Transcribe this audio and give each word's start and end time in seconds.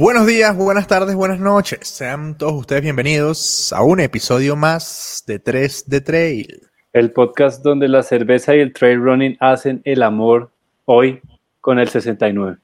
Buenos 0.00 0.28
días, 0.28 0.56
buenas 0.56 0.86
tardes, 0.86 1.16
buenas 1.16 1.40
noches. 1.40 1.80
Sean 1.82 2.38
todos 2.38 2.52
ustedes 2.52 2.82
bienvenidos 2.82 3.72
a 3.72 3.82
un 3.82 3.98
episodio 3.98 4.54
más 4.54 5.24
de 5.26 5.40
3 5.40 5.88
de 5.88 6.00
Trail. 6.00 6.68
El 6.92 7.10
podcast 7.10 7.64
donde 7.64 7.88
la 7.88 8.04
cerveza 8.04 8.54
y 8.54 8.60
el 8.60 8.72
trail 8.72 9.02
running 9.02 9.36
hacen 9.40 9.82
el 9.84 10.04
amor 10.04 10.52
hoy 10.84 11.20
con 11.60 11.80
el 11.80 11.88
69. 11.88 12.58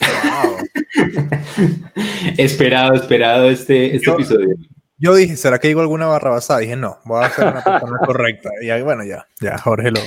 esperado, 2.36 2.94
esperado 2.94 3.48
este, 3.48 3.94
este 3.94 4.10
episodio. 4.10 4.56
Yo 4.98 5.14
dije, 5.14 5.36
¿será 5.36 5.60
que 5.60 5.68
digo 5.68 5.80
alguna 5.80 6.06
barra 6.06 6.30
basada? 6.30 6.58
Dije, 6.58 6.74
no, 6.74 6.98
voy 7.04 7.22
a 7.22 7.26
hacer 7.26 7.46
una 7.46 7.62
persona 7.62 7.98
correcta. 8.04 8.50
Y 8.60 8.70
ahí, 8.70 8.82
bueno, 8.82 9.04
ya, 9.04 9.28
ya, 9.40 9.58
Jorge 9.58 9.92
lo, 9.92 10.00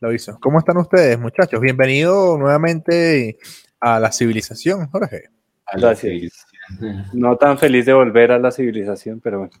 lo 0.00 0.12
hizo. 0.14 0.38
¿Cómo 0.40 0.58
están 0.58 0.78
ustedes, 0.78 1.18
muchachos? 1.18 1.60
Bienvenido 1.60 2.38
nuevamente 2.38 3.36
a 3.78 4.00
la 4.00 4.10
civilización, 4.10 4.86
Jorge. 4.86 5.35
A 5.66 5.94
civilización. 5.94 7.06
No 7.12 7.36
tan 7.36 7.58
feliz 7.58 7.86
de 7.86 7.92
volver 7.92 8.32
a 8.32 8.38
la 8.38 8.50
civilización, 8.50 9.20
pero 9.20 9.40
bueno. 9.40 9.52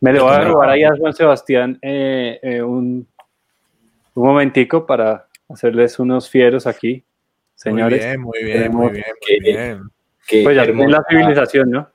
Me 0.00 0.12
le 0.12 0.20
voy 0.20 0.32
a 0.32 0.40
robar 0.40 0.70
ahí 0.70 0.84
a 0.84 0.94
Juan 0.96 1.14
Sebastián 1.14 1.78
eh, 1.80 2.38
eh, 2.42 2.62
un, 2.62 3.06
un 4.14 4.26
momentico 4.26 4.84
para 4.84 5.26
hacerles 5.48 5.98
unos 5.98 6.28
fieros 6.28 6.66
aquí, 6.66 7.02
señores. 7.54 8.18
Muy 8.18 8.42
bien, 8.44 8.72
muy 8.72 8.92
bien, 8.92 9.02
muy 9.22 9.40
bien. 9.40 9.82
pues 10.44 10.56
ya 10.56 10.64
es 10.64 10.76
la 10.76 11.04
civilización, 11.08 11.70
¿no? 11.70 11.90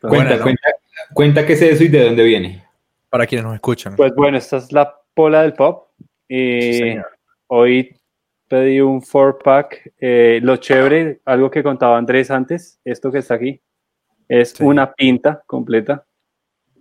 cuenta, 0.00 0.40
cuenta, 0.40 0.68
cuenta 1.12 1.46
qué 1.46 1.52
es 1.52 1.62
eso 1.62 1.84
y 1.84 1.88
de 1.88 2.04
dónde 2.04 2.24
viene. 2.24 2.64
Para 3.10 3.26
quienes 3.26 3.44
nos 3.44 3.54
escuchan. 3.54 3.96
Pues 3.96 4.12
bueno, 4.14 4.38
esta 4.38 4.56
es 4.56 4.72
la 4.72 4.94
pola 5.14 5.42
del 5.42 5.54
pop. 5.54 5.88
Y 6.28 6.96
hoy 7.46 7.96
pedí 8.48 8.80
un 8.80 9.02
four 9.02 9.38
pack. 9.38 9.92
Eh, 10.00 10.40
lo 10.42 10.56
chévere, 10.56 11.20
algo 11.24 11.50
que 11.50 11.62
contaba 11.62 11.98
Andrés 11.98 12.30
antes, 12.30 12.80
esto 12.84 13.10
que 13.10 13.18
está 13.18 13.34
aquí, 13.34 13.60
es 14.28 14.60
una 14.60 14.92
pinta 14.92 15.42
completa. 15.46 16.04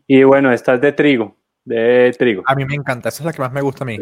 Y 0.07 0.23
bueno, 0.23 0.51
esta 0.51 0.75
es 0.75 0.81
de 0.81 0.91
trigo, 0.91 1.35
de 1.63 2.13
trigo. 2.17 2.43
A 2.45 2.55
mí 2.55 2.65
me 2.65 2.75
encanta, 2.75 3.09
esa 3.09 3.23
es 3.23 3.25
la 3.25 3.33
que 3.33 3.41
más 3.41 3.51
me 3.51 3.61
gusta 3.61 3.83
a 3.83 3.87
mí. 3.87 3.97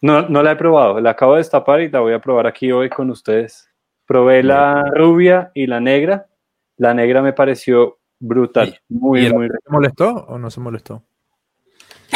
No, 0.00 0.28
no 0.28 0.42
la 0.42 0.52
he 0.52 0.56
probado, 0.56 1.00
la 1.00 1.10
acabo 1.10 1.34
de 1.34 1.38
destapar 1.38 1.80
y 1.80 1.90
la 1.90 2.00
voy 2.00 2.14
a 2.14 2.20
probar 2.20 2.46
aquí 2.46 2.72
hoy 2.72 2.88
con 2.88 3.10
ustedes. 3.10 3.68
Probé 4.06 4.42
la 4.42 4.84
rubia 4.94 5.52
y 5.54 5.66
la 5.66 5.80
negra. 5.80 6.26
La 6.76 6.94
negra 6.94 7.22
me 7.22 7.32
pareció 7.32 7.98
brutal. 8.18 8.80
muy, 8.88 9.30
muy 9.32 9.48
¿Se 9.48 9.70
molestó 9.70 10.26
o 10.28 10.38
no 10.38 10.50
se 10.50 10.60
molestó? 10.60 11.02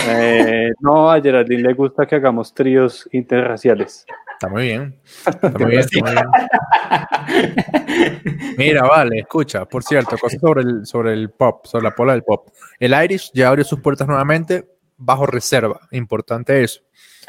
Eh, 0.09 0.73
no, 0.81 1.11
a 1.11 1.20
Geraldine 1.20 1.62
le 1.62 1.75
gusta 1.75 2.07
que 2.07 2.17
hagamos 2.17 2.53
tríos 2.53 3.09
interraciales. 3.12 4.07
Está 4.45 4.48
muy 4.48 4.62
bien. 4.62 5.00
Está 5.27 5.50
muy 5.50 5.70
bien, 5.70 5.87
Mira, 8.59 8.83
vale, 8.83 9.20
escucha, 9.20 9.64
por 9.64 9.83
cierto, 9.83 10.17
cosas 10.19 10.41
sobre 10.41 10.62
el, 10.62 10.86
sobre 10.86 11.12
el 11.12 11.31
pop, 11.31 11.67
sobre 11.67 11.84
la 11.84 11.95
pola 11.95 12.12
del 12.12 12.23
pop. 12.23 12.48
El 12.78 12.95
Irish 13.05 13.31
ya 13.34 13.48
abrió 13.48 13.64
sus 13.64 13.81
puertas 13.81 14.06
nuevamente 14.06 14.69
bajo 14.97 15.27
reserva. 15.27 15.81
Importante 15.91 16.62
eso. 16.62 16.81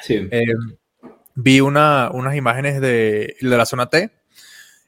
Sí. 0.02 0.28
Eh, 0.32 0.44
vi 1.36 1.62
una, 1.62 2.10
unas 2.12 2.36
imágenes 2.36 2.82
de, 2.82 3.36
de 3.40 3.58
la 3.58 3.66
zona 3.66 3.90
T 3.90 4.12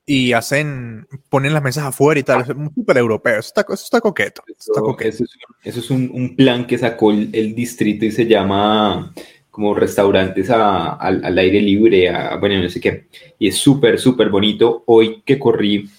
y 0.09 0.31
hacen, 0.31 1.05
ponen 1.29 1.53
las 1.53 1.61
mesas 1.61 1.83
afuera 1.83 2.17
y 2.17 2.23
tal, 2.23 2.41
es 2.41 2.47
súper 2.47 2.97
europeo, 2.97 3.39
eso 3.39 3.49
está, 3.49 3.61
eso 3.61 3.73
está 3.73 3.99
coqueto. 3.99 4.41
Eso, 4.47 4.71
está 4.71 4.79
coqueto. 4.79 5.09
eso, 5.09 5.25
es, 5.25 5.31
eso 5.63 5.79
es 5.81 5.91
un, 5.91 6.09
un, 6.13 6.35
plan 6.37 6.65
que 6.65 6.77
sacó 6.77 7.11
el, 7.11 7.29
el, 7.33 7.53
distrito 7.53 8.05
y 8.05 8.11
se 8.11 8.25
llama 8.25 9.13
como 9.57 9.73
restaurantes 9.73 10.51
a, 10.51 10.93
al, 10.93 11.25
al, 11.25 11.35
aire 11.39 11.59
libre, 11.59 12.09
a, 12.09 12.35
bueno, 12.35 12.61
no 12.61 12.69
sé 12.69 12.79
qué, 12.79 13.07
y 13.39 13.47
es 13.47 13.57
súper, 13.57 13.97
súper 13.97 14.29
bonito. 14.29 14.83
Hoy 14.85 15.23
que 15.25 15.39
corrí 15.39 15.89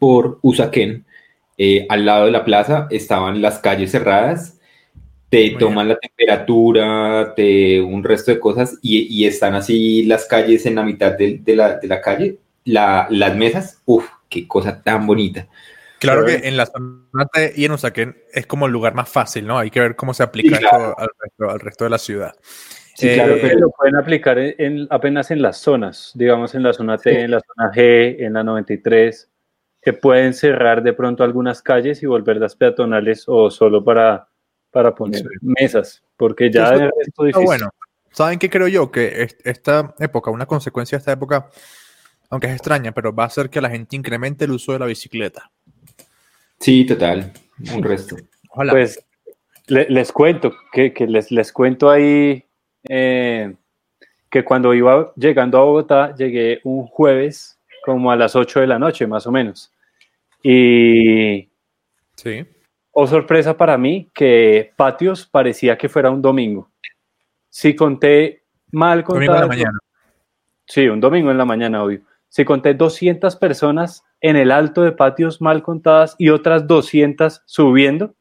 por 0.00 0.40
Usaquén, 0.42 1.04
eh, 1.56 1.86
al 1.88 2.04
lado 2.04 2.24
de 2.24 2.32
la 2.32 2.44
plaza 2.44 2.88
estaban 2.90 3.40
las 3.40 3.60
calles 3.60 3.92
cerradas, 3.92 4.58
te 5.28 5.50
Muy 5.50 5.58
toman 5.58 5.86
bien. 5.86 5.88
la 5.90 5.98
temperatura, 6.00 7.34
te, 7.36 7.80
un 7.80 8.02
resto 8.02 8.32
de 8.32 8.40
cosas, 8.40 8.76
y, 8.82 9.02
y, 9.02 9.26
están 9.26 9.54
así 9.54 10.02
las 10.02 10.26
calles 10.26 10.66
en 10.66 10.74
la 10.74 10.82
mitad 10.82 11.12
de, 11.12 11.38
de, 11.38 11.54
la, 11.54 11.76
de 11.76 11.86
la 11.86 12.00
calle, 12.00 12.38
la, 12.64 13.06
las 13.10 13.36
mesas, 13.36 13.80
uff, 13.84 14.08
qué 14.28 14.48
cosa 14.48 14.82
tan 14.82 15.06
bonita. 15.06 15.46
Claro 16.02 16.26
que 16.26 16.48
en 16.48 16.56
la 16.56 16.66
zona 16.66 17.28
de 17.34 17.52
y 17.54 17.64
en 17.64 17.72
Usaquén 17.72 18.16
es 18.32 18.46
como 18.46 18.66
el 18.66 18.72
lugar 18.72 18.94
más 18.94 19.08
fácil, 19.08 19.46
¿no? 19.46 19.58
Hay 19.58 19.70
que 19.70 19.80
ver 19.80 19.94
cómo 19.94 20.12
se 20.12 20.24
aplica 20.24 20.56
sí, 20.56 20.62
claro. 20.62 20.98
al, 20.98 21.08
resto, 21.18 21.50
al, 21.50 21.60
resto, 21.60 21.84
de 21.84 21.90
la 21.90 21.98
ciudad. 21.98 22.34
Sí, 22.94 23.08
eh, 23.08 23.14
claro, 23.14 23.36
pero 23.40 23.58
lo 23.60 23.70
pueden 23.70 23.96
aplicar 23.96 24.38
en, 24.38 24.54
en, 24.58 24.86
apenas 24.90 25.30
en 25.30 25.40
las 25.40 25.58
zonas, 25.58 26.10
digamos 26.14 26.54
en 26.56 26.64
la 26.64 26.72
zona 26.72 26.98
T, 26.98 27.10
sí. 27.10 27.20
en 27.20 27.30
la 27.30 27.40
zona 27.40 27.72
G, 27.72 28.16
en 28.18 28.32
la 28.32 28.42
93, 28.42 29.30
que 29.80 29.92
pueden 29.92 30.34
cerrar 30.34 30.82
de 30.82 30.92
pronto 30.92 31.22
algunas 31.22 31.62
calles 31.62 32.02
y 32.02 32.06
volverlas 32.06 32.56
peatonales 32.56 33.24
o 33.28 33.50
solo 33.50 33.84
para, 33.84 34.28
para 34.72 34.94
poner 34.94 35.20
sí. 35.20 35.28
mesas, 35.40 36.02
porque 36.16 36.50
ya 36.50 36.74
es 36.74 36.90
difícil. 37.16 37.44
Bueno, 37.44 37.70
¿saben 38.10 38.40
qué 38.40 38.50
creo 38.50 38.66
yo? 38.66 38.90
Que 38.90 39.28
esta 39.44 39.94
época, 40.00 40.32
una 40.32 40.46
consecuencia 40.46 40.98
de 40.98 41.00
esta 41.00 41.12
época 41.12 41.48
aunque 42.32 42.46
es 42.46 42.54
extraña, 42.54 42.92
pero 42.92 43.14
va 43.14 43.24
a 43.24 43.26
hacer 43.26 43.50
que 43.50 43.60
la 43.60 43.68
gente 43.68 43.94
incremente 43.94 44.46
el 44.46 44.52
uso 44.52 44.72
de 44.72 44.78
la 44.78 44.86
bicicleta. 44.86 45.50
Sí, 46.62 46.86
total, 46.86 47.32
un 47.74 47.82
resto. 47.82 48.16
Ojalá. 48.48 48.72
Pues 48.72 49.04
le, 49.66 49.86
les 49.90 50.12
cuento, 50.12 50.52
que, 50.72 50.92
que, 50.92 51.06
les, 51.06 51.30
les 51.30 51.52
cuento 51.52 51.90
ahí 51.90 52.44
eh, 52.88 53.54
que 54.30 54.44
cuando 54.44 54.72
iba 54.72 55.12
llegando 55.16 55.58
a 55.58 55.64
Bogotá, 55.64 56.14
llegué 56.14 56.60
un 56.64 56.86
jueves 56.86 57.58
como 57.84 58.10
a 58.12 58.16
las 58.16 58.36
8 58.36 58.60
de 58.60 58.66
la 58.68 58.78
noche, 58.78 59.06
más 59.06 59.26
o 59.26 59.32
menos. 59.32 59.72
Y... 60.42 61.50
Sí. 62.16 62.46
Oh, 62.92 63.06
sorpresa 63.06 63.56
para 63.56 63.76
mí 63.76 64.10
que 64.14 64.72
Patios 64.76 65.26
parecía 65.26 65.76
que 65.76 65.88
fuera 65.88 66.10
un 66.10 66.22
domingo. 66.22 66.70
Si 67.48 67.74
conté 67.74 68.44
mal 68.70 69.02
contadas... 69.02 69.26
Domingo 69.26 69.34
en 69.34 69.40
la 69.40 69.46
mañana. 69.48 69.78
Sí, 70.66 70.88
un 70.88 71.00
domingo 71.00 71.30
en 71.30 71.38
la 71.38 71.44
mañana, 71.44 71.82
obvio 71.82 72.02
se 72.32 72.46
conté 72.46 72.72
200 72.72 73.36
personas 73.36 74.04
en 74.22 74.36
el 74.36 74.52
alto 74.52 74.82
de 74.82 74.92
patios 74.92 75.40
mal 75.40 75.62
contadas 75.62 76.14
y 76.16 76.30
otras 76.30 76.66
200 76.66 77.42
subiendo 77.44 78.14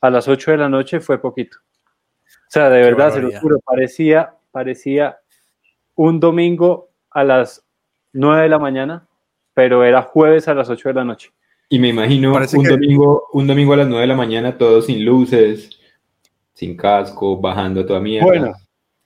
a 0.00 0.10
las 0.10 0.28
8 0.28 0.50
de 0.50 0.56
la 0.58 0.68
noche 0.68 1.00
fue 1.00 1.18
poquito. 1.18 1.58
O 2.26 2.50
sea, 2.54 2.68
de 2.68 2.82
verdad, 2.82 3.12
se 3.12 3.22
lo 3.22 3.30
juro, 3.40 3.58
parecía, 3.64 4.34
parecía 4.50 5.16
un 5.94 6.20
domingo 6.20 6.90
a 7.10 7.24
las 7.24 7.64
9 8.12 8.42
de 8.42 8.48
la 8.48 8.58
mañana, 8.58 9.06
pero 9.54 9.84
era 9.84 10.02
jueves 10.02 10.48
a 10.48 10.54
las 10.54 10.68
8 10.68 10.90
de 10.90 10.94
la 10.94 11.04
noche. 11.04 11.32
Y 11.68 11.78
me 11.78 11.88
imagino 11.88 12.34
un, 12.34 12.62
que... 12.62 12.68
domingo, 12.68 13.28
un 13.32 13.46
domingo 13.46 13.72
a 13.72 13.78
las 13.78 13.88
9 13.88 14.02
de 14.02 14.06
la 14.06 14.16
mañana, 14.16 14.58
todos 14.58 14.86
sin 14.86 15.04
luces, 15.04 15.70
sin 16.52 16.76
casco, 16.76 17.40
bajando 17.40 17.86
toda 17.86 18.00
mierda. 18.00 18.26
Bueno, 18.26 18.52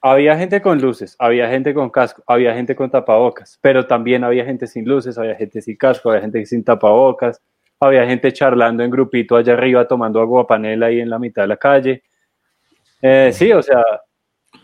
había 0.08 0.36
gente 0.36 0.60
con 0.60 0.80
luces, 0.80 1.16
había 1.18 1.48
gente 1.48 1.74
con 1.74 1.90
casco, 1.90 2.22
había 2.26 2.54
gente 2.54 2.74
con 2.74 2.90
tapabocas, 2.90 3.58
pero 3.62 3.86
también 3.86 4.24
había 4.24 4.44
gente 4.44 4.66
sin 4.66 4.84
luces, 4.84 5.18
había 5.18 5.34
gente 5.34 5.60
sin 5.62 5.76
casco, 5.76 6.10
había 6.10 6.22
gente 6.22 6.44
sin 6.46 6.64
tapabocas, 6.64 7.42
había 7.80 8.06
gente 8.06 8.32
charlando 8.32 8.82
en 8.82 8.90
grupito 8.90 9.36
allá 9.36 9.52
arriba 9.52 9.86
tomando 9.86 10.20
agua 10.20 10.46
panela 10.46 10.86
ahí 10.86 11.00
en 11.00 11.10
la 11.10 11.18
mitad 11.18 11.42
de 11.42 11.48
la 11.48 11.56
calle. 11.56 12.02
Eh, 13.00 13.30
sí, 13.32 13.52
o 13.52 13.62
sea, 13.62 13.82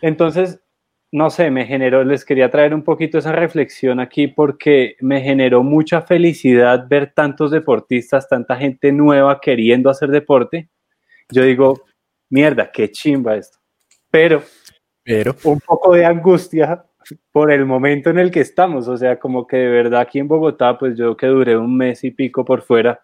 entonces, 0.00 0.60
no 1.12 1.30
sé, 1.30 1.50
me 1.50 1.64
generó, 1.64 2.02
les 2.04 2.24
quería 2.24 2.50
traer 2.50 2.74
un 2.74 2.82
poquito 2.82 3.19
esa 3.19 3.32
reflexión 3.32 4.00
aquí 4.00 4.26
porque 4.26 4.96
me 5.00 5.20
generó 5.20 5.62
mucha 5.62 6.02
felicidad 6.02 6.86
ver 6.88 7.12
tantos 7.14 7.50
deportistas, 7.50 8.28
tanta 8.28 8.56
gente 8.56 8.90
nueva 8.92 9.40
queriendo 9.40 9.90
hacer 9.90 10.10
deporte. 10.10 10.69
Yo 11.30 11.42
digo, 11.44 11.84
mierda, 12.30 12.70
qué 12.72 12.90
chimba 12.90 13.36
esto. 13.36 13.58
Pero 14.10 14.42
pero 15.04 15.36
un 15.44 15.60
poco 15.60 15.94
de 15.94 16.04
angustia 16.04 16.84
por 17.30 17.52
el 17.52 17.66
momento 17.66 18.10
en 18.10 18.18
el 18.18 18.30
que 18.30 18.40
estamos, 18.40 18.88
o 18.88 18.96
sea, 18.96 19.18
como 19.18 19.46
que 19.46 19.58
de 19.58 19.68
verdad 19.68 20.00
aquí 20.00 20.18
en 20.18 20.28
Bogotá, 20.28 20.78
pues 20.78 20.96
yo 20.96 21.16
que 21.16 21.26
duré 21.26 21.56
un 21.56 21.76
mes 21.76 22.02
y 22.02 22.10
pico 22.10 22.44
por 22.44 22.62
fuera, 22.62 23.00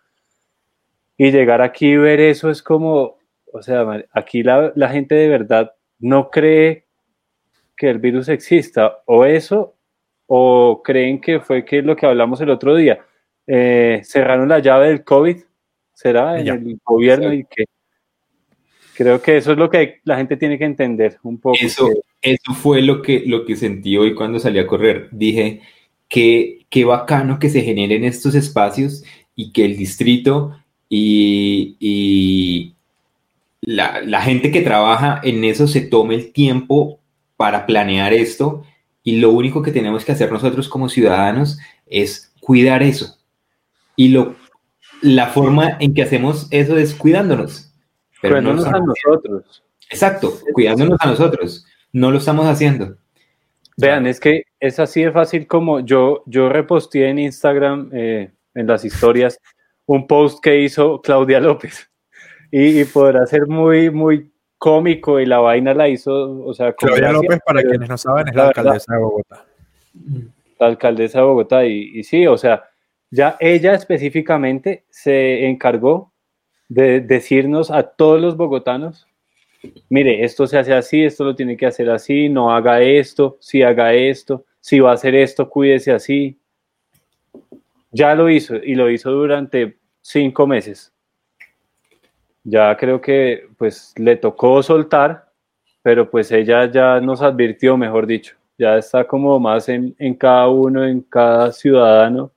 y 1.19 1.31
llegar 1.31 1.61
aquí 1.61 1.88
y 1.88 1.97
ver 1.99 2.20
eso 2.20 2.50
es 2.50 2.62
como, 2.62 3.19
o 3.52 3.62
sea, 3.62 3.85
aquí 4.12 4.43
la, 4.43 4.73
la 4.75 4.88
gente 4.88 5.14
de 5.14 5.29
verdad 5.29 5.75
no 5.99 6.31
cree 6.31 6.87
que 7.76 7.91
el 7.91 7.99
virus 7.99 8.29
exista, 8.31 9.03
o 9.05 9.26
eso, 9.26 9.76
o 10.26 10.81
creen 10.82 11.20
que 11.20 11.41
fue 11.41 11.64
que 11.64 11.82
lo 11.82 11.96
que 11.96 12.06
hablamos 12.06 12.41
el 12.41 12.50
otro 12.50 12.75
día, 12.75 13.05
eh, 13.46 14.00
cerraron 14.05 14.49
la 14.49 14.61
llave 14.61 14.88
del 14.88 15.05
COVID, 15.05 15.43
será 15.93 16.38
en 16.38 16.46
ya. 16.46 16.55
el 16.55 16.79
gobierno 16.85 17.31
sí. 17.31 17.37
y 17.37 17.44
que 17.44 17.64
creo 19.00 19.23
que 19.23 19.38
eso 19.38 19.52
es 19.52 19.56
lo 19.56 19.70
que 19.70 20.00
la 20.05 20.19
gente 20.19 20.37
tiene 20.37 20.58
que 20.58 20.67
entender 20.67 21.19
un 21.23 21.38
poco. 21.38 21.56
Eso, 21.58 21.88
eso 22.20 22.52
fue 22.52 22.82
lo 22.82 23.00
que, 23.00 23.23
lo 23.25 23.47
que 23.47 23.56
sentí 23.56 23.97
hoy 23.97 24.14
cuando 24.14 24.38
salí 24.38 24.58
a 24.58 24.67
correr. 24.67 25.08
Dije 25.11 25.62
que 26.06 26.67
qué 26.69 26.85
bacano 26.85 27.38
que 27.38 27.49
se 27.49 27.62
generen 27.62 28.05
estos 28.05 28.35
espacios 28.35 29.02
y 29.35 29.52
que 29.52 29.64
el 29.64 29.79
distrito 29.79 30.55
y, 30.91 31.76
y 31.81 32.75
la, 33.62 34.02
la, 34.02 34.20
gente 34.20 34.50
que 34.50 34.61
trabaja 34.61 35.19
en 35.25 35.44
eso 35.44 35.67
se 35.67 35.81
tome 35.81 36.14
el 36.14 36.32
tiempo 36.32 37.00
para 37.38 37.64
planear 37.64 38.12
esto 38.12 38.64
y 39.03 39.17
lo 39.17 39.31
único 39.31 39.62
que 39.62 39.73
tenemos 39.73 40.05
que 40.05 40.12
hacer 40.12 40.31
nosotros 40.31 40.69
como 40.69 40.91
ciudadanos 40.91 41.58
es 41.87 42.35
cuidar 42.38 42.82
eso. 42.82 43.17
Y 43.96 44.08
lo 44.08 44.37
la 45.00 45.29
forma 45.29 45.79
en 45.81 45.94
que 45.94 46.03
hacemos 46.03 46.49
eso 46.50 46.76
es 46.76 46.93
cuidándonos. 46.93 47.69
Pero 48.20 48.37
cuidándonos 48.37 48.67
a 48.67 48.78
nosotros. 48.81 49.62
Exacto, 49.90 50.32
cuidándonos 50.52 50.99
a 51.00 51.06
nosotros. 51.06 51.67
No 51.93 52.11
lo 52.11 52.19
estamos 52.19 52.46
haciendo. 52.46 52.96
Vean, 53.76 54.06
es 54.06 54.20
que 54.20 54.44
es 54.61 54.78
así 54.78 55.02
de 55.02 55.11
fácil 55.11 55.46
como 55.46 55.81
yo, 55.81 56.22
yo 56.26 56.49
reposteé 56.49 57.08
en 57.08 57.19
Instagram, 57.19 57.90
eh, 57.93 58.31
en 58.55 58.67
las 58.67 58.84
historias, 58.84 59.40
un 59.87 60.06
post 60.06 60.43
que 60.43 60.61
hizo 60.61 61.00
Claudia 61.00 61.40
López. 61.40 61.87
Y, 62.52 62.82
podrá 62.82 63.25
ser 63.26 63.46
muy, 63.46 63.90
muy 63.90 64.28
cómico 64.58 65.20
y 65.20 65.25
la 65.25 65.38
vaina 65.38 65.72
la 65.72 65.88
hizo, 65.88 66.44
o 66.44 66.52
sea, 66.52 66.72
Claudia 66.72 67.12
López, 67.12 67.38
para 67.46 67.62
quienes 67.62 67.88
no 67.88 67.96
saben, 67.96 68.26
es 68.26 68.34
la, 68.34 68.49
alcaldesa 68.49 68.93
de 68.93 68.99
Bogotá. 68.99 69.46
La 70.58 70.67
alcaldesa 70.67 71.20
de 71.20 71.25
Bogotá, 71.26 71.64
y, 71.64 71.93
y 71.94 72.02
sí, 72.02 72.26
o 72.26 72.37
sea, 72.37 72.64
ya 73.08 73.37
ella 73.38 73.75
específicamente 73.75 74.84
se 74.90 75.46
encargó 75.46 76.10
de 76.70 77.00
decirnos 77.00 77.70
a 77.70 77.82
todos 77.82 78.19
los 78.19 78.38
bogotanos 78.38 79.06
mire, 79.88 80.25
esto 80.25 80.46
se 80.46 80.58
hace 80.58 80.72
así, 80.72 81.05
esto 81.05 81.25
lo 81.25 81.34
tiene 81.34 81.56
que 81.56 81.67
hacer 81.67 81.90
así, 81.90 82.28
no 82.28 82.52
haga 82.52 82.81
esto, 82.81 83.37
si 83.40 83.62
haga 83.62 83.93
esto, 83.93 84.44
si 84.61 84.81
va 84.81 84.93
a 84.93 84.94
hacer 84.94 85.14
esto, 85.14 85.49
cuídese 85.49 85.93
así. 85.93 86.38
Ya 87.93 88.14
lo 88.14 88.31
hizo 88.31 88.56
y 88.56 88.75
lo 88.75 88.88
hizo 88.90 89.11
durante 89.11 89.78
cinco 90.00 90.46
meses. 90.46 90.93
Ya 92.44 92.76
creo 92.76 93.00
que 93.00 93.49
pues 93.58 93.93
le 93.96 94.17
tocó 94.17 94.62
soltar, 94.62 95.31
pero 95.82 96.11
pues 96.11 96.31
ella 96.32 96.70
ya 96.70 97.00
nos 97.00 97.20
advirtió, 97.20 97.76
mejor 97.76 98.06
dicho, 98.06 98.37
ya 98.56 98.76
está 98.76 99.05
como 99.06 99.38
más 99.40 99.69
en, 99.69 99.94
cada 100.19 100.49
uno, 100.49 100.87
en 100.87 101.00
cada 101.02 101.52
ciudadano, 101.52 102.32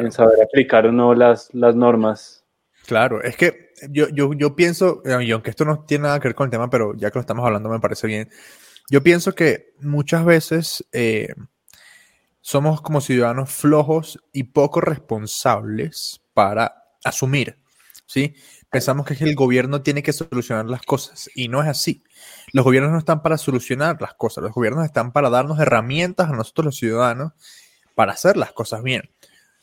en 0.00 0.12
saber 0.12 0.42
aplicar 0.42 0.86
o 0.86 0.92
no 0.92 1.14
las, 1.14 1.52
las 1.54 1.74
normas. 1.74 2.41
Claro, 2.86 3.22
es 3.22 3.36
que 3.36 3.72
yo, 3.90 4.08
yo, 4.08 4.32
yo 4.34 4.56
pienso, 4.56 5.02
y 5.04 5.30
aunque 5.30 5.50
esto 5.50 5.64
no 5.64 5.84
tiene 5.84 6.02
nada 6.04 6.20
que 6.20 6.28
ver 6.28 6.34
con 6.34 6.46
el 6.46 6.50
tema, 6.50 6.68
pero 6.70 6.94
ya 6.96 7.10
que 7.10 7.18
lo 7.18 7.20
estamos 7.20 7.44
hablando 7.44 7.68
me 7.68 7.80
parece 7.80 8.06
bien, 8.06 8.28
yo 8.90 9.02
pienso 9.02 9.34
que 9.34 9.74
muchas 9.80 10.24
veces 10.24 10.84
eh, 10.92 11.34
somos 12.40 12.82
como 12.82 13.00
ciudadanos 13.00 13.50
flojos 13.50 14.18
y 14.32 14.44
poco 14.44 14.80
responsables 14.80 16.20
para 16.34 16.84
asumir, 17.04 17.58
¿sí? 18.06 18.34
Pensamos 18.70 19.06
que 19.06 19.22
el 19.22 19.34
gobierno 19.34 19.82
tiene 19.82 20.02
que 20.02 20.12
solucionar 20.12 20.64
las 20.64 20.82
cosas 20.82 21.28
y 21.34 21.48
no 21.48 21.62
es 21.62 21.68
así. 21.68 22.02
Los 22.52 22.64
gobiernos 22.64 22.90
no 22.90 22.98
están 22.98 23.22
para 23.22 23.36
solucionar 23.36 24.00
las 24.00 24.14
cosas, 24.14 24.42
los 24.42 24.52
gobiernos 24.52 24.84
están 24.84 25.12
para 25.12 25.30
darnos 25.30 25.60
herramientas 25.60 26.30
a 26.30 26.32
nosotros 26.32 26.66
los 26.66 26.76
ciudadanos 26.76 27.32
para 27.94 28.12
hacer 28.12 28.36
las 28.36 28.52
cosas 28.52 28.82
bien. 28.82 29.10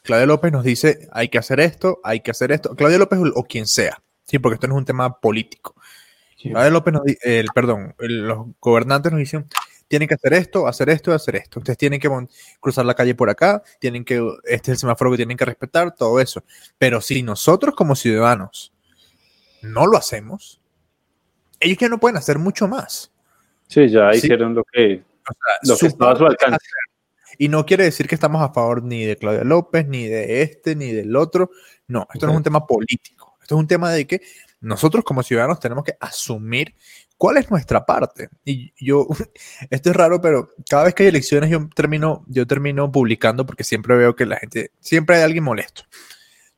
Claudia 0.03 0.25
López 0.25 0.51
nos 0.51 0.63
dice, 0.63 1.07
hay 1.11 1.29
que 1.29 1.37
hacer 1.37 1.59
esto, 1.59 1.99
hay 2.03 2.21
que 2.21 2.31
hacer 2.31 2.51
esto. 2.51 2.75
Claudia 2.75 2.97
López 2.97 3.19
o 3.35 3.43
quien 3.43 3.67
sea, 3.67 4.01
Sí, 4.29 4.37
porque 4.37 4.55
esto 4.55 4.67
no 4.67 4.75
es 4.75 4.79
un 4.79 4.85
tema 4.85 5.19
político. 5.19 5.75
López 6.43 6.93
el, 7.23 7.47
perdón, 7.53 7.95
los 7.97 8.45
gobernantes 8.59 9.11
nos 9.11 9.19
dicen, 9.19 9.47
tienen 9.87 10.07
que 10.07 10.13
hacer 10.13 10.33
esto, 10.33 10.67
hacer 10.67 10.89
esto 10.89 11.09
y 11.09 11.15
hacer 11.15 11.35
esto. 11.35 11.59
Ustedes 11.59 11.79
tienen 11.79 11.99
que 11.99 12.09
cruzar 12.59 12.85
la 12.85 12.93
calle 12.93 13.15
por 13.15 13.31
acá, 13.31 13.63
tienen 13.79 14.05
que, 14.05 14.17
este 14.43 14.71
es 14.71 14.75
el 14.75 14.77
semáforo 14.77 15.09
que 15.09 15.17
tienen 15.17 15.35
que 15.35 15.45
respetar, 15.45 15.95
todo 15.95 16.19
eso. 16.19 16.43
Pero 16.77 17.01
si 17.01 17.23
nosotros 17.23 17.73
como 17.75 17.95
ciudadanos 17.95 18.71
no 19.63 19.87
lo 19.87 19.97
hacemos, 19.97 20.61
ellos 21.59 21.79
ya 21.79 21.89
no 21.89 21.99
pueden 21.99 22.17
hacer 22.17 22.37
mucho 22.37 22.67
más. 22.67 23.11
Sí, 23.67 23.89
ya 23.89 24.13
hicieron 24.13 24.53
lo 24.53 24.63
que, 24.63 25.01
lo 25.63 25.75
que 25.75 25.87
estaba 25.87 26.11
a 26.11 26.15
su 26.17 26.25
alcance. 26.25 26.67
Y 27.41 27.47
no 27.47 27.65
quiere 27.65 27.85
decir 27.85 28.05
que 28.05 28.15
estamos 28.15 28.41
a 28.41 28.51
favor 28.51 28.83
ni 28.83 29.05
de 29.05 29.15
Claudia 29.15 29.45
López, 29.45 29.87
ni 29.87 30.05
de 30.07 30.41
este, 30.41 30.75
ni 30.75 30.91
del 30.91 31.15
otro. 31.15 31.51
No, 31.87 32.05
esto 32.13 32.25
no 32.25 32.33
es 32.33 32.37
un 32.37 32.43
tema 32.43 32.67
político. 32.67 33.37
Esto 33.41 33.55
es 33.55 33.59
un 33.61 33.67
tema 33.67 33.93
de 33.93 34.05
que 34.05 34.21
nosotros 34.59 35.05
como 35.05 35.23
ciudadanos 35.23 35.57
tenemos 35.61 35.85
que 35.85 35.95
asumir 36.01 36.75
cuál 37.15 37.37
es 37.37 37.49
nuestra 37.49 37.85
parte. 37.85 38.27
Y 38.43 38.73
yo, 38.77 39.07
esto 39.69 39.89
es 39.89 39.95
raro, 39.95 40.19
pero 40.19 40.49
cada 40.69 40.83
vez 40.83 40.93
que 40.93 41.03
hay 41.03 41.09
elecciones 41.09 41.49
yo 41.49 41.69
termino, 41.73 42.25
yo 42.27 42.45
termino 42.45 42.91
publicando 42.91 43.45
porque 43.45 43.63
siempre 43.63 43.95
veo 43.95 44.17
que 44.17 44.25
la 44.25 44.35
gente, 44.35 44.71
siempre 44.81 45.15
hay 45.15 45.23
alguien 45.23 45.45
molesto. 45.45 45.83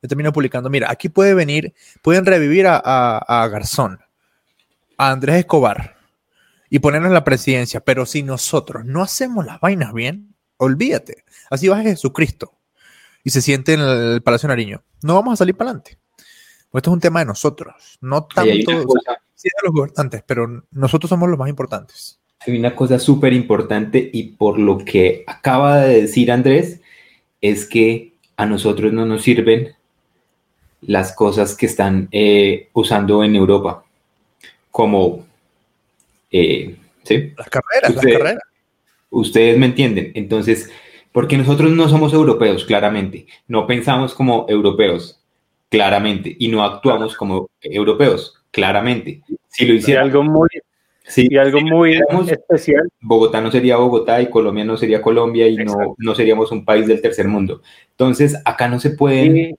Yo 0.02 0.08
termino 0.08 0.32
publicando, 0.32 0.68
mira, 0.68 0.90
aquí 0.90 1.08
puede 1.08 1.32
venir, 1.32 1.74
pueden 2.02 2.26
revivir 2.26 2.66
a, 2.66 2.76
a, 3.18 3.46
Garzón, 3.46 4.00
a 4.98 5.12
Andrés 5.12 5.36
Escobar 5.36 5.96
y 6.68 6.80
ponernos 6.80 7.10
en 7.10 7.14
la 7.14 7.22
presidencia, 7.22 7.78
pero 7.78 8.04
si 8.04 8.24
nosotros 8.24 8.84
no 8.84 9.00
hacemos 9.00 9.46
las 9.46 9.60
vainas 9.60 9.92
bien, 9.92 10.31
olvídate. 10.62 11.24
Así 11.50 11.68
va 11.68 11.80
Jesucristo 11.80 12.52
y 13.24 13.30
se 13.30 13.42
siente 13.42 13.74
en 13.74 13.80
el 13.80 14.22
Palacio 14.22 14.48
Nariño. 14.48 14.82
No 15.02 15.14
vamos 15.14 15.34
a 15.34 15.36
salir 15.36 15.56
para 15.56 15.70
adelante. 15.70 15.98
Esto 16.72 16.90
es 16.90 16.94
un 16.94 17.00
tema 17.00 17.20
de 17.20 17.26
nosotros, 17.26 17.98
no 18.00 18.24
tanto 18.24 18.70
de 18.70 18.86
los 19.64 19.72
gobernantes, 19.72 20.22
pero 20.26 20.64
nosotros 20.70 21.08
somos 21.08 21.28
los 21.28 21.38
más 21.38 21.48
importantes. 21.48 22.18
Hay 22.40 22.58
una 22.58 22.74
cosa 22.74 22.98
súper 22.98 23.32
importante 23.32 24.10
y 24.12 24.32
por 24.32 24.58
lo 24.58 24.78
que 24.78 25.24
acaba 25.26 25.80
de 25.80 26.02
decir 26.02 26.32
Andrés, 26.32 26.80
es 27.40 27.66
que 27.66 28.14
a 28.36 28.46
nosotros 28.46 28.92
no 28.92 29.04
nos 29.04 29.22
sirven 29.22 29.74
las 30.80 31.12
cosas 31.14 31.54
que 31.54 31.66
están 31.66 32.08
eh, 32.10 32.68
usando 32.72 33.22
en 33.22 33.36
Europa, 33.36 33.84
como... 34.70 35.26
Eh, 36.30 36.76
¿sí? 37.02 37.32
Las 37.36 37.48
carreras, 37.50 37.94
las 37.94 38.04
carreras. 38.04 38.42
Ustedes 39.12 39.56
me 39.56 39.66
entienden. 39.66 40.10
Entonces, 40.14 40.70
porque 41.12 41.38
nosotros 41.38 41.70
no 41.70 41.88
somos 41.88 42.12
europeos, 42.12 42.64
claramente. 42.64 43.26
No 43.46 43.66
pensamos 43.68 44.14
como 44.14 44.46
europeos 44.48 45.22
claramente, 45.72 46.36
y 46.38 46.48
no 46.48 46.62
actuamos 46.62 47.16
como 47.16 47.48
europeos, 47.62 48.34
claramente. 48.50 49.22
Si 49.48 49.64
lo 49.64 49.72
hiciera 49.72 50.02
algo 50.02 50.22
muy, 50.22 50.50
sí, 51.02 51.26
algo 51.34 51.62
muy 51.62 51.94
especial. 52.30 52.90
Bogotá 53.00 53.40
no 53.40 53.50
sería 53.50 53.78
Bogotá 53.78 54.20
y 54.20 54.28
Colombia 54.28 54.66
no 54.66 54.76
sería 54.76 55.00
Colombia 55.00 55.48
y 55.48 55.56
no, 55.56 55.94
no, 55.96 56.14
seríamos 56.14 56.52
un 56.52 56.66
país 56.66 56.86
del 56.86 57.00
tercer 57.00 57.26
mundo. 57.26 57.62
Entonces, 57.88 58.36
acá 58.44 58.68
no 58.68 58.80
se 58.80 58.90
puede, 58.90 59.56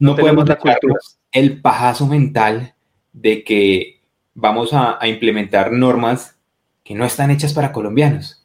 no, 0.00 0.16
podemos 0.16 0.46
darnos 0.46 1.16
el 1.30 1.60
pajazo 1.60 2.08
mental 2.08 2.74
de 3.12 3.44
que 3.44 4.00
vamos 4.34 4.70
a, 4.72 4.98
implementar 5.06 5.70
normas 5.70 6.40
que 6.82 6.96
no 6.96 7.04
están 7.04 7.30
hechas 7.30 7.54
para 7.54 7.70
colombianos. 7.70 8.35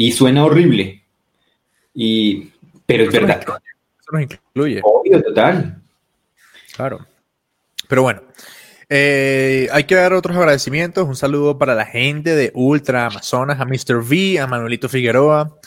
Y 0.00 0.12
suena 0.12 0.46
horrible. 0.46 1.04
Y, 1.92 2.50
pero 2.86 3.04
es 3.04 3.12
verdad 3.12 3.44
nos 4.10 4.22
incluye. 4.22 4.80
Obvio, 4.82 5.22
total. 5.22 5.82
Claro. 6.74 7.06
Pero 7.86 8.02
bueno, 8.02 8.22
eh, 8.88 9.68
hay 9.70 9.84
que 9.84 9.94
dar 9.94 10.14
otros 10.14 10.34
agradecimientos. 10.38 11.06
Un 11.06 11.16
saludo 11.16 11.58
para 11.58 11.74
la 11.74 11.84
gente 11.84 12.34
de 12.34 12.50
Ultra 12.54 13.04
Amazonas, 13.04 13.60
a 13.60 13.66
Mr. 13.66 13.96
V, 13.96 14.40
a 14.40 14.46
Manuelito 14.46 14.88
Figueroa. 14.88 15.58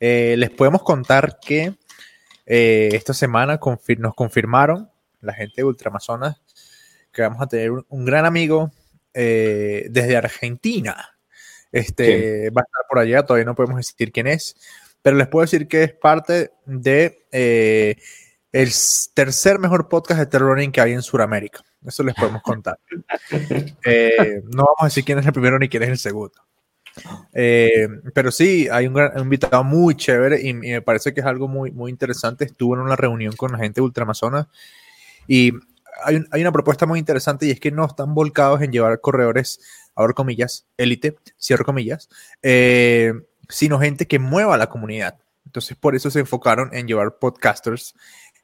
Eh, 0.00 0.34
les 0.36 0.50
podemos 0.50 0.82
contar 0.82 1.38
que 1.40 1.72
eh, 2.44 2.90
esta 2.92 3.14
semana 3.14 3.58
nos 3.96 4.14
confirmaron, 4.14 4.90
la 5.22 5.32
gente 5.32 5.54
de 5.56 5.64
Ultra 5.64 5.88
Amazonas, 5.88 6.36
que 7.10 7.22
vamos 7.22 7.40
a 7.40 7.46
tener 7.46 7.70
un, 7.70 8.04
gran 8.04 8.26
amigo 8.26 8.70
desde 9.14 10.14
Argentina. 10.14 11.17
Este 11.72 12.50
va 12.50 12.62
a 12.62 12.64
estar 12.64 12.84
por 12.88 12.98
allá, 12.98 13.22
todavía 13.24 13.44
no 13.44 13.54
podemos 13.54 13.76
decir 13.76 14.10
quién 14.12 14.26
es 14.26 14.56
pero 15.02 15.16
les 15.16 15.28
puedo 15.28 15.44
decir 15.44 15.68
que 15.68 15.84
es 15.84 15.92
parte 15.92 16.52
de 16.66 17.26
eh, 17.32 17.96
el 18.52 18.70
tercer 19.14 19.58
mejor 19.58 19.88
podcast 19.88 20.20
de 20.20 20.26
terror 20.26 20.58
que 20.72 20.80
hay 20.80 20.92
en 20.92 21.02
Sudamérica. 21.02 21.62
Eso 21.86 22.02
les 22.02 22.14
podemos 22.14 22.42
contar. 22.42 22.78
Eh, 23.84 24.42
no 24.44 24.64
vamos 24.64 24.80
a 24.80 24.84
decir 24.86 25.04
quién 25.04 25.18
es 25.18 25.26
el 25.26 25.32
primero 25.32 25.58
ni 25.58 25.68
quién 25.68 25.82
es 25.82 25.88
el 25.88 25.98
segundo. 25.98 26.34
Eh, 27.32 27.88
pero 28.12 28.30
sí, 28.30 28.68
hay 28.70 28.86
un, 28.86 28.94
gran, 28.94 29.18
invitado 29.18 29.64
muy 29.64 29.94
chévere 29.94 30.40
y, 30.42 30.52
me 30.52 30.82
parece 30.82 31.14
que 31.14 31.20
es 31.20 31.26
algo 31.26 31.48
muy, 31.48 31.70
muy 31.70 31.90
interesante. 31.90 32.44
Estuve 32.44 32.76
en 32.76 32.82
una 32.82 32.96
reunión 32.96 33.34
con 33.34 33.52
la 33.52 33.58
gente 33.58 33.80
de 33.80 33.84
Ultramazonas 33.84 34.46
y 35.26 35.52
hay, 36.04 36.24
hay, 36.30 36.40
una 36.40 36.52
propuesta 36.52 36.86
muy 36.86 36.98
interesante 36.98 37.46
y 37.46 37.50
es 37.50 37.60
que 37.60 37.70
no 37.70 37.84
están 37.84 38.14
volcados 38.14 38.62
en 38.62 38.72
llevar 38.72 39.00
corredores, 39.00 39.60
abro 39.94 40.14
comillas, 40.14 40.66
élite, 40.76 41.16
cierro 41.40 41.64
comillas, 41.64 42.08
eh, 42.42 43.12
sino 43.48 43.78
gente 43.78 44.06
que 44.06 44.18
mueva 44.18 44.56
la 44.56 44.68
comunidad. 44.68 45.18
Entonces, 45.44 45.76
por 45.76 45.94
eso 45.94 46.10
se 46.10 46.20
enfocaron 46.20 46.74
en 46.74 46.86
llevar 46.86 47.18
podcasters, 47.18 47.94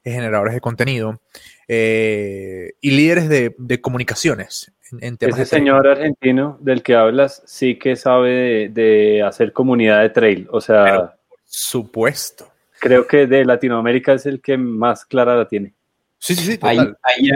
eh, 0.05 0.13
generadores 0.13 0.55
de 0.55 0.61
contenido 0.61 1.21
eh, 1.69 2.73
y 2.81 2.91
líderes 2.91 3.29
de, 3.29 3.81
comunicaciones. 3.81 4.73
En, 5.01 5.17
Ese 5.21 5.45
señor 5.45 5.87
argentino 5.87 6.59
del 6.61 6.83
que 6.83 6.95
hablas 6.95 7.43
sí 7.47 7.79
que 7.79 7.97
sabe 7.97 8.69
de, 8.71 9.23
hacer 9.23 9.53
comunidad 9.53 10.03
de 10.03 10.11
trail. 10.11 10.49
O 10.51 10.61
sea, 10.61 11.17
supuesto. 11.45 12.49
Creo 12.81 13.07
que 13.07 13.27
de 13.27 13.45
Latinoamérica 13.45 14.13
es 14.13 14.27
el 14.27 14.41
que 14.41 14.57
más 14.57 15.05
clara 15.05 15.37
la 15.37 15.49
tiene. 15.49 15.75
Sí, 16.25 16.35
sí, 16.37 16.53
sí. 16.53 16.59
Hay, 16.63 16.79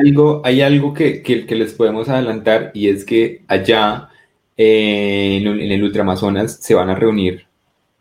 algo, 0.03 0.41
hay 0.43 0.63
algo 0.63 0.95
que, 0.95 1.23
que, 1.23 1.55
les 1.55 1.75
podemos 1.75 2.09
adelantar 2.09 2.71
y 2.73 2.89
es 2.89 3.05
que 3.05 3.45
allá 3.47 4.09
eh, 4.57 5.37
en, 5.43 5.47
en 5.47 5.73
el 5.73 5.83
Ultramazonas 5.83 6.55
se 6.55 6.73
van 6.73 6.89
a 6.89 6.95
reunir 6.95 7.47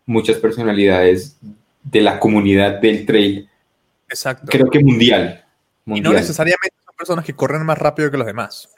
muchas 0.06 0.38
personalidades 0.38 1.40
de 1.84 2.00
la 2.00 2.22
comunidad 2.22 2.80
del 2.80 3.06
trail. 3.06 3.50
Exacto. 4.08 4.48
Creo 4.50 4.70
que 4.70 4.80
mundial. 4.80 5.44
Y 5.88 6.00
no 6.00 6.14
necesariamente 6.14 6.78
son 6.86 6.96
personas 6.96 7.26
que 7.26 7.34
corren 7.34 7.66
más 7.66 7.78
rápido 7.78 8.10
que 8.10 8.18
los 8.18 8.26
demás. 8.26 8.70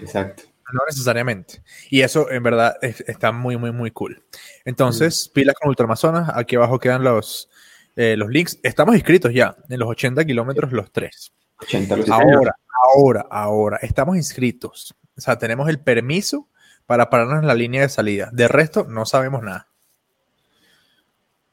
Exacto. 0.00 0.44
No 0.72 0.82
necesariamente. 0.88 1.60
Y 1.90 2.02
eso 2.02 2.30
en 2.30 2.44
verdad 2.44 2.76
está 2.82 3.32
muy, 3.32 3.56
muy, 3.56 3.72
muy 3.72 3.90
cool. 3.90 4.22
Entonces, 4.64 5.28
pilas 5.28 5.56
con 5.56 5.70
Ultramazonas. 5.70 6.30
Aquí 6.36 6.54
abajo 6.54 6.78
quedan 6.78 7.02
los, 7.02 7.50
eh, 7.96 8.14
los 8.16 8.28
links. 8.28 8.60
Estamos 8.62 8.94
inscritos 8.94 9.34
ya 9.34 9.56
en 9.68 9.80
los 9.80 9.88
80 9.88 10.24
kilómetros 10.24 10.70
los 10.70 10.92
tres. 10.92 11.32
80 11.60 11.96
los 11.96 12.10
ahora, 12.10 12.56
ahora, 12.94 13.26
ahora. 13.30 13.78
Estamos 13.82 14.16
inscritos. 14.16 14.94
O 15.16 15.20
sea, 15.20 15.38
tenemos 15.38 15.68
el 15.68 15.80
permiso 15.80 16.48
para 16.86 17.10
pararnos 17.10 17.40
en 17.40 17.46
la 17.46 17.54
línea 17.54 17.82
de 17.82 17.88
salida. 17.88 18.30
De 18.32 18.48
resto, 18.48 18.86
no 18.88 19.04
sabemos 19.04 19.42
nada. 19.42 19.68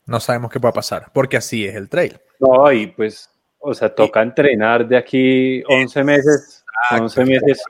No 0.06 0.20
sabemos 0.20 0.52
qué 0.52 0.60
va 0.60 0.70
a 0.70 0.74
pasar, 0.74 1.12
porque 1.14 1.38
así 1.38 1.66
es 1.66 1.76
el 1.76 1.90
trail. 1.90 2.20
No, 2.40 2.72
y 2.72 2.88
pues, 2.88 3.30
o 3.60 3.74
sea, 3.74 3.94
toca 3.94 4.22
entrenar 4.22 4.88
de 4.88 4.98
aquí 4.98 5.64
11 5.68 6.04
meses. 6.04 6.64
11 6.92 7.26
meses 7.26 7.64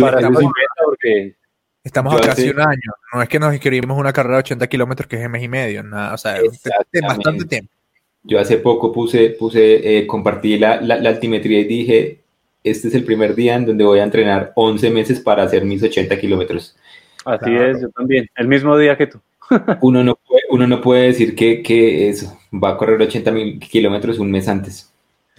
para 0.00 0.18
estamos, 0.18 0.42
porque 0.84 1.36
estamos 1.84 2.14
a 2.14 2.20
casi 2.20 2.50
un 2.50 2.60
año. 2.60 2.92
No 3.12 3.22
es 3.22 3.28
que 3.28 3.38
nos 3.38 3.52
inscribimos 3.52 3.96
una 3.96 4.12
carrera 4.12 4.36
de 4.36 4.40
80 4.40 4.66
kilómetros 4.66 5.06
que 5.06 5.22
es 5.22 5.30
mes 5.30 5.42
y 5.42 5.48
medio. 5.48 5.82
Nada, 5.84 6.14
o 6.14 6.18
sea, 6.18 6.36
es 6.38 6.60
bastante 7.00 7.44
tiempo. 7.44 7.72
Yo 8.22 8.38
hace 8.38 8.58
poco 8.58 8.92
puse, 8.92 9.30
puse, 9.30 9.98
eh, 9.98 10.06
compartí 10.06 10.58
la, 10.58 10.80
la, 10.80 10.96
la 10.96 11.10
altimetría 11.10 11.60
y 11.60 11.64
dije, 11.64 12.20
este 12.64 12.88
es 12.88 12.94
el 12.94 13.04
primer 13.04 13.34
día 13.34 13.54
en 13.54 13.66
donde 13.66 13.84
voy 13.84 14.00
a 14.00 14.04
entrenar 14.04 14.52
11 14.54 14.90
meses 14.90 15.20
para 15.20 15.42
hacer 15.42 15.64
mis 15.64 15.82
80 15.82 16.18
kilómetros. 16.18 16.76
Así 17.24 17.54
es, 17.54 17.80
yo 17.80 17.90
también, 17.90 18.26
el 18.36 18.48
mismo 18.48 18.76
día 18.76 18.96
que 18.96 19.06
tú. 19.06 19.20
uno, 19.80 20.04
no 20.04 20.16
puede, 20.16 20.42
uno 20.50 20.66
no 20.66 20.80
puede 20.80 21.04
decir 21.04 21.34
que, 21.34 21.62
que 21.62 22.08
eso, 22.08 22.38
va 22.52 22.70
a 22.70 22.76
correr 22.76 23.00
80 23.00 23.30
mil 23.32 23.58
kilómetros 23.60 24.18
un 24.18 24.30
mes 24.30 24.48
antes. 24.48 24.92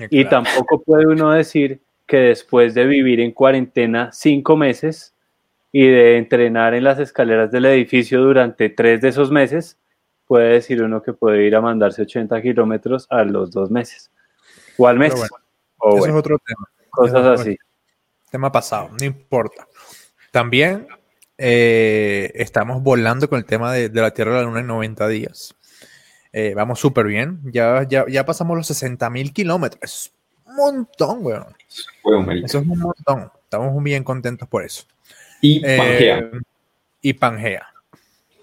Y 0.09 0.25
tampoco 0.25 0.81
puede 0.81 1.07
uno 1.07 1.31
decir 1.31 1.79
que 2.07 2.17
después 2.17 2.73
de 2.73 2.85
vivir 2.85 3.19
en 3.19 3.31
cuarentena 3.31 4.11
cinco 4.13 4.55
meses 4.55 5.13
y 5.71 5.85
de 5.85 6.17
entrenar 6.17 6.73
en 6.73 6.85
las 6.85 6.99
escaleras 6.99 7.51
del 7.51 7.65
edificio 7.65 8.21
durante 8.21 8.69
tres 8.69 9.01
de 9.01 9.09
esos 9.09 9.29
meses, 9.29 9.77
puede 10.29 10.49
decir 10.49 10.83
uno 10.83 11.01
que 11.01 11.11
puede 11.11 11.43
ir 11.47 11.55
a 11.55 11.61
mandarse 11.61 12.03
80 12.03 12.39
kilómetros 12.43 13.07
a 13.09 13.23
los 13.23 13.49
dos 13.49 13.71
meses 13.71 14.11
o 14.77 14.87
al 14.87 14.99
mes. 14.99 15.11
eso 15.15 16.05
es 16.05 16.13
otro 16.13 16.37
tema. 16.37 16.69
Cosas 16.91 17.39
así. 17.39 17.57
Tema 18.29 18.51
pasado, 18.51 18.91
no 18.99 19.03
importa. 19.07 19.67
También 20.31 20.87
eh, 21.35 22.31
estamos 22.35 22.83
volando 22.83 23.27
con 23.27 23.39
el 23.39 23.45
tema 23.45 23.73
de, 23.73 23.89
la 23.89 24.11
Tierra 24.11 24.33
de 24.33 24.37
la 24.37 24.43
Luna 24.43 24.59
en 24.59 24.67
90 24.67 25.07
días. 25.07 25.55
Eh, 26.31 26.53
vamos 26.55 26.79
súper 26.79 27.07
bien. 27.07 27.39
Ya, 27.45 27.87
ya, 27.89 28.05
ya 28.07 28.23
pasamos 28.23 28.55
los 28.55 28.67
60 28.67 29.09
mil 29.09 29.33
kilómetros. 29.33 30.13
Un 30.45 30.55
montón, 30.57 31.25
weón. 31.25 31.55
Eso 32.45 32.59
es 32.59 32.67
un 32.67 32.77
montón. 32.77 33.31
Estamos 33.41 33.73
muy 33.73 33.85
bien 33.85 34.03
contentos 34.03 34.47
por 34.47 34.63
eso. 34.63 34.83
Y 35.41 35.59
eh, 35.65 35.77
Pangea. 35.77 36.31
y 37.01 37.13
Pangea. 37.13 37.67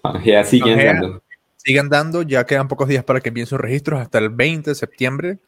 Pangea 0.01 0.43
sigue 0.43 0.89
andando. 0.89 1.23
Sigue 1.67 1.81
andando. 1.81 2.21
Ya 2.21 2.45
quedan 2.45 2.69
pocos 2.69 2.87
días 2.87 3.03
para 3.03 3.19
que 3.19 3.27
envíen 3.27 3.45
sus 3.45 3.59
registros. 3.59 3.99
Hasta 3.99 4.19
el 4.19 4.29
20 4.29 4.69
de 4.69 4.75
septiembre 4.75 5.39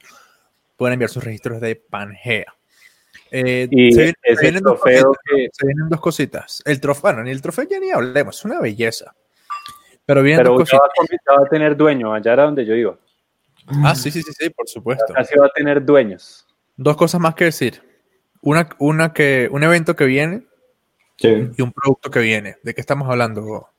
pueden 0.76 0.96
enviar 0.96 1.10
sus 1.10 1.24
registros 1.24 1.62
de 1.62 1.78
Pangea. 1.78 2.54
Eh, 3.32 3.70
y 3.72 3.94
se, 3.94 4.14
vienen 4.42 4.62
dos 4.64 6.02
cositas. 6.02 6.62
El 6.66 6.82
trofeo, 6.82 7.04
bueno, 7.04 7.24
ni 7.24 7.32
el 7.32 7.42
trofeo 7.42 7.66
ya 7.70 7.80
ni 7.80 7.92
hablemos, 7.92 8.38
es 8.38 8.44
una 8.44 8.60
belleza. 8.60 9.16
Pero 10.06 10.22
vienen 10.22 10.44
dos 10.44 10.58
cositas. 10.58 10.82
Va, 11.26 11.46
a 11.46 11.48
tener 11.48 11.78
dueño, 11.78 12.14
allá 12.14 12.34
era 12.34 12.44
donde 12.44 12.66
yo 12.66 12.76
iba. 12.76 13.00
Ah, 13.86 13.96
sí, 13.96 14.12
sí, 14.12 14.22
sí, 14.22 14.34
sí, 14.38 14.50
por 14.50 14.68
supuesto. 14.68 15.14
Casi 15.14 15.38
va 15.38 15.46
a 15.46 15.52
tener 15.56 15.86
dueños. 15.86 16.46
Dos 16.76 16.98
cosas 16.98 17.22
más 17.22 17.34
que 17.34 17.46
decir. 17.46 17.82
Una, 18.42 18.68
una 18.80 19.14
que, 19.14 19.48
un 19.50 19.64
evento 19.64 19.96
que 19.96 20.04
viene 20.04 20.44
y 21.22 21.62
un 21.62 21.72
producto 21.72 22.12
que 22.12 22.20
viene. 22.20 22.58
¿De 22.62 22.74
qué 22.74 22.82
estamos 22.82 23.10
hablando? 23.10 23.70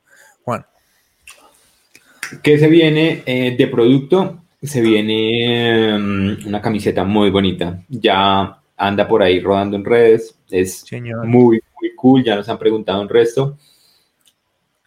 ¿Qué 2.41 2.57
se 2.57 2.67
viene 2.67 3.23
eh, 3.25 3.55
de 3.57 3.67
producto? 3.67 4.41
Se 4.61 4.81
viene 4.81 5.97
mm, 5.97 6.47
una 6.47 6.61
camiseta 6.61 7.03
muy 7.03 7.29
bonita. 7.29 7.83
Ya 7.89 8.61
anda 8.81 9.07
por 9.07 9.21
ahí 9.21 9.39
rodando 9.39 9.77
en 9.77 9.85
redes, 9.85 10.35
es 10.49 10.85
muy, 11.23 11.61
muy 11.79 11.95
cool, 11.95 12.23
ya 12.23 12.35
nos 12.35 12.49
han 12.49 12.57
preguntado 12.57 13.01
un 13.01 13.09
resto, 13.09 13.57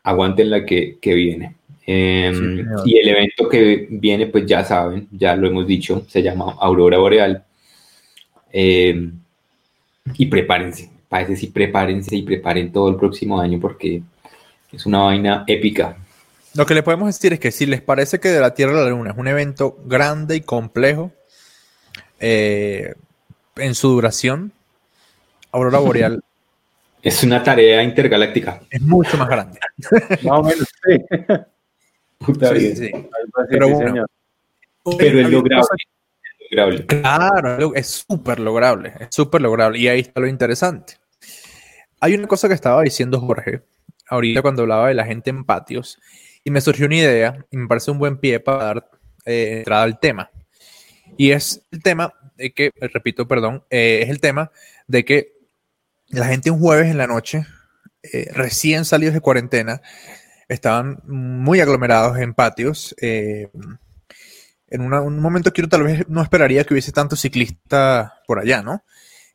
aguanten 0.02 0.50
la 0.50 0.64
que, 0.64 0.98
viene. 1.02 1.54
Em, 1.86 2.66
y 2.84 2.98
el 2.98 3.08
evento 3.08 3.48
que 3.48 3.86
viene, 3.90 4.26
pues 4.26 4.46
ya 4.46 4.64
saben, 4.64 5.06
ya 5.12 5.36
lo 5.36 5.46
hemos 5.46 5.66
dicho, 5.66 6.04
se 6.08 6.22
llama 6.22 6.56
Aurora 6.58 6.98
Boreal. 6.98 7.44
Em, 8.52 9.12
y 10.18 10.26
prepárense, 10.26 10.90
parece 11.08 11.36
sí, 11.36 11.46
prepárense 11.48 12.16
y 12.16 12.22
preparen 12.22 12.72
todo 12.72 12.88
el 12.90 12.96
próximo 12.96 13.40
año 13.40 13.60
porque 13.60 14.02
es 14.72 14.86
una 14.86 15.00
vaina 15.00 15.44
épica. 15.46 16.03
Lo 16.54 16.66
que 16.66 16.74
le 16.74 16.82
podemos 16.82 17.08
decir 17.08 17.32
es 17.32 17.40
que 17.40 17.50
si 17.50 17.66
les 17.66 17.82
parece 17.82 18.20
que 18.20 18.28
de 18.28 18.40
la 18.40 18.54
Tierra 18.54 18.80
a 18.80 18.84
la 18.84 18.90
Luna 18.90 19.10
es 19.10 19.16
un 19.16 19.26
evento 19.26 19.76
grande 19.84 20.36
y 20.36 20.40
complejo, 20.40 21.12
eh, 22.20 22.94
en 23.56 23.74
su 23.74 23.88
duración, 23.88 24.52
Aurora 25.52 25.78
Boreal. 25.80 26.22
Es 27.02 27.22
una 27.22 27.42
tarea 27.42 27.82
intergaláctica. 27.82 28.62
Es 28.70 28.80
mucho 28.80 29.18
más 29.18 29.28
grande. 29.28 29.58
más 30.22 30.40
o 30.40 30.42
menos, 30.42 30.68
sí. 30.86 30.96
Puta 32.18 32.54
sí, 32.54 32.76
sí. 32.76 32.90
Pero, 33.50 33.68
bueno, 33.68 34.06
pero 34.96 35.20
es 35.20 35.30
lograble. 35.30 36.86
Claro, 36.86 37.74
es 37.74 38.04
súper 38.08 38.40
lograble. 38.40 38.94
Es 39.00 39.08
súper 39.10 39.42
lograble. 39.42 39.78
Y 39.78 39.88
ahí 39.88 40.00
está 40.00 40.20
lo 40.20 40.28
interesante. 40.28 40.94
Hay 42.00 42.14
una 42.14 42.26
cosa 42.26 42.48
que 42.48 42.54
estaba 42.54 42.80
diciendo 42.82 43.20
Jorge 43.20 43.62
ahorita 44.08 44.40
cuando 44.40 44.62
hablaba 44.62 44.88
de 44.88 44.94
la 44.94 45.04
gente 45.04 45.30
en 45.30 45.44
patios 45.44 45.98
y 46.44 46.50
me 46.50 46.60
surgió 46.60 46.86
una 46.86 46.96
idea 46.96 47.46
y 47.50 47.56
me 47.56 47.66
parece 47.66 47.90
un 47.90 47.98
buen 47.98 48.18
pie 48.18 48.38
para 48.38 48.64
dar 48.64 48.90
eh, 49.24 49.58
entrada 49.58 49.82
al 49.82 49.98
tema. 49.98 50.30
Y 51.16 51.30
es 51.30 51.62
el 51.70 51.82
tema 51.82 52.12
de 52.36 52.52
que, 52.52 52.70
repito, 52.92 53.26
perdón, 53.26 53.64
eh, 53.70 54.00
es 54.02 54.10
el 54.10 54.20
tema 54.20 54.52
de 54.86 55.04
que 55.04 55.32
la 56.08 56.26
gente 56.26 56.50
un 56.50 56.60
jueves 56.60 56.90
en 56.90 56.98
la 56.98 57.06
noche, 57.06 57.46
eh, 58.02 58.28
recién 58.34 58.84
salidos 58.84 59.14
de 59.14 59.20
cuarentena, 59.20 59.80
estaban 60.48 61.00
muy 61.06 61.60
aglomerados 61.60 62.18
en 62.18 62.34
patios. 62.34 62.94
En 62.98 64.80
un 64.80 65.20
momento 65.20 65.52
quiero 65.52 65.68
tal 65.68 65.84
vez 65.84 66.06
no 66.08 66.20
esperaría 66.20 66.64
que 66.64 66.74
hubiese 66.74 66.92
tanto 66.92 67.16
ciclista 67.16 68.20
por 68.26 68.38
allá, 68.38 68.62
¿no? 68.62 68.84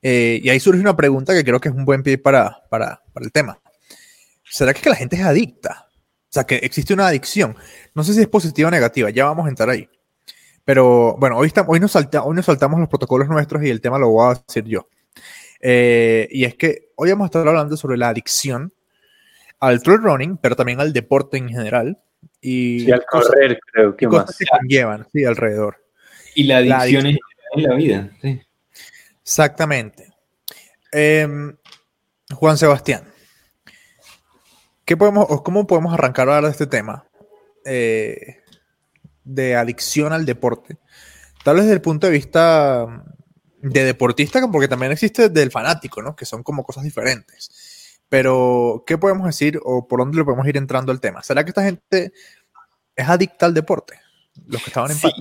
y 0.02 0.48
ahí 0.48 0.60
surge 0.62 0.80
una 0.80 0.96
pregunta 0.96 1.34
que 1.34 1.44
creo 1.44 1.60
que 1.60 1.68
es 1.68 1.76
un 1.76 1.84
buen 1.84 2.04
pie 2.04 2.18
para, 2.18 2.62
para, 2.70 3.02
para 3.12 3.26
el 3.26 3.34
tema. 3.34 3.60
¿Será 4.50 4.74
que 4.74 4.90
la 4.90 4.96
gente 4.96 5.18
es 5.18 5.24
adicta? 5.24 5.89
O 6.30 6.32
sea, 6.32 6.44
que 6.44 6.58
existe 6.58 6.94
una 6.94 7.08
adicción. 7.08 7.56
No 7.96 8.04
sé 8.04 8.14
si 8.14 8.22
es 8.22 8.28
positiva 8.28 8.68
o 8.68 8.72
negativa, 8.72 9.10
ya 9.10 9.26
vamos 9.26 9.48
a 9.48 9.50
entrar 9.50 9.70
ahí. 9.70 9.90
Pero 10.64 11.16
bueno, 11.18 11.38
hoy, 11.38 11.52
hoy, 11.66 11.80
nos 11.80 11.96
hoy 11.96 12.36
nos 12.36 12.46
saltamos 12.46 12.80
los 12.80 12.88
protocolos 12.88 13.28
nuestros 13.28 13.64
y 13.64 13.70
el 13.70 13.82
tema 13.82 13.98
lo 13.98 14.10
voy 14.10 14.32
a 14.32 14.44
decir 14.48 14.66
yo. 14.66 14.88
Eh, 15.60 16.28
y 16.30 16.46
es 16.46 16.54
que 16.54 16.92
hoy 16.96 17.10
vamos 17.10 17.26
a 17.26 17.28
estar 17.30 17.48
hablando 17.48 17.76
sobre 17.76 17.98
la 17.98 18.10
adicción 18.10 18.72
al 19.60 19.82
trail 19.82 20.02
running, 20.04 20.38
pero 20.38 20.56
también 20.56 20.80
al 20.80 20.94
deporte 20.94 21.38
en 21.38 21.50
general. 21.50 22.00
Y, 22.42 22.92
al 22.92 23.04
correr, 23.06 23.60
creo 23.74 23.96
que 23.98 24.06
cosas 24.06 24.38
que 24.38 24.46
conllevan, 24.46 25.08
sí, 25.12 25.26
alrededor. 25.26 25.84
Y 26.36 26.44
la 26.44 26.58
adicción, 26.58 27.08
en 27.08 27.18
la 27.64 27.74
vida, 27.74 28.12
sí. 28.22 28.40
Exactamente. 29.24 30.14
Em, 30.92 31.56
Juan 32.32 32.58
Sebastián, 32.58 33.09
¿qué 34.90 34.98
podemos, 34.98 35.28
¿cómo 35.44 35.68
podemos 35.68 35.94
arrancar 35.94 36.28
a 36.28 36.38
hablar 36.38 36.46
de 36.46 36.52
este 36.52 36.66
tema? 36.66 37.06
Eh, 37.64 38.38
de 39.24 39.56
adicción 39.56 40.14
al 40.14 40.26
deporte. 40.26 40.78
Tal 41.44 41.58
vez 41.58 41.66
desde 41.66 41.76
el 41.76 41.82
punto 41.82 42.08
de 42.08 42.14
vista 42.14 42.88
de 43.62 43.84
deportista, 43.84 44.42
porque 44.52 44.68
también 44.68 44.92
existe 44.92 45.30
del 45.30 45.52
fanático, 45.52 46.02
¿no? 46.02 46.16
Que 46.16 46.26
son 46.26 46.42
como 46.42 46.64
cosas 46.64 46.84
diferentes. 46.84 48.02
Pero, 48.10 48.84
¿qué 48.88 48.98
podemos 48.98 49.28
decir 49.28 49.60
o 49.64 49.88
por 49.88 50.00
dónde 50.00 50.18
le 50.18 50.24
podemos 50.24 50.48
ir 50.48 50.58
entrando 50.58 50.92
al 50.92 51.00
tema? 51.00 51.22
¿Será 51.22 51.44
que 51.44 51.52
esta 51.52 51.64
gente 51.64 52.12
es 52.96 53.08
adicta 53.08 53.46
al 53.46 53.54
deporte? 53.54 53.94
Los 54.48 54.64
que 54.64 54.72
estaban 54.72 54.90
en 54.90 54.98
sí. 54.98 55.12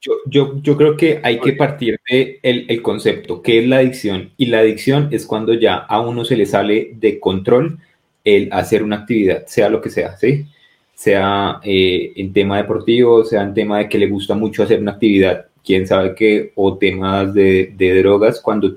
Yo, 0.00 0.12
yo, 0.24 0.62
yo, 0.62 0.78
creo 0.78 0.96
que 0.96 1.20
hay 1.22 1.40
que 1.40 1.52
partir 1.52 2.00
de 2.10 2.40
el, 2.42 2.64
el, 2.70 2.80
concepto, 2.80 3.42
que 3.42 3.58
es 3.58 3.68
la 3.68 3.78
adicción. 3.78 4.32
Y 4.38 4.46
la 4.46 4.60
adicción 4.60 5.10
es 5.12 5.26
cuando 5.26 5.52
ya 5.52 5.76
a 5.76 6.00
uno 6.00 6.24
se 6.24 6.38
le 6.38 6.46
sale 6.46 6.92
de 6.94 7.20
control 7.20 7.80
el 8.24 8.48
hacer 8.52 8.82
una 8.82 8.96
actividad, 8.96 9.46
sea 9.46 9.68
lo 9.68 9.80
que 9.80 9.90
sea, 9.90 10.16
¿sí? 10.16 10.46
sea 11.00 11.60
eh, 11.64 12.12
en 12.16 12.30
tema 12.34 12.58
deportivo, 12.58 13.24
sea 13.24 13.40
en 13.40 13.54
tema 13.54 13.78
de 13.78 13.88
que 13.88 13.96
le 13.96 14.06
gusta 14.06 14.34
mucho 14.34 14.62
hacer 14.62 14.80
una 14.80 14.92
actividad, 14.92 15.46
quién 15.64 15.86
sabe 15.86 16.14
qué, 16.14 16.52
o 16.56 16.76
temas 16.76 17.32
de, 17.32 17.72
drogas, 18.02 18.38
cuando 18.38 18.76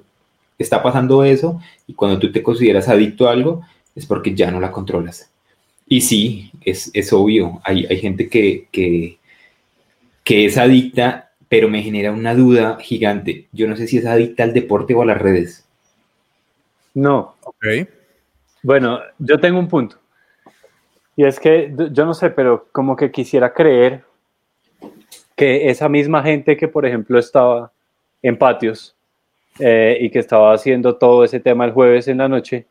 está 0.58 0.82
pasando 0.82 1.26
eso 1.26 1.60
y 1.86 1.94
cuando 1.94 2.18
tú 2.20 2.32
te 2.32 2.42
consideras 2.42 2.88
adicto 2.88 3.28
a 3.28 3.34
algo, 3.34 3.66
es 3.94 4.06
porque 4.06 4.34
ya 4.34 4.50
no 4.52 4.62
la 4.62 4.72
controlas. 4.72 5.30
Y 5.86 6.00
sí, 6.00 6.50
es, 6.62 6.92
es 6.94 7.12
obvio, 7.12 7.60
hay, 7.62 7.86
hay 7.88 7.98
gente 7.98 8.30
que, 8.30 8.70
que, 8.72 9.18
que, 10.24 10.46
es 10.46 10.58
adicta, 10.58 11.34
pero 11.50 11.68
me 11.68 11.84
genera 11.84 12.14
una 12.14 12.36
duda 12.36 12.78
gigante. 12.80 13.48
Yo 13.52 13.68
no 13.68 13.76
sé 13.76 13.86
si 13.86 13.98
es 13.98 14.06
adicta 14.06 14.44
al 14.44 14.54
deporte 14.54 14.94
o 14.94 15.02
a 15.02 15.06
las 15.06 15.22
redes. 15.22 15.66
No. 16.94 17.36
Ok. 17.44 17.66
Bueno, 18.64 19.02
yo 19.20 19.38
tengo 19.40 19.60
un 19.60 19.68
punto. 19.68 19.98
Y 21.18 21.26
es 21.26 21.40
que 21.40 21.74
yo 21.92 22.06
no 22.06 22.14
sé, 22.14 22.30
pero 22.32 22.68
como 22.72 22.96
que 22.96 23.12
quisiera 23.12 23.54
creer 23.54 24.04
que 25.36 25.70
esa 25.70 25.90
misma 25.90 26.24
gente 26.24 26.56
que, 26.56 26.68
por 26.68 26.86
ejemplo, 26.86 27.20
estaba 27.20 27.72
en 28.22 28.38
patios 28.38 28.96
eh, 29.60 29.98
y 30.00 30.10
que 30.10 30.20
estaba 30.20 30.54
haciendo 30.54 30.96
todo 30.96 31.26
ese 31.26 31.42
tema 31.42 31.66
el 31.66 31.72
jueves 31.72 32.08
en 32.08 32.20
la 32.20 32.30
noche, 32.30 32.66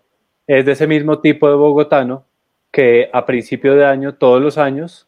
es 0.46 0.64
de 0.64 0.72
ese 0.72 0.86
mismo 0.86 1.20
tipo 1.20 1.48
de 1.48 1.54
bogotano 1.54 2.24
que 2.72 3.10
a 3.12 3.26
principio 3.26 3.76
de 3.76 3.84
año, 3.84 4.14
todos 4.14 4.40
los 4.42 4.56
años, 4.56 5.06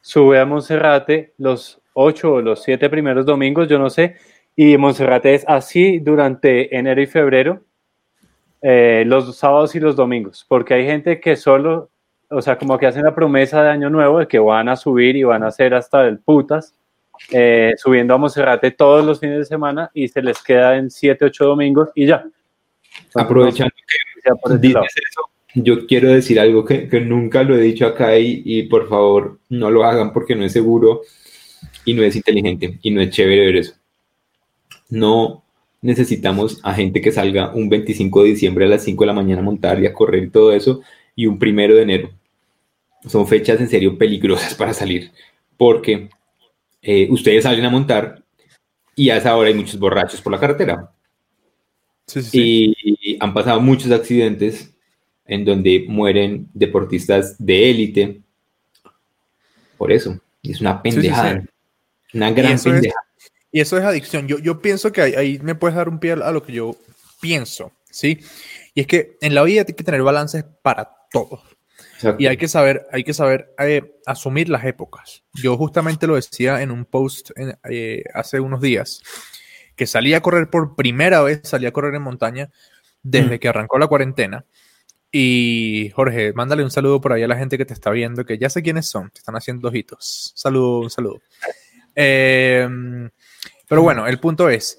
sube 0.00 0.38
a 0.38 0.46
Monserrate 0.46 1.32
los 1.38 1.80
ocho 1.92 2.34
o 2.34 2.40
los 2.40 2.62
siete 2.62 2.88
primeros 2.88 3.26
domingos, 3.26 3.68
yo 3.68 3.78
no 3.78 3.90
sé, 3.90 4.16
y 4.54 4.76
Monserrate 4.78 5.34
es 5.34 5.44
así 5.48 5.98
durante 5.98 6.74
enero 6.76 7.02
y 7.02 7.06
febrero, 7.06 7.62
eh, 8.62 9.02
los 9.06 9.36
sábados 9.36 9.74
y 9.74 9.80
los 9.80 9.96
domingos, 9.96 10.46
porque 10.48 10.74
hay 10.74 10.86
gente 10.86 11.20
que 11.20 11.36
solo, 11.36 11.90
o 12.30 12.40
sea, 12.40 12.56
como 12.56 12.78
que 12.78 12.86
hacen 12.86 13.02
la 13.02 13.14
promesa 13.14 13.62
de 13.62 13.70
año 13.70 13.90
nuevo 13.90 14.20
de 14.20 14.28
que 14.28 14.38
van 14.38 14.68
a 14.68 14.76
subir 14.76 15.16
y 15.16 15.24
van 15.24 15.42
a 15.42 15.48
hacer 15.48 15.74
hasta 15.74 16.02
del 16.02 16.20
putas, 16.20 16.74
eh, 17.30 17.72
subiendo 17.76 18.14
a 18.14 18.18
Monserrate 18.18 18.70
todos 18.70 19.04
los 19.04 19.20
fines 19.20 19.38
de 19.38 19.44
semana 19.44 19.90
y 19.92 20.08
se 20.08 20.22
les 20.22 20.42
queda 20.42 20.76
en 20.76 20.90
7, 20.90 21.24
8 21.24 21.44
domingos 21.44 21.88
y 21.94 22.06
ya. 22.06 22.24
Aprovechando 23.14 23.72
Entonces, 23.74 24.22
ya 24.24 24.34
por 24.34 24.60
que 24.60 24.68
eso, 24.68 25.22
yo 25.54 25.86
quiero 25.86 26.10
decir 26.10 26.40
algo 26.40 26.64
que, 26.64 26.88
que 26.88 27.00
nunca 27.00 27.42
lo 27.42 27.56
he 27.56 27.60
dicho 27.60 27.86
acá 27.86 28.16
y, 28.16 28.42
y 28.44 28.62
por 28.64 28.88
favor 28.88 29.40
no 29.48 29.70
lo 29.70 29.84
hagan 29.84 30.12
porque 30.12 30.34
no 30.34 30.44
es 30.44 30.52
seguro 30.52 31.02
y 31.84 31.94
no 31.94 32.02
es 32.02 32.16
inteligente 32.16 32.78
y 32.80 32.90
no 32.90 33.00
es 33.00 33.10
chévere 33.10 33.46
ver 33.46 33.56
eso. 33.56 33.74
No 34.88 35.41
necesitamos 35.82 36.60
a 36.62 36.72
gente 36.72 37.00
que 37.00 37.12
salga 37.12 37.52
un 37.52 37.68
25 37.68 38.22
de 38.22 38.30
diciembre 38.30 38.64
a 38.64 38.68
las 38.68 38.84
5 38.84 39.02
de 39.02 39.06
la 39.08 39.12
mañana 39.12 39.40
a 39.40 39.44
montar 39.44 39.82
y 39.82 39.86
a 39.86 39.92
correr 39.92 40.22
y 40.24 40.30
todo 40.30 40.52
eso 40.52 40.80
y 41.14 41.26
un 41.26 41.38
primero 41.38 41.74
de 41.74 41.82
enero. 41.82 42.10
Son 43.06 43.26
fechas 43.26 43.60
en 43.60 43.68
serio 43.68 43.98
peligrosas 43.98 44.54
para 44.54 44.72
salir 44.72 45.10
porque 45.56 46.08
eh, 46.80 47.08
ustedes 47.10 47.42
salen 47.44 47.64
a 47.64 47.70
montar 47.70 48.22
y 48.94 49.10
a 49.10 49.16
esa 49.16 49.36
hora 49.36 49.48
hay 49.48 49.54
muchos 49.54 49.78
borrachos 49.78 50.20
por 50.22 50.32
la 50.32 50.40
carretera. 50.40 50.90
Sí, 52.06 52.22
sí, 52.22 52.30
sí. 52.30 52.96
Y 53.02 53.16
han 53.20 53.34
pasado 53.34 53.60
muchos 53.60 53.90
accidentes 53.90 54.72
en 55.26 55.44
donde 55.44 55.84
mueren 55.88 56.48
deportistas 56.52 57.36
de 57.38 57.70
élite. 57.70 58.20
Por 59.78 59.90
eso, 59.92 60.20
es 60.42 60.60
una 60.60 60.82
pendejada. 60.82 61.44
Una 62.12 62.30
gran 62.30 62.52
es- 62.52 62.64
pendejada. 62.64 63.06
Y 63.52 63.60
eso 63.60 63.76
es 63.78 63.84
adicción. 63.84 64.26
Yo, 64.26 64.38
yo 64.38 64.60
pienso 64.60 64.90
que 64.90 65.02
ahí, 65.02 65.14
ahí 65.14 65.38
me 65.42 65.54
puedes 65.54 65.76
dar 65.76 65.88
un 65.88 65.98
pie 65.98 66.12
a 66.12 66.30
lo 66.32 66.42
que 66.42 66.52
yo 66.52 66.74
pienso, 67.20 67.72
¿sí? 67.90 68.18
Y 68.74 68.80
es 68.80 68.86
que 68.86 69.18
en 69.20 69.34
la 69.34 69.42
vida 69.42 69.64
hay 69.68 69.74
que 69.74 69.84
tener 69.84 70.02
balances 70.02 70.44
para 70.62 70.90
todo. 71.12 71.42
Exacto. 71.96 72.20
Y 72.22 72.26
hay 72.26 72.36
que 72.36 72.48
saber, 72.48 72.86
hay 72.90 73.04
que 73.04 73.12
saber 73.14 73.54
eh, 73.58 73.94
asumir 74.06 74.48
las 74.48 74.64
épocas. 74.64 75.22
Yo 75.34 75.56
justamente 75.56 76.06
lo 76.06 76.14
decía 76.16 76.62
en 76.62 76.70
un 76.70 76.84
post 76.86 77.30
en- 77.36 77.56
eh, 77.70 78.02
hace 78.14 78.40
unos 78.40 78.60
días, 78.60 79.02
que 79.76 79.86
salí 79.86 80.14
a 80.14 80.20
correr 80.22 80.48
por 80.50 80.74
primera 80.74 81.20
vez, 81.22 81.40
salí 81.44 81.66
a 81.66 81.72
correr 81.72 81.94
en 81.94 82.02
montaña 82.02 82.50
desde 83.02 83.36
Mm. 83.36 83.38
que 83.38 83.48
arrancó 83.48 83.78
la 83.78 83.86
cuarentena. 83.86 84.44
Y 85.12 85.90
Jorge, 85.94 86.32
mándale 86.32 86.64
un 86.64 86.70
saludo 86.70 87.00
por 87.00 87.12
ahí 87.12 87.22
a 87.22 87.28
la 87.28 87.36
gente 87.36 87.58
que 87.58 87.66
te 87.66 87.74
está 87.74 87.90
viendo, 87.90 88.24
que 88.24 88.38
ya 88.38 88.48
sé 88.48 88.62
quiénes 88.62 88.86
son, 88.88 89.10
te 89.10 89.18
están 89.18 89.36
haciendo 89.36 89.68
ojitos. 89.68 90.32
Saludo, 90.34 90.80
un 90.80 90.90
saludo. 90.90 91.20
Eh, 91.94 92.66
pero 93.72 93.80
bueno, 93.80 94.06
el 94.06 94.20
punto 94.20 94.50
es, 94.50 94.78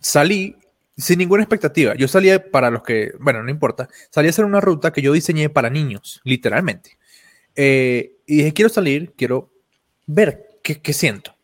salí 0.00 0.56
sin 0.96 1.18
ninguna 1.18 1.42
expectativa. 1.42 1.94
Yo 1.94 2.08
salí 2.08 2.30
para 2.50 2.70
los 2.70 2.82
que, 2.82 3.12
bueno, 3.20 3.42
no 3.42 3.50
importa, 3.50 3.90
salí 4.08 4.28
a 4.28 4.30
hacer 4.30 4.46
una 4.46 4.58
ruta 4.58 4.90
que 4.90 5.02
yo 5.02 5.12
diseñé 5.12 5.50
para 5.50 5.68
niños, 5.68 6.22
literalmente. 6.24 6.96
Eh, 7.54 8.16
y 8.24 8.36
dije, 8.36 8.54
quiero 8.54 8.70
salir, 8.70 9.12
quiero 9.18 9.52
ver 10.06 10.48
qué, 10.62 10.80
qué 10.80 10.94
siento. 10.94 11.36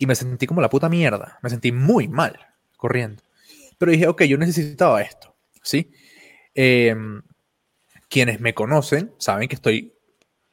Y 0.00 0.06
me 0.06 0.16
sentí 0.16 0.48
como 0.48 0.60
la 0.60 0.68
puta 0.68 0.88
mierda, 0.88 1.38
me 1.40 1.50
sentí 1.50 1.70
muy 1.70 2.08
mal 2.08 2.36
corriendo. 2.76 3.22
Pero 3.78 3.92
dije, 3.92 4.08
ok, 4.08 4.24
yo 4.24 4.36
necesitaba 4.36 5.02
esto, 5.02 5.36
¿sí? 5.62 5.92
Eh, 6.52 6.96
quienes 8.08 8.40
me 8.40 8.54
conocen 8.54 9.14
saben 9.18 9.46
que 9.46 9.54
estoy 9.54 9.94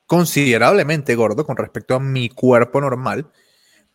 considerablemente 0.05 1.15
gordo 1.15 1.43
con 1.43 1.57
respecto 1.57 1.95
a 1.95 1.99
mi 1.99 2.29
cuerpo 2.29 2.81
normal, 2.81 3.31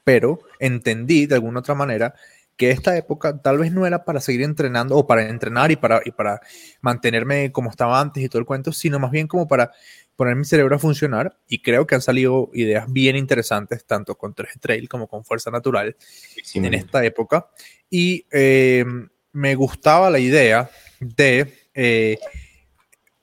pero 0.06 0.38
entendí 0.60 1.26
de 1.26 1.34
alguna 1.34 1.58
otra 1.58 1.74
manera 1.74 2.14
que 2.56 2.70
esta 2.70 2.96
época 2.96 3.36
tal 3.42 3.58
vez 3.58 3.72
no 3.72 3.86
era 3.86 4.04
para 4.04 4.20
seguir 4.20 4.42
entrenando 4.42 4.96
o 4.96 5.04
para 5.04 5.28
entrenar 5.28 5.72
y 5.72 5.76
para, 5.76 6.00
y 6.04 6.12
para 6.12 6.40
mantenerme 6.80 7.50
como 7.50 7.70
estaba 7.70 8.00
antes 8.00 8.22
y 8.22 8.28
todo 8.28 8.38
el 8.38 8.46
cuento, 8.46 8.70
sino 8.72 9.00
más 9.00 9.10
bien 9.10 9.26
como 9.26 9.48
para 9.48 9.72
poner 10.14 10.36
mi 10.36 10.44
cerebro 10.44 10.76
a 10.76 10.78
funcionar. 10.78 11.36
Y 11.48 11.60
creo 11.60 11.88
que 11.88 11.96
han 11.96 12.00
salido 12.02 12.50
ideas 12.54 12.86
bien 12.90 13.16
interesantes 13.16 13.84
tanto 13.84 14.16
con 14.16 14.32
3 14.32 14.52
Trail 14.60 14.88
como 14.88 15.08
con 15.08 15.24
Fuerza 15.24 15.50
Natural 15.50 15.96
Sí, 16.44 16.60
en 16.60 16.72
esta 16.72 17.04
época. 17.04 17.48
Y 17.90 18.26
eh, 18.30 18.84
me 19.32 19.54
gustaba 19.56 20.08
la 20.08 20.20
idea 20.20 20.70
de 21.00 21.52
eh, 21.74 22.16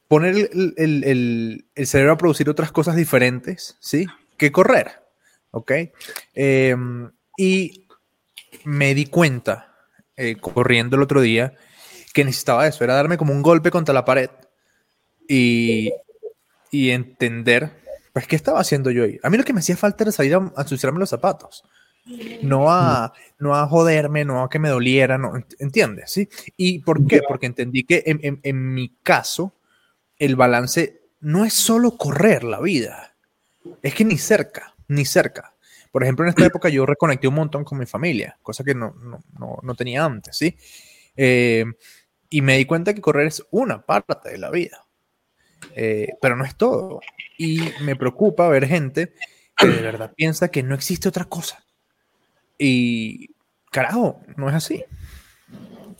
poner 0.09 0.35
el, 0.35 0.73
el- 0.77 1.03
el- 1.05 1.65
el 1.75 1.87
cerebro 1.87 2.13
a 2.13 2.17
producir 2.17 2.49
otras 2.49 2.71
cosas 2.73 2.95
diferentes, 2.97 3.77
¿sí? 3.79 4.05
Que 4.37 4.51
correr, 4.51 4.91
¿ok? 5.53 5.71
Eh, 6.33 6.75
y 7.37 7.87
me 8.65 8.93
di 8.93 9.05
cuenta, 9.05 9.75
eh, 10.17 10.35
corriendo 10.35 10.95
el 10.97 11.03
otro 11.03 11.21
día, 11.21 11.53
que 12.13 12.25
necesitaba 12.25 12.67
eso, 12.67 12.83
era 12.83 12.95
darme 12.95 13.17
como 13.17 13.33
un 13.33 13.41
golpe 13.41 13.71
contra 13.71 13.93
la 13.93 14.05
pared 14.05 14.29
y, 15.27 15.91
y 16.71 16.89
entender, 16.91 17.71
pues, 18.11 18.27
¿qué 18.27 18.35
estaba 18.35 18.59
haciendo 18.59 18.91
yo 18.91 19.03
ahí? 19.03 19.19
A 19.23 19.29
mí 19.29 19.37
lo 19.37 19.43
que 19.43 19.53
me 19.53 19.59
hacía 19.59 19.77
falta 19.77 20.03
era 20.03 20.11
salir 20.11 20.35
a, 20.35 20.51
a 20.55 20.61
ensuciarme 20.61 20.99
los 20.99 21.09
zapatos. 21.09 21.63
No 22.41 22.69
a, 22.69 23.13
no 23.39 23.55
a 23.55 23.65
joderme, 23.67 24.25
no 24.25 24.43
a 24.43 24.49
que 24.49 24.59
me 24.59 24.67
doliera, 24.69 25.17
no, 25.17 25.33
ent- 25.33 25.55
¿entiendes? 25.59 26.11
¿Sí? 26.11 26.27
¿Y 26.57 26.79
por 26.79 27.07
qué? 27.07 27.21
Porque 27.27 27.45
entendí 27.45 27.83
que 27.85 28.03
en, 28.05 28.19
en- 28.23 28.39
en 28.43 28.73
mi 28.73 28.89
caso, 29.01 29.53
el 30.19 30.35
balance 30.35 31.01
no 31.21 31.45
es 31.45 31.53
solo 31.53 31.95
correr 31.97 32.43
la 32.43 32.59
vida, 32.59 33.15
es 33.81 33.93
que 33.95 34.03
ni 34.03 34.17
cerca, 34.17 34.72
ni 34.87 35.05
cerca. 35.05 35.55
Por 35.91 36.03
ejemplo, 36.03 36.25
en 36.25 36.29
esta 36.29 36.45
época 36.45 36.69
yo 36.69 36.85
reconecté 36.85 37.27
un 37.27 37.35
montón 37.35 37.63
con 37.63 37.77
mi 37.77 37.85
familia, 37.85 38.37
cosa 38.41 38.63
que 38.63 38.73
no, 38.73 38.95
no, 39.01 39.23
no, 39.39 39.59
no 39.61 39.75
tenía 39.75 40.03
antes, 40.05 40.35
¿sí? 40.35 40.55
Eh, 41.15 41.65
y 42.29 42.41
me 42.41 42.57
di 42.57 42.65
cuenta 42.65 42.93
que 42.95 43.01
correr 43.01 43.27
es 43.27 43.45
una 43.51 43.85
parte 43.85 44.31
de 44.31 44.37
la 44.39 44.49
vida, 44.49 44.85
eh, 45.75 46.09
pero 46.19 46.35
no 46.35 46.45
es 46.45 46.55
todo. 46.55 46.99
Y 47.37 47.61
me 47.81 47.95
preocupa 47.95 48.47
ver 48.49 48.65
gente 48.67 49.13
que 49.55 49.67
de 49.67 49.81
verdad 49.83 50.13
piensa 50.15 50.49
que 50.49 50.63
no 50.63 50.73
existe 50.73 51.07
otra 51.09 51.25
cosa. 51.25 51.63
Y 52.57 53.29
carajo, 53.71 54.21
no 54.35 54.49
es 54.49 54.55
así. 54.55 54.83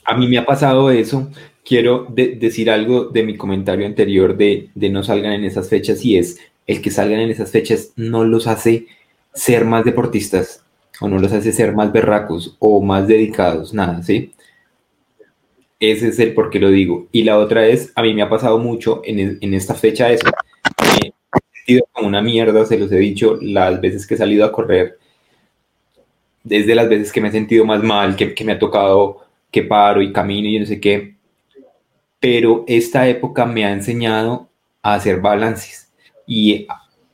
A 0.05 0.17
mí 0.17 0.27
me 0.27 0.37
ha 0.37 0.45
pasado 0.45 0.89
eso. 0.91 1.31
Quiero 1.63 2.07
de- 2.09 2.35
decir 2.35 2.69
algo 2.69 3.05
de 3.05 3.23
mi 3.23 3.37
comentario 3.37 3.85
anterior 3.85 4.35
de, 4.35 4.69
de 4.75 4.89
no 4.89 5.03
salgan 5.03 5.33
en 5.33 5.45
esas 5.45 5.69
fechas 5.69 6.03
y 6.03 6.17
es 6.17 6.39
el 6.67 6.82
que 6.82 6.91
salgan 6.91 7.19
en 7.19 7.30
esas 7.32 7.52
fechas 7.52 7.91
no 7.95 8.23
los 8.26 8.47
hace 8.47 8.88
ser 9.34 9.65
más 9.65 9.86
deportistas 9.86 10.63
o 11.02 11.08
no 11.10 11.19
los 11.19 11.34
hace 11.34 11.52
ser 11.52 11.73
más 11.73 11.91
berracos 11.91 12.56
o 12.60 12.82
más 12.82 13.08
dedicados, 13.08 13.73
nada, 13.73 14.02
¿sí? 14.04 14.34
Ese 15.80 16.08
es 16.08 16.19
el 16.19 16.34
por 16.34 16.49
qué 16.49 16.60
lo 16.60 16.69
digo. 16.69 17.08
Y 17.12 17.23
la 17.23 17.38
otra 17.38 17.67
es, 17.67 17.91
a 17.95 18.02
mí 18.02 18.13
me 18.13 18.21
ha 18.21 18.30
pasado 18.30 18.58
mucho 18.58 19.02
en, 19.04 19.19
e- 19.19 19.38
en 19.41 19.54
esta 19.54 19.76
fecha 19.76 20.12
eso. 20.12 20.26
Me 20.28 21.10
he 21.10 21.13
sentido 21.60 21.88
como 21.93 22.08
una 22.08 22.21
mierda, 22.21 22.65
se 22.65 22.78
los 22.80 22.91
he 22.91 22.97
dicho 22.99 23.38
las 23.41 23.82
veces 23.82 24.08
que 24.08 24.15
he 24.15 24.17
salido 24.17 24.45
a 24.45 24.52
correr, 24.52 24.97
desde 26.43 26.76
las 26.76 26.89
veces 26.89 27.12
que 27.12 27.21
me 27.21 27.30
he 27.30 27.32
sentido 27.32 27.65
más 27.65 27.82
mal, 27.84 28.15
que, 28.15 28.34
que 28.34 28.43
me 28.43 28.54
ha 28.54 28.60
tocado 28.60 29.21
que 29.52 29.63
paro 29.63 30.02
y 30.02 30.12
camino 30.12 30.47
y 30.49 30.60
no 30.60 30.65
sé 30.65 30.80
qué. 30.80 31.15
Pero 32.19 32.63
esta 32.67 33.08
época 33.08 33.45
me 33.45 33.65
ha 33.65 33.71
enseñado 33.71 34.49
a 34.82 34.95
hacer 34.95 35.21
balances. 35.21 35.82
Y 36.27 36.67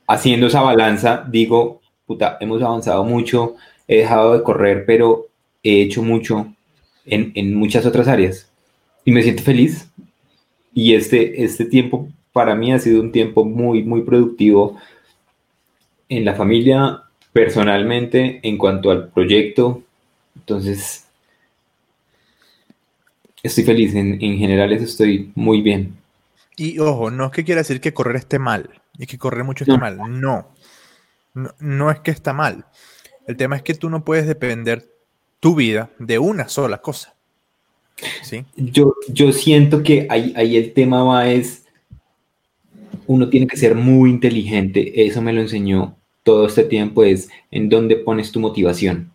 haciendo 0.06 0.46
esa 0.46 0.62
balanza, 0.62 1.24
digo, 1.28 1.80
puta, 2.06 2.36
hemos 2.40 2.62
avanzado 2.62 3.04
mucho, 3.04 3.56
he 3.86 3.98
dejado 3.98 4.34
de 4.34 4.42
correr, 4.42 4.84
pero 4.86 5.28
he 5.62 5.82
hecho 5.82 6.02
mucho 6.02 6.52
en, 7.06 7.32
en 7.34 7.54
muchas 7.54 7.86
otras 7.86 8.08
áreas. 8.08 8.50
Y 9.04 9.12
me 9.12 9.22
siento 9.22 9.42
feliz. 9.42 9.90
Y 10.74 10.94
este, 10.94 11.44
este 11.44 11.64
tiempo 11.64 12.08
para 12.32 12.54
mí 12.54 12.72
ha 12.72 12.78
sido 12.78 13.00
un 13.00 13.12
tiempo 13.12 13.44
muy, 13.44 13.82
muy 13.82 14.02
productivo 14.02 14.76
en 16.08 16.24
la 16.24 16.34
familia, 16.34 17.02
personalmente, 17.32 18.40
en 18.42 18.58
cuanto 18.58 18.90
al 18.90 19.08
proyecto. 19.08 19.82
Entonces, 20.36 21.06
estoy 23.42 23.64
feliz. 23.64 23.94
En, 23.94 24.18
en 24.20 24.38
general, 24.38 24.72
estoy 24.72 25.30
muy 25.34 25.60
bien. 25.60 25.96
Y 26.56 26.78
ojo, 26.78 27.10
no 27.10 27.26
es 27.26 27.32
que 27.32 27.44
quiera 27.44 27.60
decir 27.60 27.80
que 27.80 27.94
correr 27.94 28.16
esté 28.16 28.38
mal, 28.38 28.79
y 29.00 29.06
que 29.06 29.18
correr 29.18 29.44
mucho 29.44 29.64
esté 29.64 29.72
No. 29.72 29.78
mal. 29.78 29.96
No. 29.96 30.48
no. 31.34 31.54
no 31.58 31.90
es 31.90 32.00
que 32.00 32.10
está 32.10 32.32
mal. 32.34 32.66
El 33.26 33.36
tema 33.36 33.56
es 33.56 33.62
que 33.62 33.74
tú 33.74 33.88
no 33.88 34.04
puedes 34.04 34.26
depender 34.26 34.88
tu 35.40 35.54
vida 35.54 35.90
de 35.98 36.18
una 36.18 36.48
sola 36.48 36.82
cosa. 36.82 37.14
¿Sí? 38.22 38.44
Yo, 38.56 38.94
yo 39.08 39.32
siento 39.32 39.82
que 39.82 40.06
ahí, 40.10 40.32
ahí 40.36 40.56
el 40.56 40.72
tema 40.72 41.02
va 41.02 41.28
es, 41.30 41.64
uno 43.06 43.28
tiene 43.28 43.46
que 43.46 43.56
ser 43.56 43.74
muy 43.74 44.10
inteligente, 44.10 45.06
eso 45.06 45.20
me 45.20 45.32
lo 45.32 45.40
enseñó 45.40 45.96
todo 46.22 46.46
este 46.46 46.64
tiempo, 46.64 47.04
es 47.04 47.28
en 47.50 47.68
dónde 47.68 47.96
pones 47.96 48.32
tu 48.32 48.40
motivación, 48.40 49.10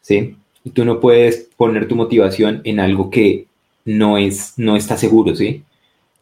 ¿sí? 0.00 0.36
Y 0.64 0.70
tú 0.70 0.84
no 0.84 1.00
puedes 1.00 1.48
poner 1.56 1.88
tu 1.88 1.96
motivación 1.96 2.60
en 2.64 2.78
algo 2.78 3.10
que 3.10 3.46
no, 3.84 4.18
es, 4.18 4.54
no 4.56 4.76
está 4.76 4.96
seguro, 4.96 5.34
¿sí? 5.34 5.64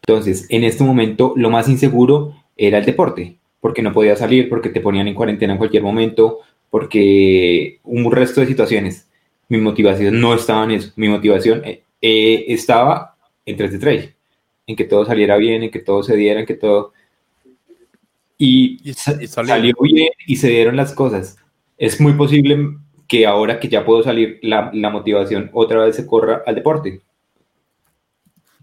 Entonces, 0.03 0.47
en 0.49 0.65
este 0.65 0.85
momento, 0.85 1.35
lo 1.37 1.51
más 1.51 1.69
inseguro 1.69 2.35
era 2.61 2.77
el 2.79 2.85
deporte, 2.85 3.39
porque 3.59 3.83
no 3.83 3.93
podía 3.93 4.15
salir, 4.17 4.51
porque 4.51 4.69
te 4.69 4.83
ponían 4.83 5.09
en 5.09 5.15
cuarentena 5.15 5.55
en 5.55 5.59
cualquier 5.59 5.83
momento, 5.83 6.41
porque 6.69 7.81
un 7.85 8.13
resto 8.13 8.43
de 8.43 8.47
situaciones. 8.47 9.09
Mi 9.49 9.57
motivación 9.59 10.21
no 10.21 10.35
estaba 10.35 10.65
en 10.65 10.73
eso. 10.73 10.93
Mi 10.95 11.09
motivación 11.09 11.63
eh, 11.65 11.83
eh, 12.03 12.45
estaba 12.49 13.17
en 13.47 13.57
3 13.57 13.73
de 13.73 13.79
trail, 13.79 14.15
en 14.67 14.77
que 14.77 14.85
todo 14.85 15.07
saliera 15.07 15.39
bien, 15.39 15.63
en 15.63 15.71
que 15.71 15.81
todo 15.81 16.03
se 16.03 16.15
diera, 16.17 16.41
en 16.41 16.47
que 16.47 16.55
todo... 16.55 16.93
Y, 18.37 18.93
salió 18.95 19.75
bien 19.81 20.11
y 20.27 20.37
se 20.37 20.49
dieron 20.49 20.77
las 20.77 20.95
cosas. 20.95 21.37
Es 21.79 22.01
muy 22.01 22.13
posible 22.13 22.77
que 23.09 23.27
ahora 23.27 23.59
que 23.59 23.69
ya 23.69 23.85
puedo 23.85 24.03
salir, 24.03 24.39
la, 24.43 24.71
la 24.73 24.91
motivación 24.91 25.51
otra 25.53 25.85
vez 25.85 25.97
se 25.97 26.07
corra 26.07 26.43
al 26.47 26.55
deporte. 26.55 27.01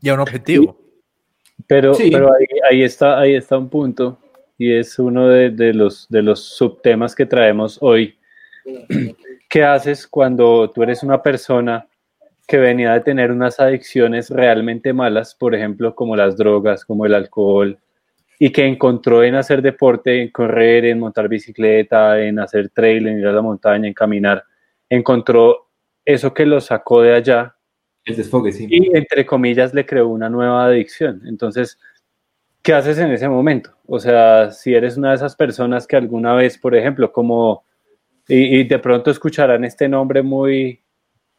Y 0.01 0.09
a 0.09 0.13
un 0.13 0.19
objetivo. 0.21 0.86
Pero, 1.65 1.93
pero 1.97 2.31
ahí, 2.69 2.83
está, 2.83 3.19
ahí 3.19 3.35
está 3.35 3.57
un 3.57 3.69
punto 3.69 4.19
y 4.57 4.73
es 4.73 4.99
uno 4.99 5.27
de, 5.27 5.73
los, 5.73 6.07
de 6.09 6.21
los 6.21 6.43
subtemas 6.43 7.15
que 7.15 7.25
traemos 7.25 7.77
hoy. 7.81 8.17
¿Qué 9.49 9.63
haces 9.63 10.07
cuando 10.07 10.69
tú 10.69 10.83
eres 10.83 11.03
una 11.03 11.21
persona 11.21 11.87
que 12.47 12.57
venía 12.57 12.93
de 12.93 13.01
tener 13.01 13.31
unas 13.31 13.59
adicciones 13.59 14.29
realmente 14.29 14.93
malas, 14.93 15.35
por 15.35 15.53
ejemplo, 15.53 15.95
como 15.95 16.15
las 16.15 16.37
drogas, 16.37 16.85
como 16.85 17.05
el 17.05 17.13
alcohol, 17.13 17.77
y 18.39 18.51
que 18.51 18.65
encontró 18.65 19.23
en 19.23 19.35
hacer 19.35 19.61
deporte, 19.61 20.21
en 20.21 20.31
correr, 20.31 20.85
en 20.85 20.99
montar 20.99 21.27
bicicleta, 21.27 22.21
en 22.21 22.39
hacer 22.39 22.69
trail, 22.69 23.07
en 23.07 23.19
ir 23.19 23.27
a 23.27 23.33
la 23.33 23.41
montaña, 23.41 23.87
en 23.87 23.93
caminar, 23.93 24.43
encontró 24.89 25.69
eso 26.05 26.33
que 26.33 26.45
lo 26.45 26.61
sacó 26.61 27.01
de 27.01 27.15
allá 27.15 27.56
el 28.07 28.15
desfogue, 28.15 28.51
sí. 28.51 28.67
Y 28.69 28.95
entre 28.95 29.25
comillas 29.25 29.73
le 29.73 29.85
creó 29.85 30.07
una 30.07 30.29
nueva 30.29 30.65
adicción. 30.65 31.21
Entonces, 31.25 31.77
¿qué 32.61 32.73
haces 32.73 32.97
en 32.99 33.11
ese 33.11 33.27
momento? 33.27 33.71
O 33.85 33.99
sea, 33.99 34.51
si 34.51 34.73
eres 34.73 34.97
una 34.97 35.09
de 35.09 35.15
esas 35.15 35.35
personas 35.35 35.85
que 35.85 35.97
alguna 35.97 36.33
vez, 36.33 36.57
por 36.57 36.73
ejemplo, 36.73 37.11
como, 37.11 37.65
y, 38.27 38.63
de 38.63 38.79
pronto 38.79 39.11
escucharán 39.11 39.65
este 39.65 39.89
nombre 39.89 40.21
muy, 40.21 40.81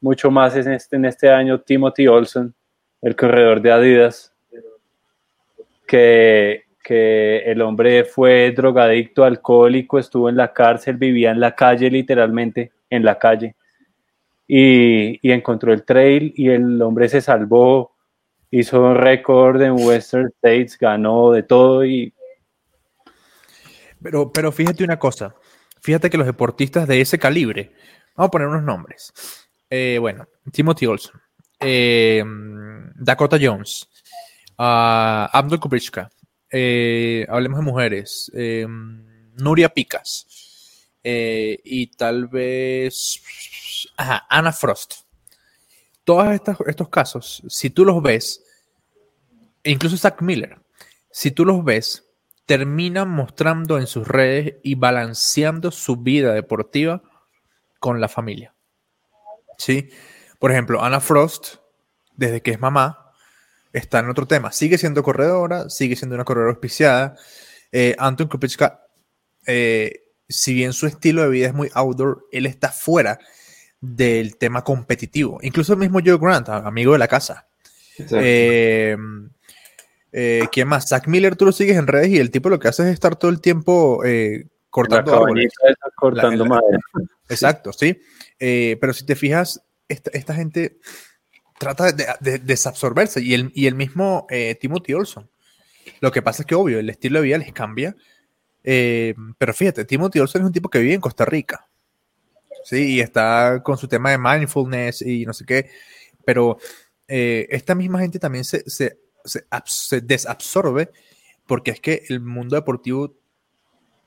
mucho 0.00 0.31
más 0.31 0.57
en 0.57 0.72
este, 0.72 0.96
en 0.96 1.07
este 1.07 1.31
año, 1.31 1.59
Timothy 1.61 2.07
Olson, 2.07 2.54
el 3.00 3.16
corredor 3.16 3.62
de 3.62 3.72
Adidas, 3.72 4.35
que, 5.87 6.64
que 6.85 7.38
el 7.46 7.62
hombre 7.62 8.04
fue 8.04 8.52
drogadicto, 8.54 9.24
alcohólico, 9.24 9.98
estuvo 9.98 10.28
en 10.28 10.37
la 10.37 10.52
cárcel, 10.52 10.98
vivía 10.98 11.31
en 11.31 11.40
la 11.40 11.54
calle 11.54 11.90
literalmente, 11.90 12.72
en 12.90 13.04
la 13.04 13.18
calle 13.18 13.54
y, 14.49 15.31
encontró 15.31 15.75
el 15.75 15.85
trail 15.85 16.33
y 16.35 16.49
el 16.49 16.81
hombre 16.81 17.09
se 17.11 17.21
salvó, 17.21 17.95
hizo 18.51 18.83
un 18.83 18.97
récord 18.97 19.61
en 19.61 19.73
Western 19.73 20.29
States, 20.37 20.79
ganó 20.79 21.33
de 21.33 21.43
todo 21.43 21.85
y... 21.85 22.15
Pero, 24.03 24.33
pero 24.33 24.51
fíjate 24.51 24.85
una 24.85 24.99
cosa, 24.99 25.35
fíjate 25.83 26.09
que 26.09 26.17
los 26.17 26.27
deportistas 26.27 26.89
de 26.89 27.01
ese 27.01 27.19
calibre, 27.19 27.73
vamos 28.17 28.29
a 28.29 28.31
poner 28.31 28.49
unos 28.49 28.63
nombres, 28.63 29.13
eh, 29.69 29.99
bueno, 30.01 30.27
Timothy 30.51 30.87
Olson, 30.87 31.21
eh, 31.61 32.25
Dakota 32.95 33.37
Jones, 33.41 33.89
uh, 34.57 35.29
Abdul 35.33 35.61
Kubrichka, 35.61 36.09
eh, 36.51 37.27
hablemos 37.29 37.59
de 37.59 37.65
mujeres, 37.65 38.33
Nuria 39.35 39.69
Picas, 39.69 40.48
y 41.64 41.87
tal 41.88 42.29
vez 42.29 43.23
Ajá, 43.97 44.53
Frost. 44.53 44.94
Todos 46.05 46.40
estos, 46.66 46.88
casos, 46.88 47.42
si 47.49 47.68
tú 47.68 47.85
los 47.85 48.03
ves, 48.03 48.42
e 49.62 49.71
incluso 49.71 49.97
Zach 49.97 50.23
Miller, 50.23 50.59
si 51.11 51.31
tú 51.31 51.44
los 51.44 51.62
ves, 51.64 52.05
terminan 52.47 53.11
mostrando 53.11 53.79
en 53.79 53.87
sus 53.87 54.09
redes 54.09 54.55
y 54.62 54.75
balanceando 54.75 55.71
su 55.71 55.97
vida 55.97 56.33
deportiva 56.33 57.03
con 57.79 58.01
la 58.01 58.09
familia. 58.09 58.55
¿Sí? 59.59 59.90
Por 60.38 60.51
ejemplo, 60.51 60.83
Anna 60.83 61.01
Frost, 61.01 61.57
desde 62.14 62.40
que 62.40 62.53
es 62.53 62.61
mamá, 62.61 63.12
está 63.73 63.99
en 63.99 64.09
otro 64.09 64.27
tema. 64.27 64.51
Sigue 64.51 64.79
siendo 64.79 65.03
corredora, 65.03 65.68
sigue 65.68 65.94
siendo 65.94 66.14
una 66.14 66.25
corredora 66.25 66.53
auspiciada. 66.53 67.16
Eh, 67.71 67.94
Anton 67.99 68.29
Kupichka, 68.29 68.87
eh, 69.47 70.08
si 70.29 70.55
bien 70.55 70.73
su 70.73 70.87
estilo 70.87 71.23
de 71.23 71.31
vida 71.31 71.47
es 71.49 71.55
muy 71.55 71.71
outdoor, 71.73 72.27
él 72.33 72.47
está 72.47 72.71
fuera 72.71 73.19
del 73.81 74.37
tema 74.37 74.62
competitivo. 74.62 75.38
Incluso 75.43 75.73
el 75.73 75.79
mismo 75.79 76.01
Joe 76.05 76.19
Grant, 76.19 76.49
amigo 76.49 76.93
de 76.93 76.99
la 76.99 77.09
casa. 77.09 77.47
Eh, 77.99 78.97
eh, 80.12 80.47
¿Quién 80.53 80.69
más? 80.69 80.88
Zach 80.88 81.07
Miller, 81.07 81.37
tú 81.37 81.45
lo 81.45 81.53
sigues 81.53 81.77
en 81.77 81.87
redes 81.87 82.09
y 82.09 82.19
el 82.19 82.31
tipo 82.31 82.49
lo 82.49 82.59
que 82.59 82.69
hace 82.69 82.83
es 82.83 82.88
estar 82.91 83.17
todo 83.17 83.31
el 83.31 83.41
tiempo 83.41 84.05
eh, 84.05 84.47
cortando 84.71 85.27
cortando 85.97 86.45
madera. 86.45 86.79
Exacto, 87.29 87.73
sí. 87.73 88.01
pero 88.38 88.93
si 88.93 89.05
te 89.05 89.17
fijas, 89.17 89.62
esta, 89.88 90.35
gente 90.35 90.79
trata 91.59 91.93
de, 91.93 92.38
desabsorberse 92.38 93.21
y 93.23 93.35
el, 93.35 93.51
y 93.55 93.67
el 93.67 93.75
mismo 93.75 94.27
Timothy 94.61 94.95
Olson. 94.95 95.31
Lo 96.01 96.12
que 96.12 96.23
pasa 96.23 96.43
es 96.43 96.47
que, 96.47 96.55
obvio, 96.55 96.79
el 96.79 96.91
estilo 96.91 97.19
de 97.19 97.27
vida 97.27 97.38
les 97.38 97.53
cambia. 97.53 97.97
Pero 99.38 99.54
fíjate, 99.54 99.85
Timothy 99.85 100.18
Olson 100.18 100.42
es 100.42 100.46
un 100.46 100.52
tipo 100.52 100.68
que 100.68 100.81
vive 100.81 100.94
en 100.94 101.00
Costa 101.00 101.24
Rica. 101.24 101.66
¿sí? 102.64 102.96
Y 102.96 103.00
está 103.00 103.62
con 103.62 103.78
su 103.78 103.88
tema 103.88 104.11
de 104.11 104.18
mindfulness 104.18 105.02
y 105.02 105.24
no 105.24 105.33
sé 105.33 105.44
qué, 105.44 105.70
pero 106.24 106.59
eh, 107.07 107.46
esta 107.50 107.74
misma 107.74 108.00
gente 108.00 108.18
también 108.18 108.44
se, 108.44 108.68
se, 108.68 108.98
se, 109.24 110.00
desabsorbe 110.02 110.90
porque 111.46 111.70
es 111.70 111.81
que 111.81 112.02
el 112.11 112.20
mundo 112.20 112.57
deportivo 112.57 113.14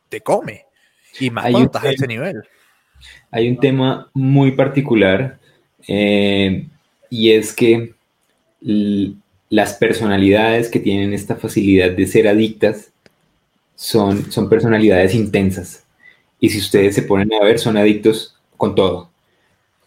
te 0.09 0.21
come 0.21 0.65
y 1.19 1.31
más 1.31 1.49
cuando 1.49 1.65
estás 1.65 1.83
a 1.83 1.91
ese 1.91 2.07
nivel. 2.07 2.43
Hay 3.31 3.49
un 3.49 3.57
tema 3.57 4.11
muy 4.13 4.51
particular 4.51 5.39
eh, 5.87 6.67
y 7.09 7.31
es 7.31 7.53
que 7.53 7.95
las 9.49 9.73
personalidades 9.73 10.69
que 10.69 10.79
tienen 10.79 11.13
esta 11.13 11.35
facilidad 11.35 11.91
de 11.91 12.05
ser 12.05 12.27
adictas 12.27 12.90
son, 13.81 14.31
son 14.31 14.47
personalidades 14.47 15.15
intensas. 15.15 15.83
Y 16.39 16.49
si 16.49 16.59
ustedes 16.59 16.93
se 16.93 17.01
ponen 17.01 17.33
a 17.33 17.43
ver, 17.43 17.57
son 17.57 17.77
adictos 17.77 18.37
con 18.55 18.75
todo, 18.75 19.09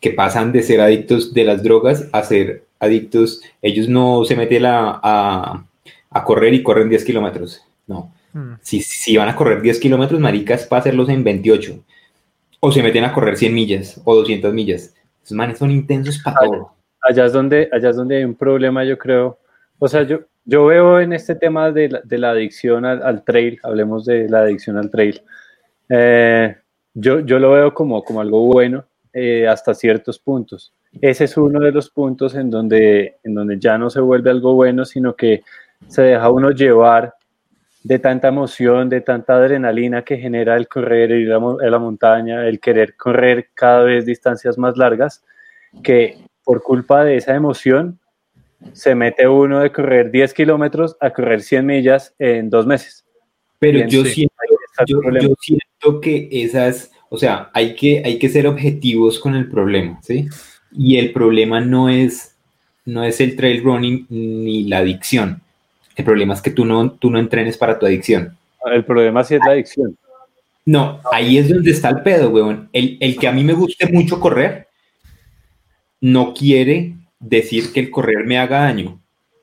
que 0.01 0.11
pasan 0.11 0.51
de 0.51 0.65
ser 0.65 0.81
adictos 0.81 1.33
de 1.33 1.45
las 1.45 1.63
drogas 1.63 2.09
a 2.13 2.25
ser 2.25 2.65
adictos, 2.81 3.41
ellos 3.63 3.89
no 3.89 4.25
se 4.25 4.35
meten 4.35 4.67
a, 4.67 5.65
a, 6.11 6.25
correr 6.25 6.55
y 6.55 6.63
corren 6.65 6.89
10 6.89 7.05
kilómetros, 7.05 7.63
no. 7.87 8.13
Mm. 8.33 8.55
Si, 8.63 8.83
si, 8.83 9.17
van 9.17 9.29
a 9.29 9.37
correr 9.37 9.63
10 9.63 9.79
kilómetros, 9.79 10.21
maricas, 10.21 10.67
para 10.67 10.81
hacerlos 10.81 11.09
en 11.09 11.23
28. 11.23 11.79
O 12.59 12.73
se 12.73 12.83
meten 12.83 13.05
a 13.05 13.13
correr 13.13 13.37
100 13.37 13.55
millas 13.55 14.01
o 14.05 14.17
200 14.17 14.53
millas. 14.53 14.93
Esos 15.23 15.37
manes 15.37 15.59
son 15.59 15.71
intensos 15.71 16.19
para 16.19 16.41
todo. 16.41 16.73
Allá 17.01 17.27
es, 17.27 17.33
donde, 17.33 17.69
allá 17.71 17.91
es 17.91 17.97
donde 17.97 18.17
hay 18.17 18.25
un 18.25 18.35
problema, 18.35 18.85
yo 18.85 18.99
creo. 18.99 19.39
O 19.79 19.87
sea, 19.87 20.03
yo, 20.03 20.21
yo 20.45 20.67
veo 20.67 21.01
en 21.01 21.13
este 21.13 21.35
tema 21.35 21.71
de 21.71 21.89
la, 21.89 22.01
de 22.03 22.19
la 22.19 22.31
adicción 22.31 22.85
al, 22.85 23.03
al, 23.03 23.25
trail, 23.25 23.59
hablemos 23.63 24.05
de 24.05 24.29
la 24.29 24.41
adicción 24.41 24.77
al 24.77 24.91
trail. 24.91 25.23
Eh, 25.89 26.57
yo, 26.93 27.21
yo 27.21 27.39
lo 27.39 27.53
veo 27.53 27.73
como, 27.75 28.03
como 28.05 28.21
algo 28.21 28.41
bueno 28.47 28.85
eh, 29.13 29.47
hasta 29.49 29.75
ciertos 29.75 30.19
puntos. 30.19 30.73
Ese 31.01 31.25
es 31.25 31.37
uno 31.37 31.61
de 31.61 31.73
los 31.73 31.91
puntos 31.91 32.35
en 32.35 32.51
donde, 32.51 33.17
en 33.25 33.35
donde 33.35 33.59
ya 33.59 33.79
no 33.79 33.91
se 33.91 34.01
vuelve 34.01 34.31
algo 34.31 34.55
bueno, 34.55 34.85
sino 34.85 35.15
que 35.17 35.43
se 35.89 36.03
deja 36.03 36.31
uno 36.31 36.51
llevar 36.51 37.15
de 37.83 37.99
tanta 37.99 38.29
emoción, 38.29 38.89
de 38.89 39.01
tanta 39.01 39.35
adrenalina 39.35 40.03
que 40.03 40.17
genera 40.17 40.57
el 40.57 40.69
correr, 40.69 41.11
ir 41.11 41.33
a 41.33 41.39
la 41.39 41.79
montaña, 41.79 42.47
el 42.47 42.61
querer 42.61 42.97
correr 42.97 43.49
cada 43.55 43.83
vez 43.83 44.07
distancias 44.07 44.57
más 44.57 44.77
largas, 44.77 45.25
que 45.83 46.19
por 46.45 46.63
culpa 46.63 47.05
de 47.05 47.17
esa 47.17 47.35
emoción 47.35 47.99
se 48.73 48.95
mete 48.95 49.29
uno 49.29 49.61
de 49.61 49.73
correr 49.73 50.11
10 50.11 50.35
kilómetros 50.35 50.97
a 51.01 51.11
correr 51.11 51.43
100 51.43 51.67
millas 51.67 52.15
en 52.19 52.51
dos 52.51 52.67
meses. 52.67 53.05
Pero 53.59 53.87
yo, 53.87 54.05
siento, 54.05 54.35
yo, 54.87 55.01
yo, 55.21 55.35
siento, 55.41 56.01
que 56.01 56.29
esas, 56.31 56.91
o 57.09 57.17
sea, 57.17 57.51
hay 57.55 57.75
que, 57.75 58.03
hay 58.05 58.19
que 58.19 58.29
ser 58.29 58.47
objetivos 58.47 59.19
con 59.19 59.35
el 59.35 59.49
problema, 59.49 60.01
¿sí? 60.03 60.29
Y 60.73 60.99
el 60.99 61.13
problema 61.13 61.61
no 61.61 61.89
es, 61.89 62.37
no 62.85 63.05
es 63.05 63.21
el 63.21 63.37
trail 63.37 63.63
running 63.63 64.07
ni 64.11 64.65
la 64.65 64.79
adicción. 64.79 65.41
El 65.97 66.05
problema 66.05 66.35
es 66.35 66.43
que 66.43 66.51
tú 66.51 66.65
no, 66.65 66.91
tú 66.91 67.11
no 67.11 67.19
entrenes 67.19 67.57
para 67.57 67.79
tu 67.79 67.87
adicción. 67.87 68.37
El 68.67 68.85
problema 68.85 69.23
sí 69.23 69.37
es 69.37 69.41
la 69.45 69.53
adicción. 69.53 69.97
No, 70.67 71.01
ahí 71.13 71.39
es 71.39 71.49
donde 71.49 71.71
está 71.71 71.91
el 71.91 72.03
pedo, 72.03 72.31
weón. 72.31 72.69
El, 72.73 72.97
el 73.01 73.17
que 73.17 73.29
a 73.29 73.33
mí 73.33 73.45
me 73.45 73.53
guste 73.53 73.87
mucho 73.93 74.19
correr 74.19 74.69
no 76.01 76.35
quiere 76.35 76.95
decir 77.29 77.73
que 77.73 77.81
el 77.81 77.91
correr 77.91 78.25
me 78.25 78.39
haga 78.39 78.61
daño. 78.61 79.01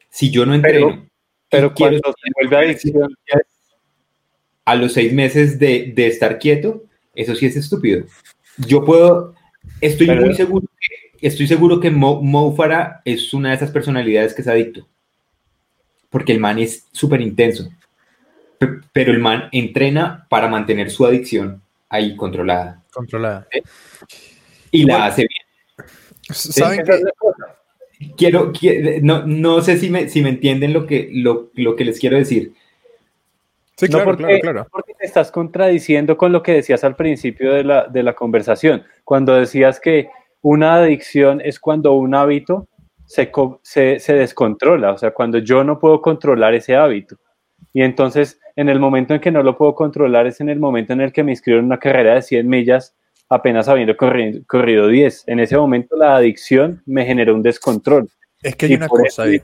Si 0.09 0.29
yo 0.29 0.45
no 0.45 0.53
entreno, 0.53 1.07
pero, 1.49 1.73
cuando 1.73 1.99
se 1.99 2.31
vuelve 2.35 2.57
adicción, 2.57 3.15
a 4.65 4.75
los 4.75 4.93
seis 4.93 5.11
meses 5.13 5.59
de, 5.59 5.91
de, 5.95 6.07
estar 6.07 6.39
quieto, 6.39 6.83
eso 7.15 7.35
sí 7.35 7.45
es 7.45 7.55
estúpido. 7.55 8.05
Yo 8.57 8.83
puedo, 8.85 9.35
estoy 9.79 10.07
muy 10.11 10.33
seguro 10.35 10.67
que, 10.67 11.27
estoy 11.27 11.47
seguro 11.47 11.79
que 11.79 11.91
Mo, 11.91 12.21
Mo 12.21 12.55
Farah 12.55 13.01
es 13.05 13.33
una 13.33 13.49
de 13.49 13.55
esas 13.55 13.71
personalidades 13.71 14.33
que 14.33 14.41
es 14.41 14.47
adicto. 14.47 14.87
Porque 16.09 16.33
el 16.33 16.39
man 16.39 16.59
es 16.59 16.85
súper 16.91 17.21
intenso 17.21 17.69
pero 18.93 19.11
el 19.11 19.19
man 19.19 19.49
entrena 19.51 20.27
para 20.29 20.47
mantener 20.47 20.91
su 20.91 21.05
adicción 21.05 21.61
ahí 21.89 22.15
controlada. 22.15 22.83
Controlada. 22.91 23.47
Y 24.69 24.83
la 24.85 25.05
hace 25.05 25.27
bien. 25.27 25.89
¿Saben 26.29 26.83
Quiero, 28.17 28.51
no, 29.01 29.25
no 29.25 29.61
sé 29.61 29.77
si 29.77 29.89
me, 29.89 30.09
si 30.09 30.21
me 30.21 30.29
entienden 30.29 30.73
lo 30.73 30.85
que, 30.85 31.09
lo, 31.11 31.51
lo 31.55 31.75
que 31.75 31.85
les 31.85 31.99
quiero 31.99 32.17
decir. 32.17 32.53
Sí, 33.77 33.87
claro, 33.87 34.05
porque, 34.05 34.23
claro, 34.23 34.41
claro. 34.41 34.67
Porque 34.71 34.93
te 34.93 35.05
estás 35.05 35.31
contradiciendo 35.31 36.17
con 36.17 36.31
lo 36.31 36.43
que 36.43 36.53
decías 36.53 36.83
al 36.83 36.95
principio 36.95 37.53
de 37.53 37.63
la, 37.63 37.87
de 37.87 38.03
la 38.03 38.13
conversación, 38.13 38.83
cuando 39.03 39.35
decías 39.35 39.79
que 39.79 40.09
una 40.41 40.75
adicción 40.75 41.41
es 41.43 41.59
cuando 41.59 41.93
un 41.93 42.15
hábito 42.15 42.67
se, 43.05 43.31
se, 43.63 43.99
se 43.99 44.13
descontrola, 44.13 44.93
o 44.93 44.97
sea, 44.97 45.11
cuando 45.11 45.39
yo 45.39 45.63
no 45.63 45.79
puedo 45.79 46.01
controlar 46.01 46.53
ese 46.53 46.75
hábito. 46.75 47.17
Y 47.73 47.81
entonces, 47.81 48.39
en 48.55 48.69
el 48.69 48.79
momento 48.79 49.13
en 49.13 49.21
que 49.21 49.31
no 49.31 49.43
lo 49.43 49.57
puedo 49.57 49.75
controlar, 49.75 50.27
es 50.27 50.41
en 50.41 50.49
el 50.49 50.59
momento 50.59 50.93
en 50.93 51.01
el 51.01 51.11
que 51.11 51.23
me 51.23 51.31
inscribo 51.31 51.59
en 51.59 51.65
una 51.65 51.77
carrera 51.77 52.15
de 52.15 52.21
100 52.21 52.47
millas, 52.47 52.95
apenas 53.31 53.67
habiendo 53.67 53.95
corrido, 53.95 54.87
10. 54.87 55.23
En 55.27 55.39
ese 55.39 55.57
momento, 55.57 55.95
la 55.95 56.15
adicción 56.15 56.81
me 56.85 57.05
generó 57.05 57.33
un 57.33 57.41
descontrol. 57.41 58.09
Es 58.43 58.55
que 58.55 58.65
hay 58.65 58.73
una 58.75 58.87
cosa 58.87 59.23
ahí. 59.23 59.41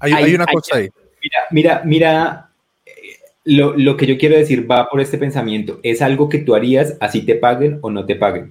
Hay, 0.00 0.34
una 0.34 0.46
cosa 0.46 0.76
ahí. 0.76 0.88
Mira, 1.22 1.38
mira, 1.50 1.82
mira, 1.84 2.50
lo, 3.44 3.76
lo, 3.76 3.96
que 3.96 4.06
yo 4.06 4.16
quiero 4.16 4.36
decir 4.36 4.70
va 4.70 4.88
por 4.88 5.00
este 5.00 5.18
pensamiento. 5.18 5.80
Es 5.82 6.02
algo 6.02 6.28
que 6.28 6.38
tú 6.38 6.54
harías 6.54 6.96
así 7.00 7.22
te 7.26 7.34
paguen 7.34 7.78
o 7.82 7.90
no 7.90 8.06
te 8.06 8.14
paguen. 8.14 8.50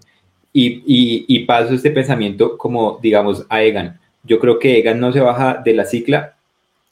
Y, 0.52 0.84
y, 0.86 1.26
y 1.28 1.46
paso 1.46 1.74
este 1.74 1.92
pensamiento 1.92 2.58
como, 2.58 3.00
digamos, 3.02 3.46
a 3.50 3.64
Egan. 3.64 4.00
Yo 4.24 4.40
creo 4.40 4.60
que 4.60 4.78
Egan 4.78 5.00
no 5.00 5.14
se 5.14 5.22
baja 5.22 5.62
de 5.64 5.74
la 5.74 5.86
cicla 5.86 6.38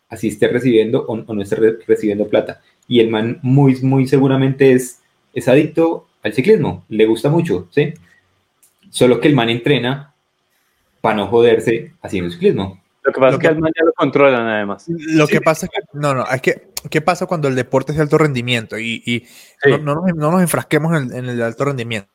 así 0.10 0.30
esté 0.30 0.48
recibiendo 0.48 1.06
o, 1.08 1.16
no 1.16 1.42
esté 1.42 1.56
recibiendo 1.88 2.28
plata. 2.28 2.62
Y 2.88 3.00
el 3.00 3.10
man 3.10 3.40
muy, 3.42 3.76
muy 3.82 4.08
seguramente 4.08 4.72
es, 4.72 5.02
es 5.34 5.48
adicto 5.48 6.05
al 6.26 6.34
ciclismo, 6.34 6.86
le 6.90 7.06
gusta 7.06 7.30
mucho, 7.30 7.68
¿sí? 7.70 7.94
Solo 8.90 9.20
que 9.20 9.28
el 9.28 9.36
man 9.36 9.50
entrena 9.50 10.14
para 11.00 11.16
no 11.16 11.28
joderse 11.28 11.94
haciendo 12.02 12.32
ciclismo. 12.32 12.82
Lo 13.04 13.14
que 13.14 13.20
pasa 13.20 13.36
es 13.36 13.40
que 13.40 13.48
el 13.48 13.60
man 13.60 13.72
ya 13.78 13.86
lo 13.86 13.94
controlan 13.94 14.48
además. 14.48 14.86
Lo 14.88 15.28
que 15.28 15.40
pasa 15.40 15.68
es 15.68 15.72
que, 15.72 15.80
no, 15.94 16.16
no, 16.16 16.26
es 16.26 16.42
que, 16.42 16.70
¿qué 16.90 17.02
pasa 17.02 17.28
cuando 17.28 17.48
el 17.48 17.54
deporte 17.54 17.92
es 17.92 17.98
de 17.98 18.02
alto 18.02 18.18
rendimiento? 18.18 18.80
Y, 18.80 19.04
y 19.06 19.24
no, 19.70 19.78
no, 19.78 19.96
nos, 19.96 20.16
no, 20.16 20.32
nos, 20.32 20.42
enfrasquemos 20.42 21.00
en, 21.00 21.16
en 21.16 21.26
el 21.26 21.38
de 21.38 21.44
alto 21.44 21.66
rendimiento. 21.66 22.10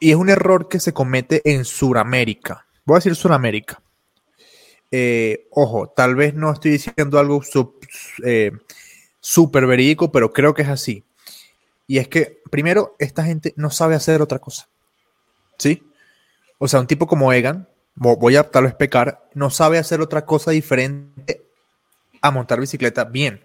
Y 0.00 0.10
es 0.10 0.16
un 0.16 0.28
error 0.28 0.68
que 0.68 0.80
se 0.80 0.92
comete 0.92 1.40
en 1.44 1.64
Sudamérica. 1.64 2.66
Voy 2.84 2.96
a 2.96 2.98
decir 2.98 3.14
Sudamérica. 3.14 3.80
Eh, 4.90 5.46
ojo, 5.52 5.92
tal 5.94 6.16
vez 6.16 6.34
no 6.34 6.52
estoy 6.52 6.72
diciendo 6.72 7.20
algo 7.20 7.40
eh, 8.24 8.50
súper 9.20 9.66
verídico, 9.66 10.10
pero 10.10 10.32
creo 10.32 10.54
que 10.54 10.62
es 10.62 10.68
así. 10.68 11.04
Y 11.92 11.98
es 11.98 12.08
que, 12.08 12.40
primero, 12.50 12.96
esta 12.98 13.22
gente 13.22 13.52
no 13.58 13.68
sabe 13.68 13.94
hacer 13.94 14.22
otra 14.22 14.38
cosa. 14.38 14.66
¿Sí? 15.58 15.82
O 16.56 16.66
sea, 16.66 16.80
un 16.80 16.86
tipo 16.86 17.06
como 17.06 17.34
Egan, 17.34 17.68
voy 17.96 18.36
a 18.36 18.50
tal 18.50 18.64
vez 18.64 18.74
pecar, 18.74 19.28
no 19.34 19.50
sabe 19.50 19.76
hacer 19.76 20.00
otra 20.00 20.24
cosa 20.24 20.52
diferente 20.52 21.42
a 22.22 22.30
montar 22.30 22.60
bicicleta 22.60 23.04
bien. 23.04 23.44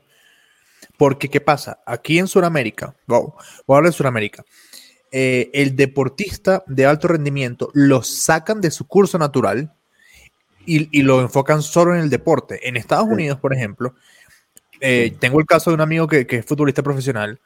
Porque, 0.95 1.27
¿qué 1.27 1.41
pasa? 1.41 1.81
Aquí 1.86 2.19
en 2.19 2.27
Sudamérica, 2.29 2.95
voy 3.05 3.33
a 3.67 3.75
hablar 3.75 3.91
de 3.91 3.97
Sudamérica, 3.97 4.45
eh, 5.12 5.49
el 5.51 5.75
deportista 5.75 6.63
de 6.67 6.86
alto 6.86 7.10
rendimiento 7.10 7.69
lo 7.73 8.01
sacan 8.01 8.62
de 8.62 8.71
su 8.71 8.88
curso 8.88 9.19
natural 9.19 9.73
y, 10.65 11.01
lo 11.01 11.19
enfocan 11.19 11.62
solo 11.62 11.95
en 11.95 11.99
el 11.99 12.10
deporte. 12.10 12.65
En 12.69 12.77
Estados 12.77 13.10
Unidos, 13.10 13.41
por 13.41 13.53
ejemplo, 13.53 13.93
eh, 14.79 15.17
tengo 15.19 15.38
el 15.41 15.45
caso 15.45 15.69
de 15.69 15.75
un 15.75 15.81
amigo 15.81 16.07
que, 16.07 16.25
es 16.29 16.45
futbolista 16.45 16.81
profesional. 16.81 17.41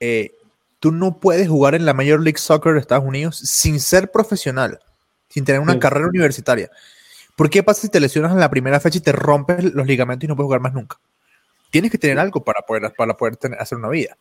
Eh, 0.00 0.32
tú 0.80 0.92
no 0.92 1.18
puedes 1.18 1.48
jugar 1.48 1.74
en 1.74 1.86
la 1.86 1.94
Major 1.94 2.20
League 2.20 2.38
Soccer 2.38 2.74
de 2.74 2.80
Estados 2.80 3.04
Unidos 3.04 3.38
sin 3.38 3.80
ser 3.80 4.10
profesional, 4.10 4.80
sin 5.28 5.44
tener 5.44 5.60
una 5.60 5.78
carrera 5.78 6.08
universitaria. 6.08 6.70
¿Por 7.36 7.50
qué 7.50 7.62
pasa 7.62 7.82
si 7.82 7.88
te 7.88 8.00
lesionas 8.00 8.32
en 8.32 8.40
la 8.40 8.50
primera 8.50 8.80
fecha 8.80 8.98
y 8.98 9.02
te 9.02 9.12
rompes 9.12 9.62
los 9.74 9.86
ligamentos 9.86 10.24
y 10.24 10.28
no 10.28 10.36
puedes 10.36 10.46
jugar 10.46 10.60
más 10.60 10.74
nunca? 10.74 10.98
Tienes 11.70 11.90
que 11.90 11.98
tener 11.98 12.18
algo 12.18 12.44
para 12.44 12.62
poder, 12.62 12.92
para 12.96 13.16
poder 13.16 13.36
tener, 13.36 13.60
hacer 13.60 13.76
una 13.76 13.88
vida. 13.88 14.16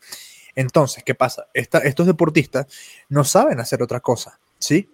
Entonces, 0.55 1.03
¿qué 1.03 1.15
pasa? 1.15 1.47
estos 1.53 2.07
deportistas 2.07 2.67
no 3.09 3.23
saben 3.23 3.59
hacer 3.59 3.81
otra 3.81 3.99
cosa, 3.99 4.39
¿sí? 4.57 4.89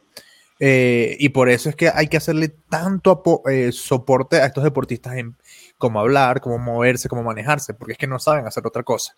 Eh, 0.60 1.17
y 1.20 1.30
por 1.30 1.50
eso 1.50 1.70
es 1.70 1.76
que 1.76 1.89
hay 1.89 2.08
que 2.08 2.17
hacerle 2.17 2.50
tanto 2.70 3.24
eh, 3.50 3.72
soporte 3.72 4.38
a 4.38 4.46
estos 4.46 4.63
deportistas 4.63 5.15
en 5.15 5.36
cómo 5.82 6.00
hablar, 6.00 6.39
cómo 6.39 6.58
moverse, 6.58 7.10
cómo 7.10 7.24
manejarse, 7.24 7.74
porque 7.74 7.91
es 7.91 7.98
que 7.98 8.08
no 8.08 8.20
saben 8.20 8.48
hacer 8.48 8.65
otra 8.65 8.84
cosa. 8.84 9.13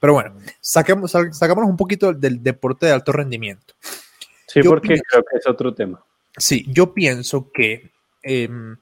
Pero 0.00 0.14
bueno, 0.14 0.34
saquemos, 0.60 1.12
sacámonos 1.12 1.70
un 1.70 1.76
poquito 1.76 2.12
del 2.12 2.42
deporte 2.42 2.86
de 2.86 2.92
alto 2.92 3.12
rendimiento. 3.12 3.74
Sí, 4.48 4.60
porque 4.62 5.00
creo 5.08 5.22
que 5.22 5.38
es 5.38 5.46
otro 5.46 5.72
tema. 5.72 6.02
Sí, 6.36 6.66
yo 6.68 6.92
pienso 6.92 7.52
que 7.52 7.92
em, 8.24 8.76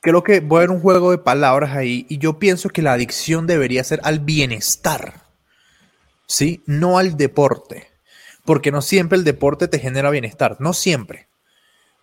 creo 0.00 0.22
que 0.22 0.40
voy 0.40 0.56
a 0.56 0.60
ver 0.60 0.70
un 0.70 0.80
juego 0.80 1.10
de 1.10 1.18
palabras 1.18 1.76
ahí 1.76 2.06
y 2.08 2.16
yo 2.16 2.38
pienso 2.38 2.70
que 2.70 2.80
la 2.80 2.94
adicción 2.94 3.46
debería 3.46 3.84
ser 3.84 4.00
al 4.04 4.20
bienestar, 4.20 5.20
¿sí? 6.26 6.62
No 6.66 6.96
al 6.96 7.18
deporte 7.18 7.88
porque 8.46 8.70
no 8.70 8.80
siempre 8.80 9.18
el 9.18 9.24
deporte 9.24 9.68
te 9.68 9.78
genera 9.78 10.08
bienestar, 10.08 10.56
no 10.60 10.72
siempre. 10.72 11.26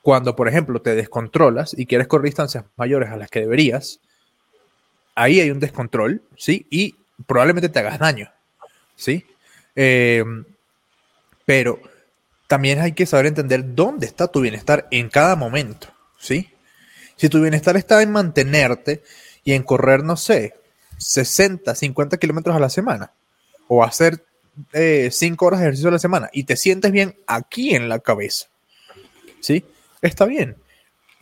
Cuando, 0.03 0.35
por 0.35 0.49
ejemplo, 0.49 0.81
te 0.81 0.95
descontrolas 0.95 1.73
y 1.77 1.85
quieres 1.85 2.07
correr 2.07 2.25
distancias 2.25 2.65
mayores 2.75 3.09
a 3.09 3.15
las 3.15 3.29
que 3.29 3.39
deberías, 3.39 4.01
ahí 5.15 5.39
hay 5.39 5.49
un 5.49 5.61
descontrol, 5.61 6.21
¿sí? 6.37 6.67
Y 6.69 6.97
probablemente 7.25 7.69
te 7.69 7.79
hagas 7.79 7.99
daño, 7.99 8.29
¿sí? 8.97 9.25
Em, 9.73 10.43
pero 11.45 11.79
también 12.47 12.81
hay 12.81 12.91
que 12.91 13.05
saber 13.05 13.27
entender 13.27 13.75
dónde 13.75 14.05
está 14.05 14.27
tu 14.27 14.41
bienestar 14.41 14.89
en 14.91 15.07
cada 15.07 15.37
momento, 15.37 15.87
¿sí? 16.19 16.49
Si 17.15 17.29
tu 17.29 17.41
bienestar 17.41 17.77
está 17.77 18.01
en 18.01 18.11
mantenerte 18.11 19.03
y 19.45 19.53
en 19.53 19.63
correr, 19.63 20.03
no 20.03 20.17
sé, 20.17 20.53
60, 20.97 21.75
50 21.75 22.17
kilómetros 22.17 22.57
a 22.57 22.59
la 22.59 22.69
semana, 22.69 23.13
o 23.69 23.85
hacer 23.85 24.25
eh, 24.73 25.07
cinco 25.13 25.45
horas 25.45 25.61
de 25.61 25.67
ejercicio 25.67 25.87
a 25.87 25.93
la 25.93 25.99
semana 25.99 26.29
y 26.33 26.43
te 26.43 26.57
sientes 26.57 26.91
bien 26.91 27.15
aquí 27.25 27.73
en 27.73 27.87
la 27.87 27.99
cabeza, 27.99 28.47
¿sí? 29.39 29.63
Está 30.03 30.25
bien. 30.25 30.57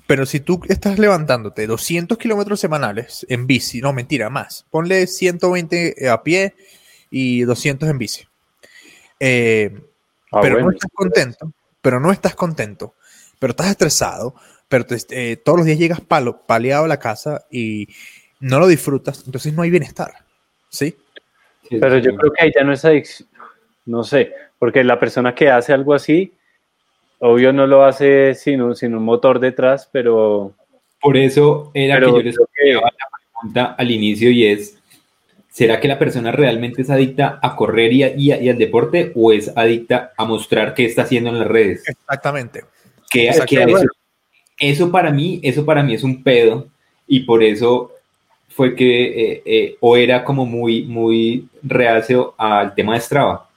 Pero 0.08 0.26
si 0.26 0.42
tú 0.42 0.60
estás 0.68 1.00
levantándote 1.00 1.68
200 1.68 2.18
kilómetros 2.18 2.60
semanales 2.60 3.26
en 3.30 3.48
bici, 3.48 3.80
no, 3.80 3.94
mentira, 3.94 4.30
más. 4.30 4.66
Ponle 4.70 5.08
120 5.08 6.10
a 6.10 6.24
pie 6.24 6.54
y 7.10 7.44
200 7.44 7.88
en 7.88 7.98
bici. 7.98 8.28
Eh, 9.20 9.72
ah, 10.32 10.40
pero 10.42 10.60
no 10.60 10.72
estás 10.72 10.92
contento, 10.94 11.54
pero 11.82 12.00
no 12.00 12.12
estás 12.12 12.36
contento, 12.36 12.96
pero 13.40 13.52
estás 13.52 13.70
estresado, 13.70 14.36
pero 14.68 14.86
eh, 15.12 15.38
todos 15.38 15.60
los 15.60 15.66
días 15.66 15.78
llegas 15.78 16.02
palo, 16.02 16.42
paleado 16.46 16.86
a 16.86 16.88
la 16.88 17.00
casa 17.00 17.46
y 17.52 17.88
no 18.40 18.60
lo 18.60 18.68
disfrutas, 18.68 19.24
entonces 19.26 19.54
no 19.54 19.62
hay 19.62 19.70
bienestar, 19.70 20.12
¿sí? 20.70 20.98
Pero 21.70 22.00
yo 22.00 22.16
creo 22.16 22.32
que 22.34 22.44
ahí 22.44 22.52
ya 22.54 22.64
no 22.64 22.74
es 22.74 22.84
adicción, 22.84 23.30
no 23.86 24.04
sé, 24.04 24.34
porque 24.58 24.84
la 24.84 25.00
persona 25.00 25.36
que 25.36 25.50
hace 25.50 25.72
algo 25.72 25.94
así, 25.94 26.34
obvio 27.22 27.54
no 27.54 27.68
lo 27.68 27.86
hace 27.86 28.36
sin 28.36 28.62
un, 28.62 28.76
sin 28.76 28.96
un 28.96 29.04
motor 29.04 29.40
detrás, 29.40 29.88
pero... 29.92 30.54
Por 31.00 31.18
eso 31.18 31.72
era 31.74 32.00
que 32.00 32.06
yo 32.06 32.22
les 32.22 32.36
la 32.36 32.92
pregunta 33.42 33.76
al 33.78 33.90
inicio 33.90 34.30
y 34.30 34.46
es, 34.46 34.78
¿será 35.50 35.80
que 35.80 35.88
la 35.88 35.98
persona 35.98 36.32
realmente 36.32 36.82
es 36.82 36.90
adicta 36.90 37.40
a 37.42 37.56
correr 37.56 37.92
y, 37.94 38.04
y, 38.18 38.50
al 38.50 38.58
deporte 38.58 39.12
o 39.16 39.32
es 39.32 39.56
adicta 39.56 40.12
a 40.18 40.26
mostrar 40.26 40.74
qué 40.74 40.86
está 40.86 41.04
haciendo 41.04 41.30
en 41.30 41.40
las 41.40 41.48
redes? 41.48 41.84
Exactamente. 41.88 42.66
Que, 43.10 43.30
eso, 43.30 43.44
eso, 44.60 44.92
para 44.92 45.12
mí, 45.12 45.40
eso 45.44 45.66
para 45.66 45.82
mí 45.82 45.96
es 45.96 46.04
un 46.04 46.24
pedo 46.24 46.68
y 47.08 47.22
por 47.22 47.44
eso 47.44 47.92
fue 48.50 48.76
que 48.76 49.04
eh, 49.04 49.42
eh, 49.46 49.78
o 49.80 49.98
era 49.98 50.24
como 50.24 50.46
muy, 50.46 50.84
muy 50.84 51.48
reacio 51.64 52.36
al 52.38 52.76
tema 52.76 52.94
de 52.94 53.02
Strava. 53.02 53.51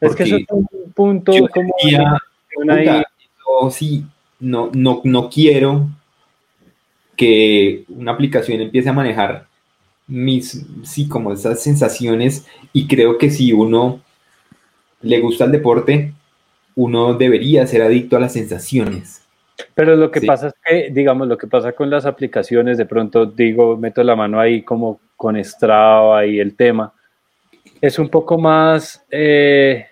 Es 0.00 0.14
que 0.14 0.22
eso 0.22 0.36
es 0.36 0.46
un 0.50 0.92
punto 0.94 1.32
como 1.52 1.74
sí, 3.70 4.04
no, 4.40 4.70
no, 4.72 5.00
no 5.04 5.28
quiero 5.28 5.88
que 7.16 7.84
una 7.88 8.12
aplicación 8.12 8.60
empiece 8.60 8.88
a 8.88 8.92
manejar 8.92 9.46
mis, 10.06 10.66
sí, 10.84 11.08
como 11.08 11.32
esas 11.32 11.62
sensaciones 11.62 12.46
y 12.72 12.86
creo 12.86 13.18
que 13.18 13.30
si 13.30 13.52
uno 13.52 14.00
le 15.02 15.20
gusta 15.20 15.44
el 15.44 15.52
deporte, 15.52 16.12
uno 16.76 17.14
debería 17.14 17.66
ser 17.66 17.82
adicto 17.82 18.16
a 18.16 18.20
las 18.20 18.32
sensaciones. 18.32 19.22
Pero 19.74 19.96
lo 19.96 20.10
que 20.10 20.20
pasa 20.20 20.48
es 20.48 20.54
que, 20.64 20.90
digamos, 20.92 21.26
lo 21.26 21.36
que 21.36 21.48
pasa 21.48 21.72
con 21.72 21.90
las 21.90 22.06
aplicaciones, 22.06 22.78
de 22.78 22.86
pronto 22.86 23.26
digo, 23.26 23.76
meto 23.76 24.02
la 24.04 24.14
mano 24.14 24.38
ahí 24.38 24.62
como 24.62 25.00
con 25.16 25.42
Strava 25.44 26.24
y 26.24 26.38
el 26.38 26.54
tema, 26.54 26.92
es 27.80 27.98
un 27.98 28.08
poco 28.08 28.38
más, 28.38 29.04
eh, 29.10 29.86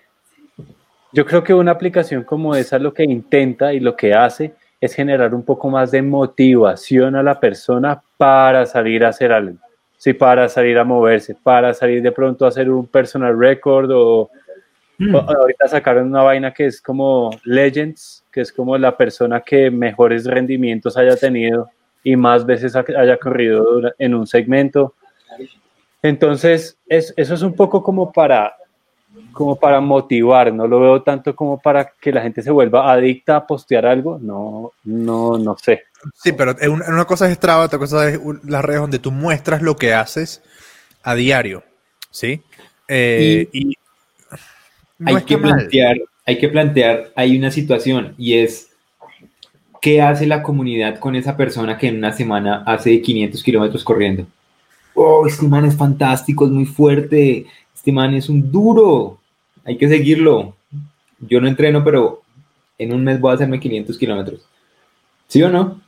yo 1.11 1.25
creo 1.25 1.43
que 1.43 1.53
una 1.53 1.71
aplicación 1.71 2.23
como 2.23 2.55
esa 2.55 2.79
lo 2.79 2.93
que 2.93 3.03
intenta 3.03 3.73
y 3.73 3.79
lo 3.79 3.95
que 3.95 4.13
hace 4.13 4.53
es 4.79 4.93
generar 4.93 5.33
un 5.33 5.43
poco 5.43 5.69
más 5.69 5.91
de 5.91 6.01
motivación 6.01 7.15
a 7.15 7.23
la 7.23 7.39
persona 7.39 8.01
para 8.17 8.65
salir 8.65 9.03
a 9.03 9.09
hacer 9.09 9.31
algo. 9.31 9.57
Sí, 9.97 10.13
para 10.13 10.47
salir 10.47 10.77
a 10.77 10.83
moverse, 10.83 11.35
para 11.35 11.73
salir 11.73 12.03
de 12.03 12.11
pronto 12.11 12.45
a 12.45 12.49
hacer 12.49 12.69
un 12.69 12.85
personal 12.85 13.37
record 13.37 13.89
o, 13.91 14.29
hmm. 14.99 15.15
ahorita 15.15 15.67
sacaron 15.67 16.07
una 16.07 16.21
vaina 16.21 16.53
que 16.53 16.67
es 16.67 16.79
como 16.79 17.31
Legends, 17.43 18.23
que 18.31 18.41
es 18.41 18.51
como 18.51 18.77
la 18.77 18.95
persona 18.95 19.41
que 19.41 19.71
mejores 19.71 20.25
rendimientos 20.25 20.97
haya 20.97 21.15
tenido 21.15 21.69
y 22.03 22.15
más 22.15 22.45
veces 22.45 22.75
haya 22.75 23.17
corrido 23.17 23.81
en 23.97 24.13
un 24.13 24.27
segmento. 24.27 24.93
Entonces, 26.07 26.77
eso 26.87 27.13
es 27.15 27.41
un 27.41 27.53
poco 27.53 27.83
como 27.83 28.11
para 28.11 28.53
como 29.31 29.55
para 29.55 29.79
motivar, 29.79 30.51
no 30.51 30.67
lo 30.67 30.79
veo 30.79 31.03
tanto 31.03 31.35
como 31.35 31.59
para 31.59 31.91
que 32.01 32.11
la 32.11 32.21
gente 32.23 32.41
se 32.41 32.49
vuelva 32.49 32.91
adicta 32.91 33.35
a 33.35 33.45
postear 33.45 33.85
algo, 33.85 34.17
no, 34.19 34.71
no, 34.83 35.37
no 35.37 35.55
sé. 35.59 35.83
Sí, 36.15 36.31
pero 36.31 36.55
una 36.87 37.05
cosa 37.05 37.27
es 37.27 37.35
Strava, 37.35 37.65
otra 37.65 37.77
cosa 37.77 38.09
es 38.09 38.19
las 38.45 38.65
redes 38.65 38.81
donde 38.81 38.97
tú 38.97 39.11
muestras 39.11 39.61
lo 39.61 39.75
que 39.75 39.93
haces 39.93 40.41
a 41.03 41.13
diario, 41.13 41.63
¿sí? 42.09 42.41
Eh, 42.87 43.47
y, 43.53 43.75
hay 45.05 45.21
que 45.23 45.37
plantear, 45.37 45.97
hay 46.25 46.39
que 46.39 46.49
plantear, 46.49 47.11
hay 47.15 47.37
una 47.37 47.51
situación 47.51 48.15
y 48.17 48.39
es 48.39 48.69
¿qué 49.81 50.01
hace 50.01 50.25
la 50.25 50.41
comunidad 50.41 50.97
con 50.97 51.15
esa 51.15 51.37
persona 51.37 51.77
que 51.77 51.89
en 51.89 51.97
una 51.97 52.11
semana 52.11 52.63
hace 52.65 53.01
500 53.01 53.43
kilómetros 53.43 53.83
corriendo? 53.83 54.25
Oh, 54.99 55.27
este 55.27 55.47
man 55.47 55.63
es 55.63 55.77
fantástico, 55.77 56.45
es 56.45 56.51
muy 56.51 56.65
fuerte, 56.65 57.45
este 57.75 57.91
man 57.91 58.15
es 58.15 58.29
un 58.29 58.51
duro, 58.51 59.19
hay 59.63 59.77
que 59.77 59.87
seguirlo. 59.87 60.55
Yo 61.19 61.39
no 61.39 61.47
entreno, 61.47 61.83
pero 61.83 62.23
en 62.79 62.93
un 62.93 63.03
mes 63.03 63.19
voy 63.19 63.31
a 63.31 63.35
hacerme 63.35 63.59
500 63.59 63.95
kilómetros. 63.95 64.47
¿Sí 65.27 65.43
o 65.43 65.49
no? 65.49 65.79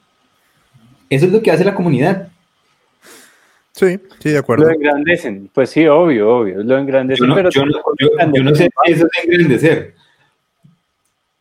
Eso 1.10 1.26
es 1.26 1.32
lo 1.32 1.42
que 1.42 1.50
hace 1.50 1.66
la 1.66 1.74
comunidad. 1.74 2.30
Sí, 3.72 4.00
sí, 4.20 4.30
de 4.30 4.38
acuerdo. 4.38 4.66
Lo 4.66 4.76
engrandecen, 4.76 5.50
pues 5.54 5.72
sí, 5.72 5.88
obvio, 5.88 6.30
obvio, 6.30 6.64
lo 6.64 6.78
engrandecen. 6.78 7.26
Yo 7.26 7.28
no, 7.28 7.36
pero 7.36 7.50
yo 7.50 7.66
no, 7.66 8.56
sé 8.56 8.70
si 8.86 8.92
eso 8.92 9.08
es 9.08 9.26
engrandecer. 9.26 9.96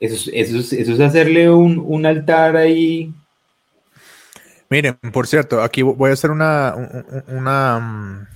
Eso 0.00 0.30
es, 0.32 0.72
eso 0.72 0.92
es, 0.94 1.00
hacerle 1.00 1.50
un, 1.50 1.82
un, 1.84 2.06
altar 2.06 2.56
ahí. 2.56 3.12
Miren, 4.70 4.98
por 5.12 5.26
cierto, 5.26 5.62
aquí 5.62 5.82
voy 5.82 6.10
a 6.10 6.12
hacer 6.12 6.30
una, 6.30 6.74
una, 7.28 7.78
mm, 7.78 8.26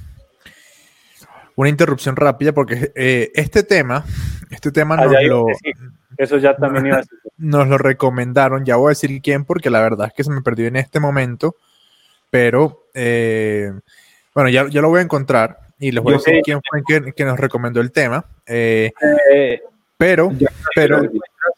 una 1.57 1.69
interrupción 1.69 2.17
rápida 2.17 2.53
porque 2.53 2.93
eh, 2.95 3.31
este 3.35 3.63
tema, 3.63 4.05
este 4.51 4.73
tema 4.73 4.97
nos 4.97 5.13
lo, 5.25 5.47
Eso 6.17 6.39
ya 6.39 6.57
también 6.57 6.87
iba 6.87 6.99
a 6.99 7.03
nos 7.37 7.69
lo 7.69 7.77
recomendaron, 7.77 8.65
ya 8.65 8.77
voy 8.77 8.89
a 8.89 8.97
decir 8.97 9.21
quién 9.21 9.45
porque 9.45 9.69
la 9.69 9.81
verdad 9.81 10.07
es 10.07 10.15
que 10.15 10.25
se 10.25 10.31
me 10.31 10.43
perdió 10.43 10.67
en 10.67 10.77
este 10.77 11.01
momento, 11.01 11.57
pero 12.31 12.87
eh, 12.95 13.71
bueno, 14.35 14.49
ya, 14.49 14.67
ya, 14.69 14.81
lo 14.81 14.89
voy 14.89 15.01
a 15.01 15.03
encontrar 15.03 15.59
y 15.79 15.91
les 15.91 16.03
voy 16.03 16.15
a 16.15 16.17
decir 16.17 16.41
quién 16.43 16.61
fue 16.67 16.83
que, 16.87 17.13
que, 17.13 17.25
nos 17.25 17.39
recomendó 17.39 17.81
el 17.81 17.93
tema. 17.93 18.25
Eh, 18.47 18.93
pero, 19.99 20.33
pero 20.75 21.03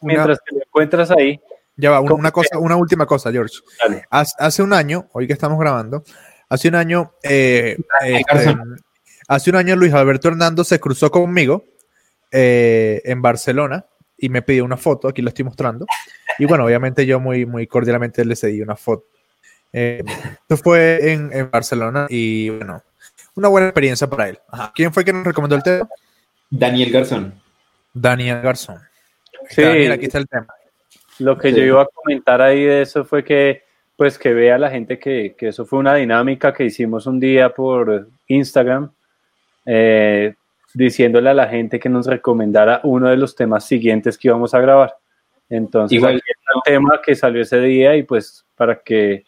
mientras 0.01 0.39
te 0.43 0.55
lo 0.55 0.61
encuentras 0.63 1.11
ahí. 1.11 1.39
Ya 1.77 1.91
va, 1.91 2.01
una, 2.01 2.31
cosa, 2.31 2.57
una 2.57 2.75
última 2.75 3.05
cosa, 3.05 3.31
George. 3.31 3.55
Hace 4.09 4.63
un 4.63 4.73
año, 4.73 5.09
hoy 5.11 5.27
que 5.27 5.33
estamos 5.33 5.59
grabando, 5.59 6.03
hace 6.49 6.69
un 6.69 6.75
año 6.75 7.13
este, 7.21 7.77
Hace 9.27 9.49
un 9.49 9.55
año 9.55 9.75
Luis 9.75 9.93
Alberto 9.93 10.27
Hernando 10.27 10.63
se 10.63 10.79
cruzó 10.79 11.09
conmigo 11.09 11.65
eh, 12.31 13.01
en 13.05 13.21
Barcelona 13.21 13.85
y 14.17 14.29
me 14.29 14.43
pidió 14.43 14.63
una 14.63 14.77
foto, 14.77 15.07
aquí 15.07 15.21
lo 15.21 15.29
estoy 15.29 15.45
mostrando. 15.45 15.85
Y 16.37 16.45
bueno, 16.45 16.65
obviamente 16.65 17.05
yo 17.05 17.19
muy, 17.19 17.45
muy 17.45 17.65
cordialmente 17.65 18.23
le 18.23 18.35
cedí 18.35 18.61
una 18.61 18.75
foto. 18.75 19.05
Eh, 19.73 20.03
esto 20.41 20.57
fue 20.57 21.11
en, 21.11 21.49
Barcelona 21.51 22.05
y 22.09 22.49
bueno, 22.49 22.83
una 23.33 23.47
buena 23.47 23.67
experiencia 23.67 24.07
para 24.07 24.29
él. 24.29 24.39
¿Quién 24.75 24.93
fue 24.93 25.03
quien 25.03 25.17
nos 25.17 25.25
recomendó 25.25 25.55
el 25.55 25.63
tema? 25.63 25.89
Daniel 26.49 26.91
Garzón. 26.91 27.41
Daniel 27.93 28.41
Garzón. 28.41 28.79
Sí, 29.49 29.63
aquí 29.63 30.05
está 30.05 30.19
el 30.19 30.27
tema. 30.27 30.47
Lo 31.19 31.37
que 31.37 31.53
yo 31.53 31.63
iba 31.63 31.81
a 31.81 31.87
comentar 31.87 32.41
ahí 32.41 32.63
de 32.63 32.81
eso 32.81 33.05
fue 33.05 33.23
que, 33.23 33.63
pues, 33.95 34.17
que 34.17 34.33
vea 34.33 34.57
la 34.57 34.69
gente 34.69 34.99
que, 34.99 35.35
que 35.37 35.49
eso 35.49 35.65
fue 35.65 35.79
una 35.79 35.95
dinámica 35.95 36.53
que 36.53 36.65
hicimos 36.65 37.07
un 37.07 37.19
día 37.19 37.49
por 37.49 38.07
Instagram 38.27 38.91
eh, 39.65 40.33
diciéndole 40.73 41.29
a 41.29 41.33
la 41.33 41.47
gente 41.47 41.79
que 41.79 41.89
nos 41.89 42.05
recomendara 42.05 42.81
uno 42.83 43.09
de 43.09 43.17
los 43.17 43.35
temas 43.35 43.65
siguientes 43.65 44.17
que 44.17 44.27
íbamos 44.27 44.53
a 44.53 44.59
grabar. 44.59 44.95
Entonces, 45.49 45.95
Igual, 45.95 46.15
el 46.15 46.21
tema 46.63 47.01
que 47.03 47.15
salió 47.15 47.41
ese 47.41 47.59
día 47.61 47.95
y 47.95 48.03
pues 48.03 48.45
para 48.55 48.79
que... 48.81 49.23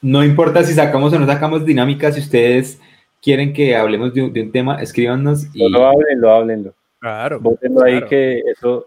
No, 0.00 0.22
importa 0.22 0.62
si 0.62 0.74
sacamos 0.74 1.12
o 1.12 1.18
no 1.18 1.26
sacamos 1.26 1.64
dinámicas, 1.64 2.14
si 2.14 2.20
ustedes 2.20 2.80
quieren 3.20 3.52
que 3.52 3.74
hablemos 3.74 4.14
de 4.14 4.22
un, 4.22 4.52
tema, 4.52 4.80
escríbanos 4.80 5.46
y... 5.54 5.68
lo 5.68 5.86
háblenlo, 5.86 6.30
háblenlo. 6.30 6.74
Claro. 7.00 7.40
Bótenlo 7.40 7.82
ahí 7.82 8.02
que 8.02 8.40
eso 8.40 8.86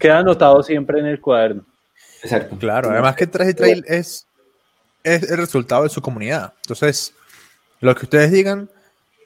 queda 0.00 0.18
anotado 0.18 0.62
siempre 0.64 0.98
en 0.98 1.06
el 1.06 1.20
cuaderno. 1.20 1.64
Exacto. 2.22 2.56
Claro, 2.58 2.90
además 2.90 3.14
que 3.14 3.26
Traje 3.26 3.54
Trail 3.54 3.84
es, 3.86 4.26
es 5.04 5.30
el 5.30 5.36
resultado 5.36 5.84
de 5.84 5.88
su 5.88 6.02
comunidad. 6.02 6.52
Entonces, 6.62 7.14
lo 7.80 7.94
que 7.94 8.06
ustedes 8.06 8.32
digan 8.32 8.68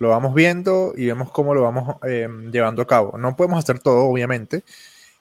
lo 0.00 0.08
vamos 0.10 0.34
viendo 0.34 0.92
y 0.96 1.06
vemos 1.06 1.30
cómo 1.30 1.54
lo 1.54 1.62
vamos 1.62 1.96
eh, 2.06 2.28
llevando 2.50 2.82
a 2.82 2.86
cabo. 2.86 3.16
No 3.16 3.36
podemos 3.36 3.58
hacer 3.58 3.78
todo, 3.78 4.04
obviamente, 4.04 4.64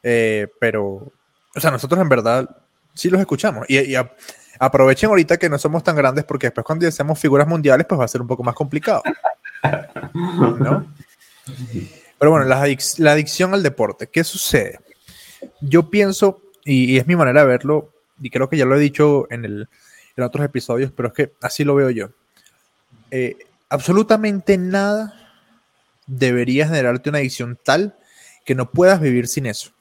eh, 0.02 0.48
pero, 0.60 1.12
o 1.56 1.60
sea, 1.60 1.72
nosotros 1.72 2.02
en 2.02 2.10
verdad 2.10 2.50
sí 2.94 3.10
los 3.10 3.22
escuchamos. 3.22 3.66
Y, 3.70 3.96
aprovechen 4.60 5.10
ahorita 5.10 5.38
que 5.38 5.50
no 5.50 5.58
somos 5.58 5.84
tan 5.84 5.96
grandes 5.96 6.26
porque 6.26 6.48
después 6.48 6.66
cuando 6.66 6.90
seamos 6.92 7.20
figuras 7.20 7.48
mundiales, 7.48 7.86
pues 7.88 8.00
va 8.00 8.06
a 8.06 8.10
ser 8.10 8.22
un 8.22 8.28
poco 8.28 8.44
más 8.44 8.56
complicado. 8.56 9.04
¿No? 10.60 10.86
Pero 12.20 12.32
bueno, 12.32 12.46
la, 12.46 12.62
adicción 13.12 13.54
al 13.54 13.64
deporte, 13.64 14.08
¿qué 14.08 14.24
sucede? 14.24 14.80
Yo 15.62 15.90
pienso, 15.90 16.42
y, 16.64 16.98
es 16.98 17.08
mi 17.08 17.16
manera 17.16 17.42
de 17.42 17.48
verlo, 17.48 17.92
y 18.22 18.30
creo 18.30 18.50
que 18.50 18.58
ya 18.58 18.66
lo 18.66 18.76
he 18.76 18.80
dicho 18.80 19.28
en, 19.30 19.46
el, 19.46 19.68
en 20.16 20.24
otros 20.24 20.46
episodios, 20.46 20.92
pero 20.92 21.10
es 21.10 21.14
que 21.14 21.34
así 21.42 21.64
lo 21.64 21.76
veo 21.76 21.90
yo. 21.90 22.10
Eh, 23.12 23.38
absolutamente 23.70 24.58
nada 24.58 25.14
debería 26.08 26.68
generarte 26.68 27.10
una 27.10 27.20
adicción 27.20 27.58
tal 27.64 27.96
que 28.46 28.56
no 28.56 28.72
puedas 28.72 29.00
vivir 29.00 29.28
sin 29.28 29.46
eso. 29.46 29.72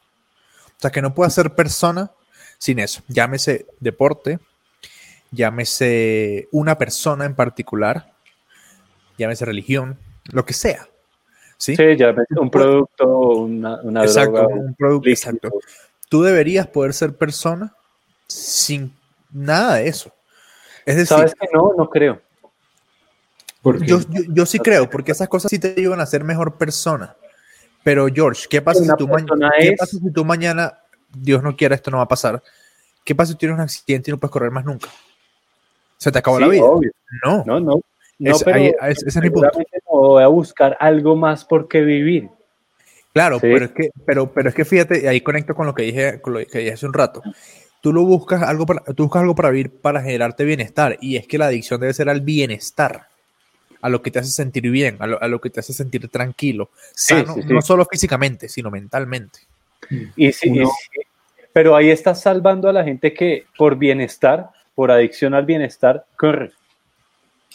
O 0.67 0.81
sea, 0.81 0.91
que 0.91 1.03
no 1.03 1.15
puedas 1.15 1.35
ser 1.35 1.55
persona 1.55 2.11
sin 2.59 2.79
eso. 2.79 3.03
Llámese 3.09 3.67
deporte, 3.81 4.39
llámese 5.31 6.49
una 6.53 6.79
persona 6.79 7.25
en 7.25 7.35
particular, 7.35 8.13
llámese 9.19 9.45
religión, 9.45 9.99
lo 10.25 10.45
que 10.45 10.55
sea. 10.55 10.89
Sí, 11.63 11.77
sí 11.77 11.97
llámese 11.97 12.35
un 12.41 12.51
producto, 12.51 13.07
una, 13.07 13.81
una 13.83 14.03
exacto, 14.03 14.49
un 14.49 14.75
producto, 14.75 15.09
exacto. 15.09 15.49
Tú 16.09 16.25
deberías 16.25 16.67
poder 16.67 16.93
ser 16.93 17.15
persona 17.17 17.73
sin 18.27 18.93
nada 19.31 19.77
de 19.77 19.87
eso. 19.87 20.13
Es 20.85 20.97
decir, 20.97 21.07
¿sabes 21.07 21.37
que 21.37 21.47
no? 21.55 21.73
No 21.79 21.89
creo. 21.89 22.21
Yo, 23.87 24.01
yo, 24.11 24.45
sí 24.45 24.59
creo, 24.59 24.91
porque 24.91 25.13
esas 25.13 25.29
cosas 25.29 25.51
sí 25.51 25.61
te 25.61 25.73
ayudan 25.79 26.01
a 26.01 26.07
ser 26.07 26.25
mejor 26.25 26.59
persona. 26.59 27.15
Pero 27.85 28.09
George, 28.13 28.47
¿qué 28.51 28.61
pasa, 28.61 28.83
si 28.83 28.91
tú, 28.99 29.09
¿qué 29.61 29.77
pasa 29.79 29.99
si 29.99 30.13
tú 30.13 30.25
mañana, 30.25 30.81
Dios 31.17 31.45
no 31.45 31.55
quiera, 31.55 31.77
esto 31.77 31.93
no 31.93 31.99
va 31.99 32.03
a 32.03 32.09
pasar? 32.09 32.43
¿Qué 33.05 33.15
pasa 33.15 33.35
si 33.35 33.39
tienes 33.39 33.55
un 33.55 33.63
accidente 33.63 34.11
y 34.11 34.13
no 34.13 34.19
puedes 34.19 34.33
correr 34.33 34.51
más 34.51 34.65
nunca? 34.65 34.89
¿Se 35.97 36.11
te 36.11 36.19
acabó 36.19 36.41
la 36.41 36.49
vida? 36.49 36.65
No. 37.25 37.45
No, 37.47 37.61
no. 37.61 37.81
No 38.31 38.39
pero 38.45 38.59
ese 38.89 39.09
es 39.09 39.17
mi 39.17 39.31
punto. 39.31 39.51
Voy 39.91 40.23
a 40.23 40.29
buscar 40.29 40.77
algo 40.81 41.17
más 41.17 41.45
por 41.45 41.69
qué 41.69 41.81
vivir. 41.83 42.29
Claro, 43.13 43.39
pero, 43.41 43.67
es 43.67 43.73
que, 43.73 43.91
pero, 44.07 44.33
pero 44.33 44.49
es 44.49 44.55
que 44.55 44.65
fíjate, 44.65 45.09
ahí 45.09 45.21
conecto 45.21 45.55
con 45.55 45.67
lo 45.67 45.75
que 45.75 45.83
dije, 45.83 46.21
con 46.21 46.33
lo 46.33 46.39
que 46.47 46.59
dije 46.59 46.73
hace 46.73 46.87
un 46.87 46.95
rato. 46.95 47.23
Tú 47.83 47.93
lo 47.93 48.05
buscas 48.05 48.43
algo 48.43 48.65
para, 48.65 48.81
tú 48.95 49.05
buscas 49.05 49.23
algo 49.23 49.35
para 49.35 49.51
vivir 49.51 49.71
para 49.71 50.01
generarte 50.03 50.45
bienestar. 50.45 50.97
Y 51.01 51.17
es 51.17 51.27
que 51.27 51.37
la 51.37 51.47
adicción 51.47 51.81
debe 51.81 51.93
ser 51.93 52.09
al 52.09 52.21
bienestar 52.21 53.09
a 53.83 53.89
lo 53.89 54.01
que 54.01 54.11
te 54.11 54.21
hace 54.21 54.31
sentir 54.31 54.71
bien, 54.71 54.97
a 55.01 55.29
lo, 55.29 55.41
que 55.41 55.51
te 55.51 55.61
hace 55.61 55.73
sentir 55.73 56.09
tranquilo, 56.09 56.71
sano, 56.95 57.35
no 57.45 57.61
solo 57.61 57.85
físicamente, 57.85 58.49
sino 58.49 58.71
mentalmente. 58.71 59.41
Y 60.15 60.33
sí, 60.33 60.63
pero 61.53 61.75
ahí 61.75 61.91
estás 61.91 62.23
salvando 62.23 62.69
a 62.69 62.73
la 62.73 62.85
gente 62.85 63.13
que 63.13 63.47
por 63.59 63.77
bienestar, 63.77 64.51
por 64.77 64.93
adicción 64.93 65.35
al 65.35 65.45
bienestar, 65.45 66.07
corre. 66.17 66.53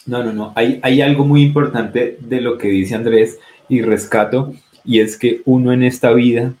No, 0.06 0.22
no, 0.22 0.32
no. 0.32 0.52
Hay, 0.54 0.80
hay 0.82 1.02
algo 1.02 1.24
muy 1.24 1.42
importante 1.42 2.18
de 2.20 2.40
lo 2.40 2.58
que 2.58 2.68
dice 2.68 2.94
Andrés 2.94 3.38
y 3.68 3.82
rescato, 3.82 4.54
y 4.84 5.00
es 5.00 5.18
que 5.18 5.42
uno 5.44 5.72
en 5.72 5.82
esta 5.82 6.12
vida 6.12 6.54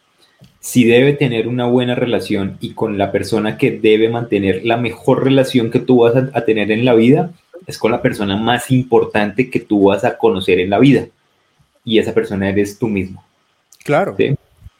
si 0.60 0.84
debe 0.84 1.12
tener 1.12 1.48
una 1.48 1.66
buena 1.66 1.94
relación 1.94 2.58
y 2.60 2.74
con 2.74 2.98
la 2.98 3.12
persona 3.12 3.56
que 3.56 3.70
debe 3.70 4.08
mantener 4.08 4.66
la 4.66 4.76
mejor 4.76 5.24
relación 5.24 5.70
que 5.70 5.78
tú 5.78 6.00
vas 6.00 6.14
a, 6.16 6.44
tener 6.44 6.70
en 6.70 6.84
la 6.84 6.94
vida, 6.94 7.32
es 7.66 7.78
con 7.78 7.92
la 7.92 8.02
persona 8.02 8.36
más 8.36 8.70
importante 8.70 9.50
que 9.50 9.60
tú 9.60 9.84
vas 9.84 10.04
a 10.04 10.18
conocer 10.18 10.60
en 10.60 10.70
la 10.70 10.78
vida. 10.78 11.06
Y 11.84 11.98
esa 11.98 12.12
persona 12.12 12.48
eres 12.48 12.78
tú 12.78 12.88
mismo. 12.88 13.24
Claro. 13.84 14.16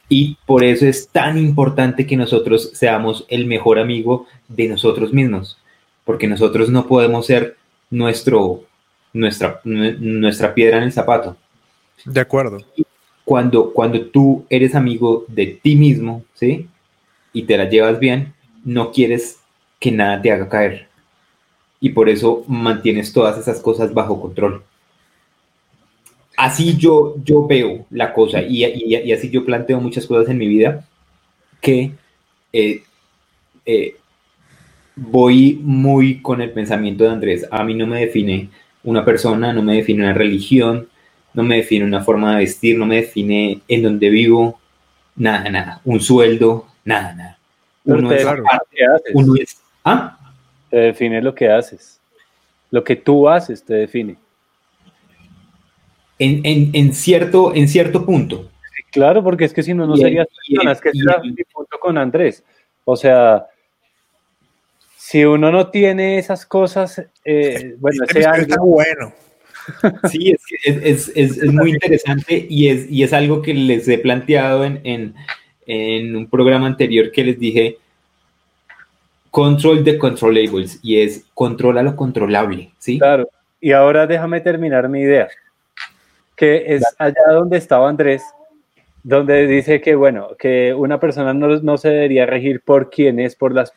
Y 0.09 0.37
por 0.45 0.63
eso 0.63 0.85
es 0.85 1.07
tan 1.07 1.37
importante 1.37 2.05
que 2.05 2.17
nosotros 2.17 2.71
seamos 2.73 3.25
el 3.29 3.45
mejor 3.45 3.79
amigo 3.79 4.27
de 4.47 4.67
nosotros 4.67 5.13
mismos, 5.13 5.57
porque 6.03 6.27
nosotros 6.27 6.69
no 6.69 6.87
podemos 6.87 7.25
ser 7.25 7.55
nuestro, 7.89 8.63
nuestra, 9.13 9.61
nuestra 9.63 10.53
piedra 10.53 10.77
en 10.77 10.83
el 10.83 10.91
zapato. 10.91 11.35
De 12.05 12.19
acuerdo 12.19 12.59
cuando, 13.29 13.73
cuando 13.73 14.01
tú 14.07 14.43
eres 14.49 14.73
amigo 14.73 15.23
de 15.27 15.45
ti 15.45 15.75
mismo, 15.75 16.23
¿sí? 16.33 16.67
Y 17.31 17.43
te 17.43 17.57
la 17.57 17.69
llevas 17.69 17.99
bien, 17.99 18.33
no 18.65 18.91
quieres 18.91 19.37
que 19.79 19.91
nada 19.91 20.19
te 20.19 20.31
haga 20.31 20.49
caer. 20.49 20.87
Y 21.79 21.89
por 21.89 22.09
eso 22.09 22.43
mantienes 22.47 23.13
todas 23.13 23.37
esas 23.37 23.59
cosas 23.59 23.93
bajo 23.93 24.19
control. 24.19 24.63
Así 26.37 26.75
yo, 26.75 27.17
yo 27.23 27.45
veo 27.45 27.85
la 27.91 28.13
cosa 28.13 28.41
y, 28.41 28.65
y, 28.65 29.11
así 29.11 29.29
yo 29.29 29.45
planteo 29.45 29.79
muchas 29.79 30.07
cosas 30.07 30.27
en 30.29 30.37
mi 30.39 30.47
vida 30.47 30.87
que 31.61 31.91
eh, 32.51 32.81
eh, 33.63 33.95
voy 34.99 35.59
muy 35.63 36.21
con 36.21 36.41
el 36.41 36.51
pensamiento 36.51 37.03
de 37.03 37.11
Andrés. 37.11 37.47
A 37.51 37.63
mí 37.63 37.73
no 37.73 37.87
me 37.87 38.01
define 38.01 38.49
una 38.83 39.05
persona, 39.05 39.53
no 39.53 39.61
me 39.61 39.75
define 39.75 40.03
una 40.03 40.13
religión, 40.13 40.89
no 41.33 41.43
me 41.43 41.57
define 41.57 41.85
una 41.85 42.03
forma 42.03 42.33
de 42.33 42.39
vestir, 42.39 42.77
no 42.77 42.85
me 42.85 42.97
define 42.97 43.61
en 43.67 43.83
dónde 43.83 44.09
vivo, 44.09 44.59
nada, 45.15 45.49
nada, 45.49 45.81
un 45.85 45.99
sueldo, 45.99 46.67
nada, 46.83 47.13
nada. 47.13 47.37
Uno 47.85 48.11
es, 48.11 48.25
uno 49.13 49.35
es, 49.35 49.61
¿ah? 49.83 50.17
Te 50.69 50.77
define 50.77 51.21
lo 51.21 51.33
que 51.33 51.49
haces. 51.49 51.99
Lo 52.71 52.83
que 52.83 52.95
tú 52.95 53.27
haces 53.27 53.63
te 53.63 53.73
define. 53.73 54.17
En, 56.19 56.93
cierto, 56.93 57.55
en 57.55 57.67
cierto 57.67 58.05
punto. 58.05 58.49
claro, 58.91 59.23
porque 59.23 59.45
es 59.45 59.53
que 59.53 59.63
si 59.63 59.73
no, 59.73 59.87
no 59.87 59.95
serías 59.95 60.27
Es 60.47 60.81
que 60.81 60.89
es 60.89 60.95
mi 61.23 61.43
punto 61.51 61.79
con 61.79 61.97
Andrés. 61.97 62.43
O 62.83 62.95
sea, 62.95 63.47
si 65.09 65.25
uno 65.25 65.51
no 65.51 65.71
tiene 65.71 66.19
esas 66.19 66.45
cosas, 66.45 67.03
eh, 67.25 67.75
bueno, 67.79 68.03
ese 68.07 68.25
algo, 68.25 68.63
bueno. 68.63 69.11
Sí, 70.09 70.35
es, 70.65 71.11
es, 71.15 71.43
muy 71.45 71.71
interesante 71.71 72.45
y 72.47 72.69
es, 72.69 72.89
y 72.91 73.01
es 73.01 73.11
algo 73.11 73.41
que 73.41 73.55
les 73.55 73.87
he 73.87 73.97
planteado 73.97 74.65
en, 74.65 75.15
un 76.15 76.27
programa 76.29 76.67
anterior 76.67 77.11
que 77.11 77.23
les 77.23 77.39
dije, 77.39 77.77
control 79.31 79.83
the 79.83 79.97
controllables, 79.97 80.79
y 80.83 80.99
es 80.99 81.25
controla 81.33 81.81
lo 81.81 81.95
controlable, 81.95 82.71
¿sí? 82.77 82.99
Claro, 82.99 83.27
y 83.59 83.71
ahora 83.71 84.05
déjame 84.05 84.41
terminar 84.41 84.89
mi 84.89 85.01
idea, 85.01 85.27
que 86.35 86.65
es 86.67 86.83
allá 86.99 87.31
donde 87.31 87.57
estaba 87.57 87.89
Andrés, 87.89 88.23
donde 89.01 89.47
dice 89.47 89.81
que, 89.81 89.95
bueno, 89.95 90.35
que 90.37 90.71
una 90.73 90.99
persona 90.99 91.33
no, 91.33 91.47
no 91.47 91.77
se 91.79 91.89
debería 91.89 92.27
regir 92.27 92.61
por 92.61 92.91
quién 92.91 93.19
es, 93.19 93.35
por 93.35 93.55
las, 93.55 93.71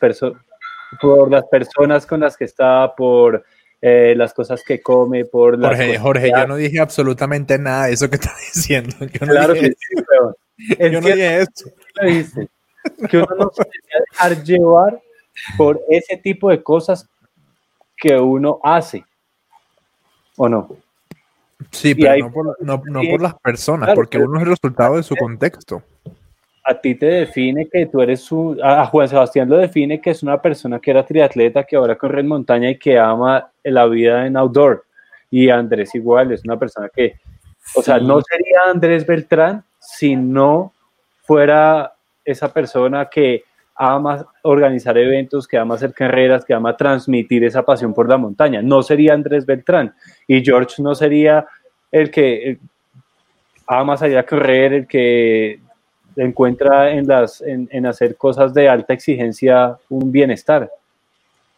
por 1.01 1.31
las 1.31 1.45
personas 1.45 2.05
con 2.05 2.19
las 2.21 2.37
que 2.37 2.45
está, 2.45 2.93
por 2.95 3.43
eh, 3.81 4.13
las 4.15 4.33
cosas 4.33 4.63
que 4.65 4.81
come, 4.81 5.25
por 5.25 5.57
las 5.57 5.71
Jorge, 5.71 5.97
Jorge, 5.99 6.31
yo 6.31 6.47
no 6.47 6.55
dije 6.55 6.79
absolutamente 6.79 7.57
nada 7.57 7.85
de 7.85 7.93
eso 7.93 8.09
que 8.09 8.15
estás 8.21 8.37
diciendo. 8.53 8.95
Yo 8.99 9.25
no 9.25 9.33
claro 9.33 9.53
que 9.53 9.67
sí, 9.67 9.95
pero 10.07 10.91
yo 10.91 11.01
no 11.01 11.07
dije 11.07 11.41
eso. 11.41 11.69
Dice, 12.01 12.49
que 13.09 13.17
uno 13.17 13.27
no 13.37 13.51
se 13.53 13.63
debe 13.63 14.05
dejar 14.11 14.43
llevar 14.43 15.01
por 15.57 15.81
ese 15.89 16.17
tipo 16.17 16.49
de 16.49 16.61
cosas 16.61 17.09
que 17.95 18.17
uno 18.17 18.59
hace, 18.63 19.05
¿o 20.37 20.49
no? 20.49 20.77
Sí, 21.71 21.95
pero 21.95 22.17
no, 22.17 22.31
por, 22.31 22.45
no, 22.61 22.83
no 22.85 23.01
por, 23.09 23.21
las 23.21 23.35
personas, 23.35 23.93
porque 23.95 24.17
uno 24.17 24.37
es 24.37 24.43
el 24.43 24.49
resultado 24.49 24.97
de 24.97 25.03
su 25.03 25.15
contexto 25.15 25.81
a 26.63 26.79
ti 26.79 26.95
te 26.95 27.05
define 27.05 27.67
que 27.67 27.87
tú 27.87 28.01
eres 28.01 28.31
un, 28.31 28.57
a 28.63 28.85
Juan 28.85 29.09
Sebastián 29.09 29.49
lo 29.49 29.57
define 29.57 29.99
que 29.99 30.11
es 30.11 30.23
una 30.23 30.41
persona 30.41 30.79
que 30.79 30.91
era 30.91 31.05
triatleta, 31.05 31.63
que 31.63 31.75
ahora 31.75 31.97
corre 31.97 32.21
en 32.21 32.27
montaña 32.27 32.69
y 32.69 32.77
que 32.77 32.97
ama 32.97 33.49
la 33.63 33.85
vida 33.85 34.25
en 34.25 34.37
outdoor. 34.37 34.85
Y 35.29 35.49
Andrés 35.49 35.93
igual, 35.95 36.31
es 36.31 36.45
una 36.45 36.57
persona 36.57 36.89
que, 36.93 37.15
o 37.75 37.81
sea, 37.81 37.97
no 37.99 38.21
sería 38.21 38.71
Andrés 38.71 39.05
Beltrán 39.05 39.63
si 39.79 40.15
no 40.15 40.71
fuera 41.23 41.93
esa 42.23 42.53
persona 42.53 43.09
que 43.09 43.43
ama 43.75 44.25
organizar 44.43 44.97
eventos, 44.97 45.47
que 45.47 45.57
ama 45.57 45.75
hacer 45.75 45.93
carreras, 45.93 46.45
que 46.45 46.53
ama 46.53 46.77
transmitir 46.77 47.43
esa 47.43 47.63
pasión 47.63 47.93
por 47.93 48.07
la 48.07 48.17
montaña. 48.17 48.61
No 48.61 48.83
sería 48.83 49.13
Andrés 49.13 49.45
Beltrán. 49.45 49.93
Y 50.27 50.43
George 50.43 50.81
no 50.81 50.95
sería 50.95 51.45
el 51.91 52.09
que 52.09 52.59
ama 53.67 53.97
salir 53.97 54.17
a 54.17 54.25
correr, 54.25 54.73
el 54.73 54.87
que 54.87 55.59
encuentra 56.15 56.91
en, 56.91 57.07
las, 57.07 57.41
en, 57.41 57.85
hacer 57.85 58.15
cosas 58.15 58.53
de 58.53 58.69
alta 58.69 58.93
exigencia 58.93 59.77
un 59.89 60.11
bienestar, 60.11 60.69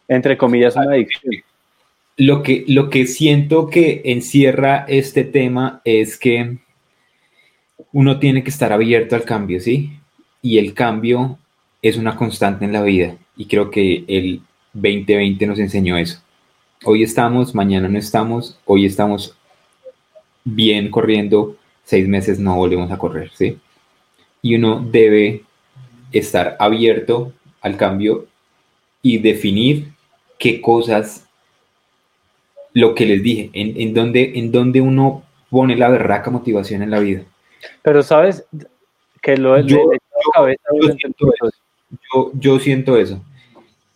entre 0.08 0.36
comillas, 0.36 0.76
una 0.76 0.92
adicción. 0.92 1.34
Lo 2.16 2.42
que, 2.42 2.64
lo 2.66 2.88
que 2.88 3.06
siento 3.06 3.68
que 3.68 4.02
encierra 4.04 4.84
este 4.88 5.24
tema 5.24 5.82
es 5.84 6.18
que 6.18 6.58
uno 7.92 8.18
tiene 8.18 8.42
que 8.42 8.50
estar 8.50 8.72
abierto 8.72 9.14
al 9.16 9.24
cambio, 9.24 9.60
¿sí? 9.60 9.92
Y 10.40 10.58
el 10.58 10.72
cambio 10.74 11.38
es 11.82 11.96
una 11.96 12.16
constante 12.16 12.64
en 12.64 12.72
la 12.72 12.82
vida 12.82 13.16
y 13.36 13.46
creo 13.46 13.70
que 13.70 14.04
el 14.08 14.40
2020 14.72 15.46
nos 15.46 15.58
enseñó 15.58 15.96
eso. 15.96 16.20
Hoy 16.84 17.02
estamos, 17.02 17.54
mañana 17.54 17.88
no 17.88 17.98
estamos, 17.98 18.58
hoy 18.64 18.86
estamos 18.86 19.36
bien 20.44 20.90
corriendo, 20.90 21.56
seis 21.84 22.06
meses 22.08 22.38
no 22.38 22.56
volvemos 22.56 22.90
a 22.90 22.98
correr, 22.98 23.30
¿sí? 23.34 23.58
Y 24.46 24.54
uno 24.54 24.80
debe 24.80 25.42
estar 26.12 26.56
abierto 26.60 27.32
al 27.62 27.76
cambio 27.76 28.26
y 29.02 29.18
definir 29.18 29.88
qué 30.38 30.60
cosas, 30.60 31.28
lo 32.72 32.94
que 32.94 33.06
les 33.06 33.24
dije, 33.24 33.50
en, 33.54 33.80
en, 33.80 33.92
donde, 33.92 34.38
en 34.38 34.52
donde 34.52 34.80
uno 34.80 35.24
pone 35.50 35.74
la 35.74 35.88
berraca 35.88 36.30
motivación 36.30 36.82
en 36.82 36.92
la 36.92 37.00
vida. 37.00 37.24
Pero 37.82 38.04
sabes 38.04 38.46
que 39.20 39.36
lo 39.36 39.58
yo, 39.62 39.90
yo, 42.34 42.60
siento 42.60 42.96
eso. 42.96 43.20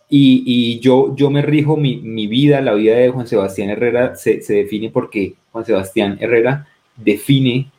Y, 0.09 0.43
y, 0.45 0.79
yo, 0.79 1.15
yo 1.15 1.29
me 1.29 1.41
rijo 1.41 1.77
mi, 1.77 1.95
mi, 1.95 2.27
vida, 2.27 2.59
la 2.59 2.73
vida 2.73 2.97
de 2.97 3.07
Juan 3.09 3.25
Sebastián 3.25 3.69
Herrera 3.69 4.15
se, 4.15 4.41
se 4.41 4.55
define 4.55 4.89
porque 4.89 5.35
Juan 5.53 5.63
Sebastián 5.63 6.17
Herrera 6.19 6.67
define 6.97 7.71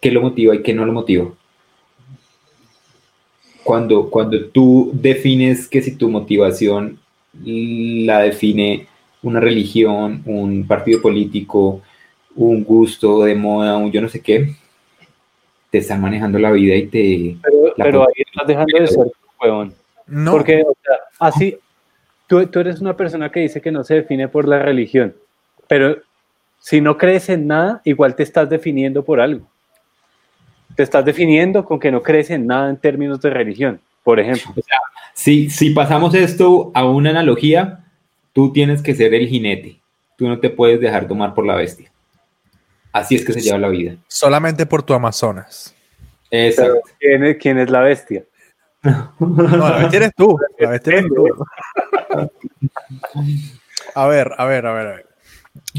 qué 0.00 0.10
lo 0.10 0.22
motiva 0.22 0.56
y 0.56 0.62
qué 0.62 0.74
no 0.74 0.84
lo 0.84 0.92
motiva 0.92 1.37
cuando, 3.68 4.08
cuando 4.08 4.46
tú 4.46 4.90
defines 4.94 5.68
que 5.68 5.82
si 5.82 5.94
tu 5.94 6.08
motivación 6.08 6.98
la 7.44 8.20
define 8.20 8.86
una 9.22 9.40
religión, 9.40 10.22
un 10.24 10.66
partido 10.66 11.02
político, 11.02 11.82
un 12.34 12.64
gusto 12.64 13.22
de 13.24 13.34
moda, 13.34 13.76
un 13.76 13.92
yo 13.92 14.00
no 14.00 14.08
sé 14.08 14.22
qué, 14.22 14.54
te 15.68 15.76
están 15.76 16.00
manejando 16.00 16.38
la 16.38 16.50
vida 16.50 16.76
y 16.76 16.86
te... 16.86 17.36
Pero, 17.76 18.08
ahí 18.08 18.24
estás 18.26 18.46
dejando 18.46 18.78
de 18.78 18.86
ser 18.86 19.06
huevón. 19.38 19.74
No. 20.06 20.30
Porque, 20.30 20.62
o 20.62 20.74
sea, 20.82 20.96
así, 21.18 21.58
tú, 22.26 22.46
tú 22.46 22.60
eres 22.60 22.80
una 22.80 22.96
persona 22.96 23.30
que 23.30 23.40
dice 23.40 23.60
que 23.60 23.70
no 23.70 23.84
se 23.84 23.96
define 23.96 24.28
por 24.28 24.48
la 24.48 24.60
religión, 24.60 25.14
pero 25.66 25.98
si 26.58 26.80
no 26.80 26.96
crees 26.96 27.28
en 27.28 27.46
nada, 27.46 27.82
igual 27.84 28.16
te 28.16 28.22
estás 28.22 28.48
definiendo 28.48 29.04
por 29.04 29.20
algo 29.20 29.46
te 30.78 30.84
estás 30.84 31.04
definiendo 31.04 31.64
con 31.64 31.80
que 31.80 31.90
no 31.90 32.04
crees 32.04 32.30
en 32.30 32.46
nada 32.46 32.70
en 32.70 32.76
términos 32.76 33.20
de 33.20 33.30
religión, 33.30 33.80
por 34.04 34.20
ejemplo. 34.20 34.54
si, 35.12 35.50
si 35.50 35.70
pasamos 35.70 36.14
esto 36.14 36.70
a 36.72 36.84
una 36.84 37.10
analogía, 37.10 37.84
tú 38.32 38.52
tienes 38.52 38.80
que 38.80 38.94
ser 38.94 39.12
el 39.12 39.26
jinete. 39.26 39.80
Tú 40.16 40.28
no 40.28 40.38
te 40.38 40.50
puedes 40.50 40.80
dejar 40.80 41.08
tomar 41.08 41.34
por 41.34 41.44
la 41.44 41.56
bestia. 41.56 41.90
Así 42.92 43.16
es 43.16 43.24
que 43.24 43.32
se 43.32 43.40
lleva 43.40 43.58
la 43.58 43.66
vida. 43.66 43.96
Solamente 44.06 44.66
por 44.66 44.84
tu 44.84 44.94
Amazonas. 44.94 45.74
Exacto. 46.30 46.78
¿quién, 47.40 47.58
es, 47.58 47.70
la 47.70 47.80
bestia? 47.80 48.22
No, 48.84 49.12
la 49.18 49.78
bestia 49.78 49.96
eres 49.96 50.12
tú. 50.16 50.38
La 50.60 50.70
bestia 50.70 50.92
eres 50.92 51.06
tú. 51.08 51.26
A 53.96 54.06
ver, 54.06 54.30
a 54.38 54.44
ver, 54.44 54.64
a 54.64 54.72
ver, 54.72 54.86
a 54.86 54.90
ver. 54.94 55.06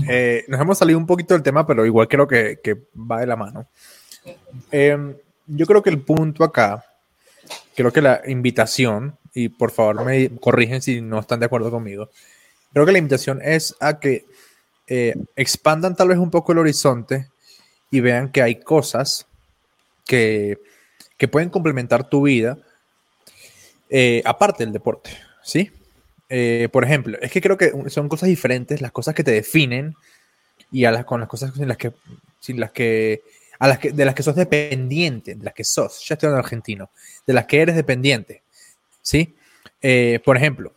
Eh, 0.10 0.44
nos 0.50 0.60
hemos 0.60 0.78
salido 0.78 1.00
un 1.00 1.08
poquito 1.08 1.36
del 1.36 1.44
tema, 1.44 1.66
pero 1.66 1.86
igual 1.86 2.10
creo 2.10 2.28
que, 2.28 2.60
que 2.62 2.76
va 2.94 3.22
de 3.22 3.28
la 3.28 3.38
mano. 3.38 3.66
Em, 4.72 5.16
yo 5.48 5.66
creo 5.66 5.82
que 5.82 5.90
el 5.90 6.02
punto 6.02 6.44
acá, 6.44 6.86
creo 7.76 7.92
que 7.92 8.02
la 8.02 8.22
invitación, 8.28 9.18
y 9.34 9.50
por 9.50 9.72
favor 9.72 10.06
me 10.06 10.30
corrigen 10.40 10.82
si 10.82 11.02
no 11.02 11.20
están 11.20 11.40
de 11.40 11.46
acuerdo 11.46 11.72
conmigo, 11.72 12.10
creo 12.74 12.86
que 12.86 12.92
la 12.92 12.98
invitación 13.00 13.42
es 13.44 13.76
a 13.80 14.00
que 14.00 14.26
eh, 14.88 15.16
expandan 15.36 15.96
tal 15.96 16.08
vez 16.08 16.18
un 16.18 16.32
poco 16.32 16.52
el 16.52 16.60
horizonte 16.60 17.28
y 17.92 18.00
vean 18.00 18.32
que 18.32 18.42
hay 18.42 18.60
cosas 18.60 19.28
que, 20.06 20.60
que 21.18 21.28
pueden 21.28 21.50
complementar 21.50 22.10
tu 22.10 22.24
vida 22.24 22.58
eh, 23.90 24.22
aparte 24.26 24.64
del 24.64 24.74
deporte, 24.74 25.12
¿sí? 25.44 25.72
Eh, 26.30 26.70
por 26.72 26.84
ejemplo, 26.84 27.18
es 27.22 27.32
que 27.32 27.42
creo 27.42 27.58
que 27.58 27.72
son 27.90 28.08
cosas 28.08 28.30
diferentes 28.30 28.82
las 28.82 28.92
cosas 28.92 29.16
que 29.16 29.24
te 29.24 29.32
definen 29.32 29.96
y 30.72 30.86
a 30.86 30.92
las, 30.92 31.06
con 31.06 31.20
las 31.20 31.30
cosas 31.30 31.58
en 31.58 31.68
las 31.68 31.78
que, 31.78 31.92
sin 32.40 32.60
las 32.60 32.72
que, 32.72 33.24
a 33.60 33.78
que, 33.78 33.92
de 33.92 34.06
las 34.06 34.16
que 34.16 34.24
sos 34.24 34.36
dependiente, 34.36 35.36
de 35.36 35.44
las 35.44 35.54
que 35.54 35.64
sos, 35.64 36.08
ya 36.08 36.16
estoy 36.16 36.28
hablando 36.28 36.46
argentino, 36.46 36.90
de 37.28 37.34
las 37.34 37.46
que 37.46 37.62
eres 37.62 37.76
dependiente, 37.76 38.44
¿sí? 39.02 39.36
Eh, 39.82 40.20
por 40.24 40.38
ejemplo, 40.38 40.74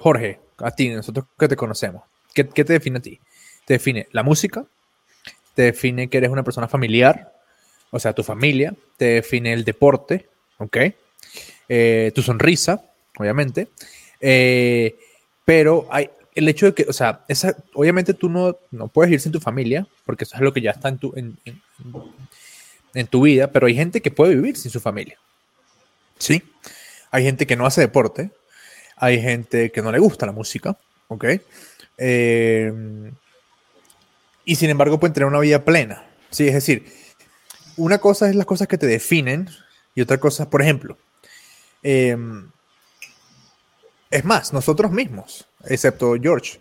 Jorge, 0.00 0.40
a 0.58 0.70
ti, 0.72 0.90
nosotros 0.90 1.26
que 1.38 1.48
te 1.48 1.56
conocemos, 1.56 2.02
¿qué, 2.34 2.48
¿qué, 2.48 2.64
te 2.64 2.74
define 2.74 2.98
a 2.98 3.02
ti? 3.02 3.20
Te 3.64 3.74
define 3.74 4.08
la 4.12 4.22
música, 4.22 4.66
te 5.54 5.62
define 5.62 6.08
que 6.08 6.18
eres 6.18 6.30
una 6.30 6.42
persona 6.42 6.68
familiar, 6.68 7.32
o 7.90 7.98
sea, 7.98 8.12
tu 8.12 8.22
familia, 8.22 8.74
te 8.96 9.06
define 9.06 9.52
el 9.52 9.64
deporte, 9.64 10.28
¿ok? 10.58 10.76
Eh, 11.68 12.12
tu 12.14 12.22
sonrisa, 12.22 12.84
obviamente. 13.16 13.68
Eh, 14.20 14.96
pero 15.44 15.86
hay 15.90 16.10
el 16.34 16.48
hecho 16.48 16.66
de 16.66 16.74
que, 16.74 16.86
o 16.88 16.92
sea, 16.92 17.24
esa, 17.28 17.56
obviamente 17.74 18.14
tú 18.14 18.28
no, 18.28 18.56
no 18.70 18.88
puedes 18.88 19.12
ir 19.12 19.20
sin 19.20 19.32
tu 19.32 19.40
familia, 19.40 19.86
porque 20.04 20.24
eso 20.24 20.36
es 20.36 20.42
lo 20.42 20.52
que 20.52 20.60
ya 20.60 20.70
está 20.70 20.88
en 20.88 20.98
tu, 20.98 21.12
en, 21.16 21.38
en, 22.94 23.06
tu 23.06 23.22
vida, 23.22 23.50
pero 23.50 23.66
hay 23.66 23.74
gente 23.74 24.00
que 24.00 24.10
puede 24.10 24.34
vivir 24.34 24.56
sin 24.56 24.70
su 24.70 24.80
familia. 24.80 25.18
¿Sí? 26.18 26.42
Hay 27.10 27.24
gente 27.24 27.46
que 27.46 27.56
no 27.56 27.66
hace 27.66 27.80
deporte, 27.80 28.30
hay 28.96 29.20
gente 29.20 29.70
que 29.70 29.82
no 29.82 29.90
le 29.90 29.98
gusta 29.98 30.26
la 30.26 30.32
música, 30.32 30.76
¿ok? 31.08 31.24
Eh, 31.98 32.72
y 34.44 34.56
sin 34.56 34.70
embargo 34.70 35.00
pueden 35.00 35.14
tener 35.14 35.26
una 35.26 35.40
vida 35.40 35.64
plena, 35.64 36.06
¿sí? 36.30 36.46
Es 36.46 36.54
decir, 36.54 36.86
una 37.76 37.98
cosa 37.98 38.28
es 38.28 38.36
las 38.36 38.46
cosas 38.46 38.68
que 38.68 38.78
te 38.78 38.86
definen 38.86 39.48
y 39.94 40.02
otra 40.02 40.18
cosa, 40.18 40.50
por 40.50 40.62
ejemplo, 40.62 40.96
Em, 41.82 42.50
es 44.10 44.24
más, 44.24 44.52
nosotros 44.52 44.90
mismos, 44.90 45.46
excepto 45.64 46.14
George, 46.20 46.60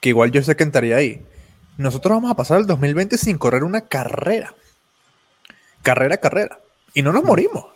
que 0.00 0.10
igual 0.10 0.30
yo 0.30 0.42
sé 0.42 0.56
que 0.56 0.64
entraría 0.64 0.96
ahí, 0.96 1.24
nosotros 1.76 2.16
vamos 2.16 2.30
a 2.30 2.36
pasar 2.36 2.58
el 2.60 2.66
2020 2.66 3.18
sin 3.18 3.38
correr 3.38 3.64
una 3.64 3.82
carrera. 3.82 4.54
Carrera, 5.82 6.16
carrera. 6.18 6.60
Y 6.92 7.02
no 7.02 7.12
nos 7.12 7.24
morimos. 7.24 7.66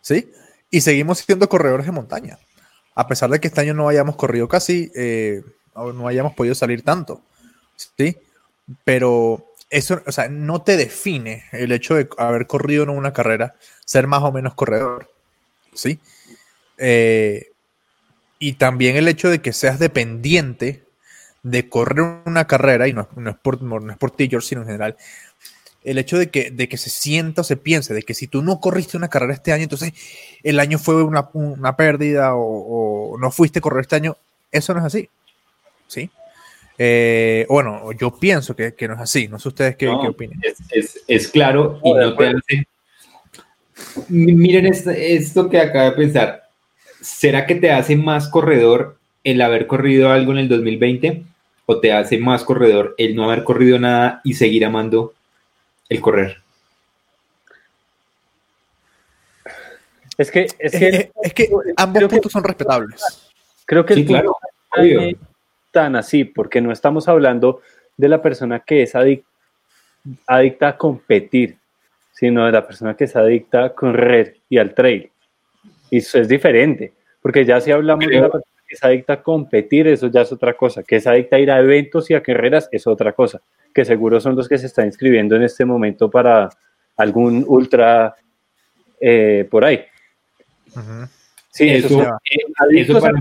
¿Sí? 0.00 0.32
Y 0.70 0.80
seguimos 0.80 1.18
siendo 1.18 1.48
corredores 1.48 1.86
de 1.86 1.92
montaña. 1.92 2.38
A 2.94 3.06
pesar 3.06 3.28
de 3.30 3.38
que 3.38 3.48
este 3.48 3.60
año 3.60 3.74
no 3.74 3.88
hayamos 3.88 4.16
corrido 4.16 4.48
casi, 4.48 4.90
eh, 4.94 5.42
no 5.74 6.08
hayamos 6.08 6.34
podido 6.34 6.54
salir 6.54 6.82
tanto. 6.82 7.20
¿Sí? 7.98 8.16
Pero 8.84 9.46
eso, 9.68 10.00
o 10.06 10.12
sea, 10.12 10.28
no 10.28 10.62
te 10.62 10.76
define 10.76 11.44
el 11.52 11.72
hecho 11.72 11.94
de 11.94 12.08
haber 12.16 12.46
corrido 12.46 12.84
en 12.84 12.90
una 12.90 13.12
carrera, 13.12 13.56
ser 13.84 14.06
más 14.06 14.22
o 14.22 14.32
menos 14.32 14.54
corredor. 14.54 15.10
¿sí? 15.74 16.00
Eh, 16.78 17.50
y 18.38 18.54
también 18.54 18.96
el 18.96 19.08
hecho 19.08 19.30
de 19.30 19.40
que 19.40 19.52
seas 19.52 19.78
dependiente 19.78 20.84
de 21.42 21.68
correr 21.68 22.22
una 22.24 22.46
carrera, 22.46 22.88
y 22.88 22.92
no, 22.92 23.02
es, 23.02 23.36
por, 23.36 23.62
no 23.62 23.90
es 23.90 23.98
por 23.98 24.10
ti, 24.10 24.28
George, 24.28 24.48
sino 24.48 24.62
en 24.62 24.66
general, 24.66 24.96
el 25.86 25.98
hecho 25.98 26.18
de 26.18 26.30
que, 26.30 26.50
de 26.50 26.68
que 26.68 26.76
se 26.76 26.90
sienta 26.90 27.42
o 27.42 27.44
se 27.44 27.56
piense 27.56 27.94
de 27.94 28.02
que 28.02 28.12
si 28.12 28.26
tú 28.26 28.42
no 28.42 28.60
corriste 28.60 28.96
una 28.96 29.08
carrera 29.08 29.34
este 29.34 29.52
año, 29.52 29.62
entonces 29.62 29.92
el 30.42 30.58
año 30.58 30.80
fue 30.80 31.04
una, 31.04 31.30
pérdida 31.76 32.32
o, 32.34 33.16
no 33.20 33.30
fuiste 33.30 33.60
a 33.60 33.62
correr 33.62 33.82
este 33.82 33.94
año, 33.94 34.16
eso 34.50 34.74
no 34.74 34.80
es 34.80 34.86
así. 34.86 35.08
¿Sí? 35.86 36.10
Eh, 36.76 37.46
bueno, 37.48 37.92
yo 37.92 38.18
pienso 38.18 38.56
que, 38.56 38.74
no 38.88 38.94
es 38.94 39.00
así. 39.00 39.28
No 39.28 39.38
sé 39.38 39.48
ustedes 39.48 39.76
qué, 39.76 39.86
opinan. 39.88 40.40
Es, 41.06 41.28
claro 41.28 41.80
y 41.84 41.92
no 41.92 42.16
te 42.16 42.26
hace, 42.26 42.68
Miren 44.08 44.66
esto, 44.66 45.48
que 45.48 45.60
acabo 45.60 45.90
de 45.90 45.96
pensar. 45.96 46.45
¿Será 47.06 47.46
que 47.46 47.54
te 47.54 47.70
hace 47.70 47.96
más 47.96 48.28
corredor 48.28 48.98
el 49.22 49.40
haber 49.40 49.66
corrido 49.66 50.10
algo 50.10 50.32
en 50.32 50.38
el 50.38 50.48
2020 50.48 51.22
o 51.66 51.80
te 51.80 51.92
hace 51.92 52.18
más 52.18 52.42
corredor 52.42 52.94
el 52.98 53.14
no 53.14 53.24
haber 53.24 53.44
corrido 53.44 53.78
nada 53.78 54.20
y 54.24 54.34
seguir 54.34 54.64
amando 54.64 55.14
el 55.88 56.00
correr? 56.00 56.38
Es 60.18 60.30
que, 60.30 60.46
es 60.58 60.72
que, 60.72 61.10
es 61.22 61.34
que 61.34 61.50
ambos 61.76 62.04
puntos 62.04 62.32
son 62.32 62.42
respetables. 62.42 63.30
Creo 63.64 63.84
que 63.84 63.94
el 63.94 64.04
claro, 64.04 64.36
es 64.76 65.16
tan 65.70 65.94
así, 65.94 66.24
porque 66.24 66.60
no 66.60 66.72
estamos 66.72 67.06
hablando 67.06 67.62
de 67.96 68.08
la 68.08 68.20
persona 68.20 68.60
que 68.60 68.82
es 68.82 68.94
adicta 70.26 70.68
a 70.68 70.76
competir 70.76 71.56
sino 72.12 72.46
de 72.46 72.52
la 72.52 72.66
persona 72.66 72.96
que 72.96 73.06
se 73.06 73.18
adicta 73.18 73.64
a 73.64 73.74
correr 73.74 74.38
y 74.48 74.56
al 74.56 74.72
trail. 74.72 75.10
Y 75.90 75.98
eso 75.98 76.18
es 76.18 76.28
diferente, 76.28 76.94
porque 77.26 77.44
ya 77.44 77.60
si 77.60 77.72
hablamos 77.72 78.06
de 78.06 78.20
la 78.20 78.30
persona 78.30 78.62
que 78.68 78.76
se 78.76 78.86
adicta 78.86 79.14
a 79.14 79.20
competir, 79.20 79.88
eso 79.88 80.06
ya 80.06 80.20
es 80.20 80.30
otra 80.30 80.56
cosa. 80.56 80.84
Que 80.84 81.00
se 81.00 81.08
adicta 81.08 81.34
a 81.34 81.38
ir 81.40 81.50
a 81.50 81.58
eventos 81.58 82.08
y 82.08 82.14
a 82.14 82.22
carreras 82.22 82.68
es 82.70 82.86
otra 82.86 83.14
cosa. 83.14 83.42
Que 83.74 83.84
seguro 83.84 84.20
son 84.20 84.36
los 84.36 84.48
que 84.48 84.56
se 84.58 84.66
están 84.66 84.86
inscribiendo 84.86 85.34
en 85.34 85.42
este 85.42 85.64
momento 85.64 86.08
para 86.08 86.48
algún 86.96 87.44
ultra 87.48 88.14
eh, 89.00 89.44
por 89.50 89.64
ahí. 89.64 89.84
Sí, 91.50 91.68
eso, 91.68 92.00
eso, 92.70 93.00
para 93.00 93.18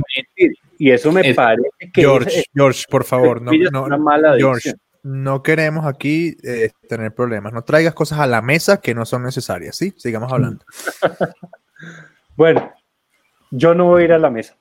y 0.78 0.92
eso 0.92 1.12
me 1.12 1.34
parece 1.34 1.92
que 1.92 2.02
George, 2.02 2.44
George, 2.54 2.84
por 2.88 3.06
favor, 3.06 3.42
no, 3.42 3.52
no, 3.72 3.86
una 3.86 3.98
mala 3.98 4.36
George, 4.38 4.72
no 5.02 5.42
queremos 5.42 5.88
aquí 5.88 6.38
eh, 6.44 6.70
tener 6.88 7.12
problemas. 7.16 7.54
No 7.54 7.64
traigas 7.64 7.96
cosas 7.96 8.20
a 8.20 8.28
la 8.28 8.44
mesa 8.44 8.80
que 8.80 8.94
no 8.94 9.04
son 9.04 9.24
necesarias, 9.24 9.76
¿sí? 9.76 9.96
Sigamos 9.98 10.32
hablando. 10.32 10.64
bueno, 12.36 12.72
yo 13.52 13.74
no 13.74 13.86
voy 13.86 14.04
a 14.04 14.06
ir 14.06 14.14
a 14.14 14.20
la 14.20 14.30
mesa. 14.30 14.56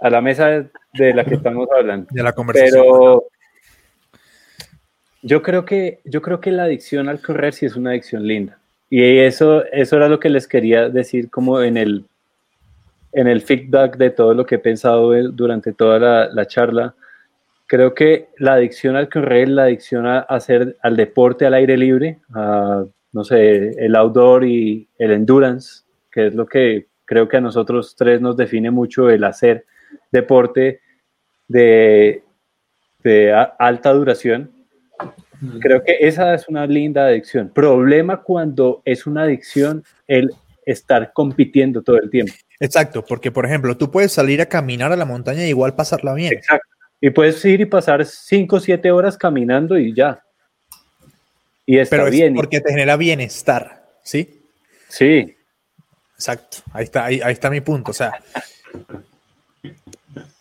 A 0.00 0.10
la 0.10 0.20
mesa 0.20 0.70
de 0.94 1.14
la 1.14 1.24
que 1.24 1.34
estamos 1.34 1.68
hablando. 1.76 2.06
De 2.10 2.22
la 2.22 2.32
conversación. 2.32 2.82
Pero 2.82 3.24
yo 5.22 5.42
creo 5.42 5.64
que, 5.64 6.00
yo 6.04 6.22
creo 6.22 6.40
que 6.40 6.52
la 6.52 6.64
adicción 6.64 7.08
al 7.08 7.20
correr 7.20 7.52
sí 7.52 7.66
es 7.66 7.76
una 7.76 7.90
adicción 7.90 8.26
linda. 8.26 8.58
Y 8.90 9.18
eso, 9.18 9.64
eso 9.66 9.96
era 9.96 10.08
lo 10.08 10.20
que 10.20 10.30
les 10.30 10.46
quería 10.46 10.88
decir 10.88 11.30
como 11.30 11.60
en 11.60 11.76
el, 11.76 12.06
en 13.12 13.26
el 13.26 13.42
feedback 13.42 13.96
de 13.96 14.10
todo 14.10 14.34
lo 14.34 14.46
que 14.46 14.54
he 14.54 14.60
pensado 14.60 15.12
durante 15.32 15.72
toda 15.72 15.98
la, 15.98 16.28
la 16.28 16.46
charla 16.46 16.94
Creo 17.68 17.94
que 17.94 18.30
la 18.38 18.54
adicción 18.54 18.96
al 18.96 19.10
correr, 19.10 19.46
la 19.50 19.64
adicción 19.64 20.06
a 20.06 20.20
hacer 20.20 20.78
al 20.82 20.96
deporte 20.96 21.44
al 21.44 21.52
aire 21.52 21.76
libre, 21.76 22.18
a, 22.32 22.82
no 23.12 23.24
sé, 23.24 23.72
el 23.84 23.94
outdoor 23.94 24.46
y 24.46 24.88
el 24.96 25.12
endurance, 25.12 25.82
que 26.10 26.28
es 26.28 26.34
lo 26.34 26.46
que 26.46 26.86
creo 27.08 27.26
que 27.26 27.38
a 27.38 27.40
nosotros 27.40 27.96
tres 27.96 28.20
nos 28.20 28.36
define 28.36 28.70
mucho 28.70 29.08
el 29.08 29.24
hacer 29.24 29.64
deporte 30.12 30.80
de, 31.48 32.22
de 33.02 33.32
alta 33.58 33.92
duración. 33.94 34.52
Creo 35.60 35.82
que 35.82 35.96
esa 36.00 36.34
es 36.34 36.48
una 36.48 36.66
linda 36.66 37.06
adicción. 37.06 37.48
Problema 37.48 38.22
cuando 38.22 38.82
es 38.84 39.06
una 39.06 39.22
adicción 39.22 39.82
el 40.06 40.30
estar 40.66 41.12
compitiendo 41.14 41.82
todo 41.82 41.96
el 41.96 42.10
tiempo. 42.10 42.34
Exacto, 42.60 43.02
porque 43.02 43.30
por 43.30 43.46
ejemplo, 43.46 43.74
tú 43.76 43.90
puedes 43.90 44.12
salir 44.12 44.42
a 44.42 44.46
caminar 44.46 44.92
a 44.92 44.96
la 44.96 45.06
montaña 45.06 45.46
y 45.46 45.48
igual 45.48 45.74
pasarla 45.74 46.12
bien. 46.12 46.34
Exacto. 46.34 46.68
Y 47.00 47.08
puedes 47.08 47.42
ir 47.44 47.62
y 47.62 47.64
pasar 47.64 48.04
5 48.04 48.56
o 48.56 48.60
7 48.60 48.90
horas 48.90 49.16
caminando 49.16 49.78
y 49.78 49.94
ya. 49.94 50.22
Y 51.64 51.78
está 51.78 51.96
Pero 51.96 52.10
bien. 52.10 52.34
Porque 52.34 52.60
te 52.60 52.70
genera 52.70 52.96
bienestar, 52.96 53.86
¿sí? 54.02 54.42
Sí. 54.88 55.37
Exacto. 56.18 56.58
Ahí 56.72 56.84
está, 56.84 57.04
ahí, 57.04 57.20
está 57.24 57.48
mi 57.48 57.60
punto. 57.60 57.92
O 57.92 57.94
sea, 57.94 58.12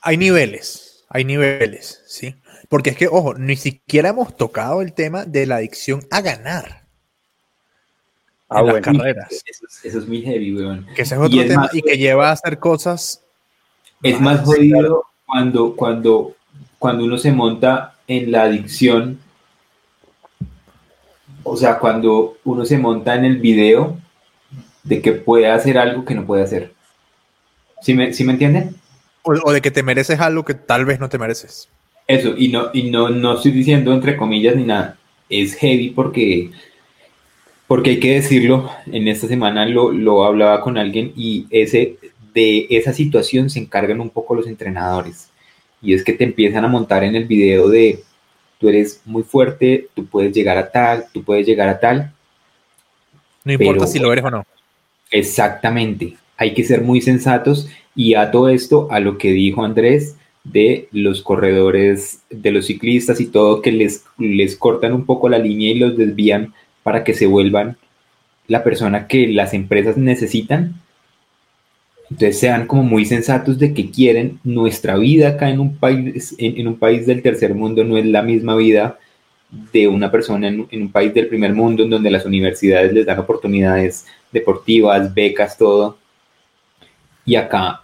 hay 0.02 0.18
niveles, 0.18 1.06
hay 1.10 1.24
niveles, 1.24 2.04
¿sí? 2.08 2.36
Porque 2.68 2.90
es 2.90 2.98
que, 2.98 3.08
ojo, 3.08 3.36
ni 3.36 3.56
siquiera 3.56 4.10
hemos 4.10 4.36
tocado 4.36 4.82
el 4.82 4.94
tema 4.94 5.26
de 5.26 5.46
la 5.46 5.58
adicción 5.58 6.06
a 6.12 6.22
ganar. 6.22 6.84
Ah, 8.50 8.62
en 8.62 8.68
las 8.68 8.82
carreras. 8.82 9.44
Eso, 9.84 10.00
es 10.00 10.08
muy 10.08 10.22
heavy, 10.22 10.56
weón. 10.56 10.88
Que 10.96 11.04
ese 11.04 11.16
es 11.16 11.22
otro 11.22 11.46
tema 11.46 11.70
y 11.72 11.82
que 11.82 11.98
lleva 11.98 12.30
a 12.30 12.32
hacer 12.32 12.60
cosas. 12.60 13.24
Es 14.02 14.20
más 14.20 14.42
jodido 14.42 15.04
cuando, 15.26 15.76
cuando 15.76 16.38
cuando 16.80 17.06
uno 17.06 17.18
se 17.18 17.32
monta 17.32 17.96
en 18.08 18.32
la 18.32 18.44
adicción, 18.44 19.20
o 21.44 21.58
sea, 21.58 21.80
cuando 21.80 22.38
uno 22.44 22.66
se 22.66 22.78
monta 22.78 23.16
en 23.16 23.26
el 23.26 23.38
video 23.38 23.98
de 24.88 25.02
que 25.02 25.14
puede 25.14 25.50
hacer 25.50 25.78
algo 25.78 26.06
que 26.06 26.16
no 26.16 26.26
puede 26.26 26.44
hacer. 26.44 26.72
¿Sí 27.82 27.94
me, 27.94 28.14
¿sí 28.14 28.24
me 28.24 28.34
entienden? 28.34 28.76
O, 29.24 29.52
de 29.52 29.62
que 29.62 29.72
te 29.72 29.84
mereces 29.84 30.20
algo 30.20 30.46
que 30.46 30.54
tal 30.54 30.86
vez 30.86 31.00
no 31.00 31.10
te 31.10 31.18
mereces. 31.18 31.68
Eso, 32.08 32.34
y 32.38 32.48
no, 32.48 32.70
y 32.74 32.90
no, 32.90 33.10
no 33.10 33.36
estoy 33.36 33.52
diciendo 33.52 33.92
entre 33.92 34.16
comillas 34.16 34.56
ni 34.56 34.64
nada. 34.64 34.98
Es 35.30 35.56
heavy 35.56 35.90
porque, 35.90 36.52
porque 37.68 37.92
hay 37.92 38.00
que 38.00 38.14
decirlo, 38.16 38.72
en 38.86 39.10
esta 39.10 39.28
semana 39.28 39.66
lo, 39.66 39.92
lo 39.92 40.24
hablaba 40.24 40.62
con 40.62 40.78
alguien 40.78 41.12
y 41.18 41.46
ese, 41.50 41.98
de 42.34 42.68
esa 42.70 42.94
situación 42.94 43.50
se 43.50 43.60
encargan 43.60 44.00
un 44.00 44.10
poco 44.10 44.36
los 44.36 44.48
entrenadores 44.48 45.30
y 45.82 45.94
es 45.94 46.04
que 46.04 46.14
te 46.14 46.24
empiezan 46.24 46.66
a 46.66 46.70
montar 46.70 47.04
en 47.04 47.16
el 47.16 47.26
video 47.26 47.68
de 47.68 48.04
tú 48.60 48.70
eres 48.70 49.02
muy 49.06 49.24
fuerte, 49.24 49.90
tú 49.94 50.06
puedes 50.06 50.34
llegar 50.34 50.58
a 50.58 50.72
tal, 50.72 51.06
tú 51.14 51.24
puedes 51.24 51.46
llegar 51.46 51.70
a 51.70 51.80
tal. 51.80 52.14
No 53.44 53.54
importa 53.54 53.88
si 53.88 54.00
lo 54.00 54.12
eres 54.12 54.26
o 54.26 54.32
no. 54.32 54.46
Exactamente, 55.12 56.16
hay 56.38 56.54
que 56.54 56.64
ser 56.64 56.82
muy 56.82 57.02
sensatos 57.02 57.70
y 57.96 58.14
a 58.14 58.32
todo 58.32 58.50
esto, 58.50 58.88
a 58.92 59.00
lo 59.00 59.18
que 59.18 59.32
dijo 59.32 59.64
Andrés 59.64 60.16
de 60.44 60.88
los 60.92 61.22
corredores, 61.22 62.22
de 62.30 62.52
los 62.52 62.68
ciclistas 62.68 63.20
y 63.20 63.26
todo, 63.26 63.62
que 63.62 63.72
les, 63.72 64.06
les 64.18 64.56
cortan 64.56 64.94
un 64.94 65.06
poco 65.06 65.30
la 65.30 65.40
línea 65.40 65.72
y 65.72 65.80
los 65.80 65.98
desvían 65.98 66.54
para 66.84 67.04
que 67.04 67.14
se 67.14 67.26
vuelvan 67.26 67.78
la 68.48 68.64
persona 68.64 69.08
que 69.08 69.28
las 69.28 69.54
empresas 69.54 69.98
necesitan. 69.98 70.76
Entonces 72.10 72.40
sean 72.40 72.68
como 72.68 72.84
muy 72.84 73.04
sensatos 73.06 73.60
de 73.60 73.74
que 73.74 73.92
quieren 73.92 74.40
nuestra 74.46 74.96
vida 74.98 75.30
acá 75.30 75.50
en 75.50 75.60
un 75.60 75.76
país, 75.76 76.34
en, 76.38 76.66
un 76.68 76.78
país 76.78 77.06
del 77.06 77.22
tercer 77.22 77.54
mundo 77.54 77.84
no 77.84 77.98
es 77.98 78.06
la 78.06 78.22
misma 78.22 78.56
vida 78.56 78.98
de 79.50 79.88
una 79.88 80.12
persona 80.12 80.48
en, 80.48 80.68
un 80.72 80.92
país 80.92 81.14
del 81.14 81.28
primer 81.28 81.54
mundo 81.54 81.84
en 81.84 81.90
donde 81.90 82.12
las 82.12 82.26
universidades 82.26 82.92
les 82.94 83.06
dan 83.06 83.20
oportunidades 83.20 84.06
deportivas, 84.32 85.14
becas, 85.14 85.58
todo. 85.58 85.98
Y 87.26 87.36
acá 87.36 87.82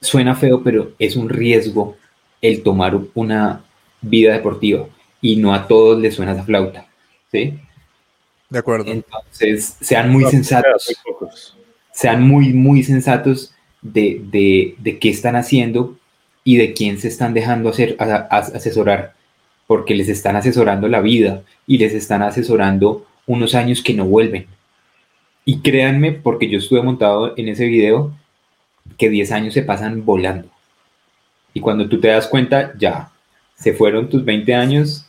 suena 0.00 0.34
feo, 0.34 0.62
pero 0.62 0.92
es 0.98 1.16
un 1.16 1.28
riesgo 1.28 1.96
el 2.40 2.62
tomar 2.62 2.98
una 3.14 3.64
vida 4.00 4.32
deportiva 4.32 4.86
y 5.20 5.36
no 5.36 5.54
a 5.54 5.66
todos 5.66 5.98
les 6.00 6.14
suena 6.14 6.32
esa 6.32 6.44
flauta. 6.44 6.86
¿Sí? 7.30 7.58
De 8.50 8.58
acuerdo. 8.58 8.92
Entonces, 8.92 9.76
sean 9.80 10.10
muy 10.10 10.24
sensatos. 10.26 10.94
Sean 11.92 12.22
muy, 12.22 12.52
muy 12.52 12.82
sensatos 12.82 13.54
de, 13.84 14.76
qué 15.00 15.08
están 15.10 15.36
haciendo 15.36 15.96
y 16.42 16.56
de 16.56 16.74
quién 16.74 16.98
se 16.98 17.08
están 17.08 17.34
dejando 17.34 17.70
hacer, 17.70 17.96
asesorar, 17.98 19.14
porque 19.66 19.94
les 19.94 20.08
están 20.08 20.36
asesorando 20.36 20.88
la 20.88 21.00
vida 21.00 21.42
y 21.66 21.78
les 21.78 21.94
están 21.94 22.22
asesorando 22.22 23.06
unos 23.26 23.54
años 23.54 23.82
que 23.82 23.94
no 23.94 24.04
vuelven. 24.04 24.46
Y 25.44 25.60
créanme, 25.60 26.12
porque 26.12 26.48
yo 26.48 26.58
estuve 26.58 26.82
montado 26.82 27.34
en 27.36 27.48
ese 27.48 27.66
video, 27.66 28.12
que 28.98 29.08
10 29.08 29.32
años 29.32 29.54
se 29.54 29.62
pasan 29.62 30.04
volando. 30.04 30.48
Y 31.52 31.60
cuando 31.60 31.88
tú 31.88 32.00
te 32.00 32.08
das 32.08 32.26
cuenta, 32.26 32.72
ya, 32.76 33.10
se 33.54 33.72
fueron 33.72 34.08
tus 34.08 34.24
20 34.24 34.54
años 34.54 35.06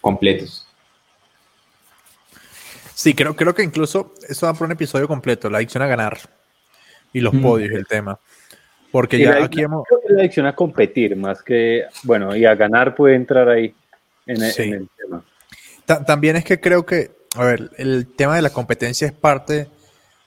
completos. 0.00 0.66
Sí, 2.94 3.14
creo, 3.14 3.34
creo 3.34 3.54
que 3.54 3.62
incluso 3.62 4.14
eso 4.28 4.46
da 4.46 4.54
por 4.54 4.66
un 4.66 4.72
episodio 4.72 5.08
completo, 5.08 5.50
la 5.50 5.58
adicción 5.58 5.82
a 5.82 5.86
ganar 5.86 6.18
y 7.12 7.20
los 7.20 7.34
mm. 7.34 7.42
podios, 7.42 7.70
el 7.72 7.86
tema. 7.86 8.18
Porque 8.92 9.18
ya 9.18 9.42
aquí 9.42 9.62
hemos... 9.62 9.84
la 10.08 10.20
adicción 10.20 10.46
a 10.46 10.54
competir, 10.54 11.16
más 11.16 11.42
que, 11.42 11.86
bueno, 12.04 12.36
y 12.36 12.44
a 12.44 12.54
ganar 12.54 12.94
puede 12.94 13.16
entrar 13.16 13.48
ahí 13.48 13.74
en, 14.26 14.42
el 14.42 14.88
tema. 14.96 15.24
también 16.06 16.36
es 16.36 16.44
que 16.44 16.60
creo 16.60 16.84
que, 16.84 17.10
a 17.34 17.44
ver, 17.44 17.70
el 17.78 18.06
tema 18.06 18.36
de 18.36 18.42
la 18.42 18.50
competencia 18.50 19.06
es 19.06 19.12
parte 19.14 19.66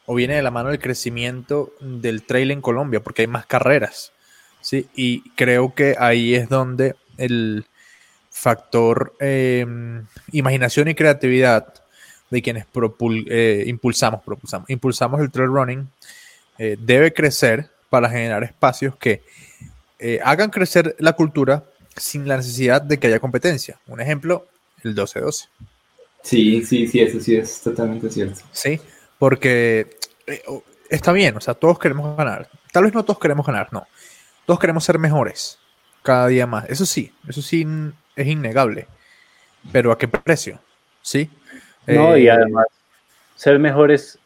o 0.07 0.15
viene 0.15 0.35
de 0.35 0.41
la 0.41 0.51
mano 0.51 0.69
del 0.69 0.79
crecimiento 0.79 1.73
del 1.79 2.23
trail 2.23 2.51
en 2.51 2.61
Colombia, 2.61 3.01
porque 3.01 3.21
hay 3.21 3.27
más 3.27 3.45
carreras, 3.45 4.11
¿sí? 4.61 4.87
Y 4.95 5.29
creo 5.35 5.75
que 5.75 5.95
ahí 5.99 6.33
es 6.33 6.49
donde 6.49 6.95
el 7.17 7.65
factor 8.31 9.13
em, 9.19 10.05
imaginación 10.31 10.87
y 10.87 10.95
creatividad 10.95 11.71
de 12.31 12.41
quienes 12.41 12.65
eh, 13.29 13.63
impulsamos, 13.67 14.23
propulsamos, 14.23 14.69
impulsamos 14.69 15.21
el 15.21 15.31
trail 15.31 15.49
running 15.49 15.87
eh, 16.57 16.77
debe 16.79 17.13
crecer 17.13 17.69
para 17.95 18.09
generar 18.09 18.43
espacios 18.43 18.97
que 18.97 19.23
eh, 19.99 20.19
hagan 20.21 20.49
crecer 20.49 20.97
la 20.99 21.13
cultura 21.13 21.63
sin 21.95 22.27
la 22.27 22.35
necesidad 22.35 22.81
de 22.81 22.99
que 22.99 23.07
haya 23.07 23.21
competencia. 23.21 23.79
Un 23.87 24.01
ejemplo, 24.01 24.47
el 24.83 24.93
12-12. 24.93 25.47
Sí, 26.21 26.65
sí, 26.65 26.87
sí, 26.87 26.99
eso 26.99 27.21
sí 27.21 27.37
es 27.37 27.61
totalmente 27.61 28.09
cierto. 28.09 28.41
Sí, 28.51 28.81
porque 29.17 29.95
eh, 30.27 30.43
está 30.89 31.13
bien, 31.13 31.37
o 31.37 31.39
sea, 31.39 31.53
todos 31.53 31.79
queremos 31.79 32.17
ganar. 32.17 32.49
Tal 32.73 32.83
vez 32.83 32.93
no 32.93 33.05
todos 33.05 33.17
queremos 33.17 33.45
ganar, 33.45 33.69
no. 33.71 33.87
Todos 34.45 34.59
queremos 34.59 34.83
ser 34.83 34.99
mejores 34.99 35.57
cada 36.03 36.27
día 36.27 36.45
más. 36.45 36.69
Eso 36.69 36.85
sí, 36.85 37.13
eso 37.29 37.41
sí 37.41 37.65
es 38.17 38.27
innegable. 38.27 38.87
Pero 39.71 39.93
¿a 39.93 39.97
qué 39.97 40.09
precio? 40.09 40.59
¿Sí? 41.01 41.29
No, 41.87 42.17
y 42.17 42.27
eh, 42.27 42.31
además, 42.31 42.65
ser 43.37 43.57
mejores, 43.57 44.19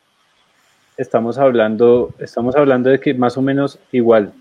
estamos 0.99 1.37
hablando, 1.37 2.13
estamos 2.19 2.55
hablando 2.55 2.89
de 2.89 2.99
que 2.99 3.13
más 3.13 3.37
o 3.37 3.41
menos 3.41 3.79
igual. 3.91 4.33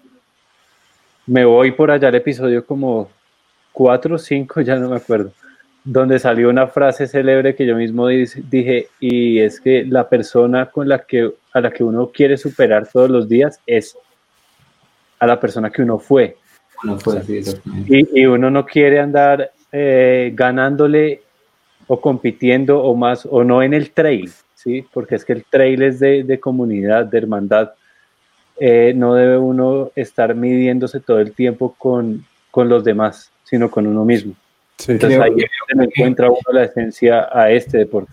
Me 1.27 1.45
voy 1.45 1.73
por 1.73 1.91
allá 1.91 2.09
al 2.09 2.15
episodio 2.15 2.65
como 2.67 3.09
4 3.73 4.15
o 4.15 4.19
5, 4.19 4.61
ya 4.63 4.77
no 4.77 4.91
me 4.91 4.97
acuerdo 4.97 5.33
donde 5.85 6.19
salió 6.19 6.51
una 6.51 6.67
frase 6.67 7.07
célebre 7.07 7.55
que 7.55 7.65
yo 7.65 7.75
mismo 7.75 8.09
dije, 8.09 8.89
y 9.01 9.39
es 9.39 9.59
que 9.59 9.87
la 9.87 10.07
persona 10.07 10.67
con 10.67 10.87
la 10.87 10.99
que, 10.99 11.33
a 11.55 11.61
la 11.63 11.71
que 11.71 11.83
uno 11.83 12.11
quiere 12.13 12.37
superar 12.37 12.87
todos 12.87 13.09
los 13.09 13.27
días 13.27 13.59
es 13.67 13.97
a 15.19 15.27
la 15.27 15.41
persona 15.41 15.71
que 15.71 15.81
uno 15.81 15.99
fue. 15.99 16.37
y, 17.89 18.27
uno 18.27 18.51
no 18.51 18.67
quiere 18.67 19.01
andar 19.01 19.51
eh, 19.73 20.31
ganándole 20.35 21.23
o 21.87 21.99
compitiendo 22.01 22.83
o 22.83 22.95
más, 22.95 23.27
o 23.29 23.43
no 23.43 23.63
en 23.63 23.73
el 23.73 23.91
trail, 23.93 24.31
¿sí? 24.59 24.85
Porque 24.93 25.15
es 25.15 25.25
que 25.25 25.33
el 25.33 25.45
trail 25.45 25.83
es 25.83 26.01
de, 26.01 26.41
comunidad, 26.41 27.07
de 27.07 27.19
hermandad. 27.19 27.71
Eh, 28.59 28.93
no 28.95 29.15
debe 29.15 29.39
uno 29.39 29.93
estar 29.95 30.35
midiéndose 30.35 30.99
todo 30.99 31.21
el 31.21 31.33
tiempo 31.33 31.77
con, 31.79 32.25
con 32.51 32.69
los 32.69 32.83
demás, 32.83 33.31
sino 33.45 33.71
con 33.71 33.87
uno 33.87 34.05
mismo. 34.05 34.35
Entonces 34.87 35.21
ahí 35.21 35.35
se 35.39 35.85
encuentra 35.85 36.29
uno 36.29 36.41
la 36.53 36.65
esencia 36.65 37.29
a 37.33 37.51
este 37.51 37.79
deporte. 37.79 38.13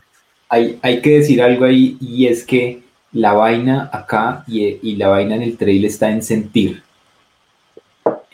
Hay, 0.49 0.77
hay 0.81 1.01
que 1.01 1.19
decir 1.19 1.41
algo 1.41 1.65
ahí 1.65 1.97
y 1.99 2.27
es 2.27 2.45
que 2.45 2.81
la 3.11 3.33
vaina 3.33 3.89
acá 3.91 4.43
y, 4.47 4.63
y, 4.87 4.95
la 4.97 5.07
vaina 5.07 5.35
en 5.35 5.41
el 5.41 5.57
trail 5.57 5.83
está 5.85 6.11
en 6.11 6.21
sentir. 6.21 6.83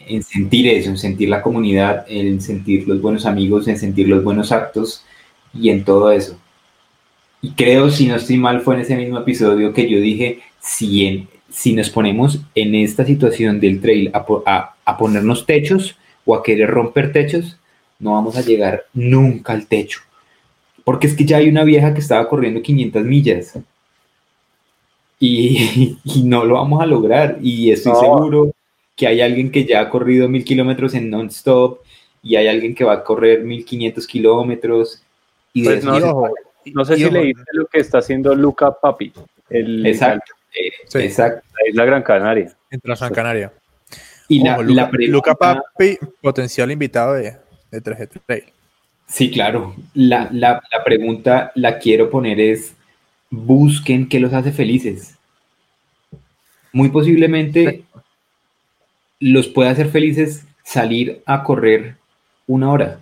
En 0.05 0.23
sentir 0.23 0.67
eso, 0.67 0.89
en 0.89 0.97
sentir 0.97 1.29
la 1.29 1.41
comunidad, 1.41 2.05
en 2.09 2.41
sentir 2.41 2.87
los 2.87 3.01
buenos 3.01 3.25
amigos, 3.25 3.67
en 3.67 3.77
sentir 3.77 4.09
los 4.09 4.23
buenos 4.23 4.51
actos 4.51 5.05
y 5.53 5.69
en 5.69 5.85
todo 5.85 6.11
eso. 6.11 6.37
Y 7.41 7.51
creo, 7.51 7.89
si 7.89 8.07
no 8.07 8.15
estoy 8.15 8.37
mal, 8.37 8.61
fue 8.61 8.75
en 8.75 8.81
ese 8.81 8.95
mismo 8.95 9.17
episodio 9.17 9.73
que 9.73 9.89
yo 9.89 9.99
dije, 9.99 10.41
si, 10.59 11.05
en, 11.05 11.27
si 11.49 11.73
nos 11.73 11.89
ponemos 11.89 12.39
en 12.53 12.75
esta 12.75 13.05
situación 13.05 13.59
del 13.59 13.81
trail 13.81 14.11
a, 14.13 14.25
a, 14.45 14.75
a 14.85 14.97
ponernos 14.97 15.45
techos 15.45 15.97
o 16.25 16.35
a 16.35 16.43
querer 16.43 16.69
romper 16.69 17.11
techos, 17.11 17.57
no 17.99 18.13
vamos 18.13 18.35
a 18.35 18.41
llegar 18.41 18.85
nunca 18.93 19.53
al 19.53 19.67
techo. 19.67 20.01
Porque 20.83 21.07
es 21.07 21.15
que 21.15 21.25
ya 21.25 21.37
hay 21.37 21.47
una 21.47 21.63
vieja 21.63 21.93
que 21.93 21.99
estaba 21.99 22.27
corriendo 22.27 22.61
500 22.61 23.03
millas. 23.03 23.59
Y, 25.23 25.97
no 26.23 26.45
lo 26.45 26.55
vamos 26.55 26.81
a 26.81 26.87
lograr. 26.87 27.37
Y 27.43 27.69
estoy 27.69 27.93
seguro 27.93 28.55
que 28.95 29.05
hay 29.05 29.21
alguien 29.21 29.51
que 29.51 29.65
ya 29.65 29.81
ha 29.81 29.89
corrido 29.91 30.27
mil 30.27 30.43
kilómetros 30.43 30.95
en 30.95 31.11
non-stop 31.11 31.81
y 32.23 32.37
hay 32.37 32.47
alguien 32.47 32.73
que 32.73 32.83
va 32.83 32.93
a 32.93 33.03
correr 33.03 33.43
1500 33.43 34.07
kilómetros. 34.07 35.03
Y 35.53 35.63
pues 35.63 35.83
no, 35.83 35.99
no, 35.99 36.27
sé 36.85 36.95
si 36.95 37.09
leíste 37.09 37.43
lo 37.53 37.65
que 37.67 37.79
está 37.79 37.99
haciendo 37.99 38.35
Luca 38.35 38.71
Papi. 38.79 39.11
El, 39.49 39.85
exacto. 39.85 40.33
exacto. 40.95 41.47
La 41.59 41.69
isla 41.69 41.85
Gran 41.85 42.03
Canaria. 42.03 42.55
En 42.69 42.79
Gran 42.83 43.13
Canaria. 43.13 43.53
Y 44.27 44.43
la, 44.43 44.57
Luca, 44.61 44.89
Luca 44.93 45.35
Papi, 45.35 45.97
potencial 46.21 46.71
invitado 46.71 47.13
de, 47.15 47.35
de 47.69 47.81
3 47.81 48.09
Trail. 48.25 48.43
Sí, 49.11 49.29
claro. 49.29 49.75
La, 49.93 50.29
la, 50.31 50.61
pregunta 50.85 51.51
la 51.55 51.79
quiero 51.79 52.09
poner 52.09 52.39
es, 52.39 52.73
busquen 53.29 54.07
qué 54.07 54.21
los 54.21 54.31
hace 54.31 54.53
felices. 54.53 55.17
Muy 56.71 56.89
posiblemente 56.89 57.83
los 59.19 59.49
puede 59.49 59.69
hacer 59.69 59.89
felices 59.89 60.45
salir 60.63 61.21
a 61.25 61.43
correr 61.43 61.97
una 62.47 62.71
hora. 62.71 62.99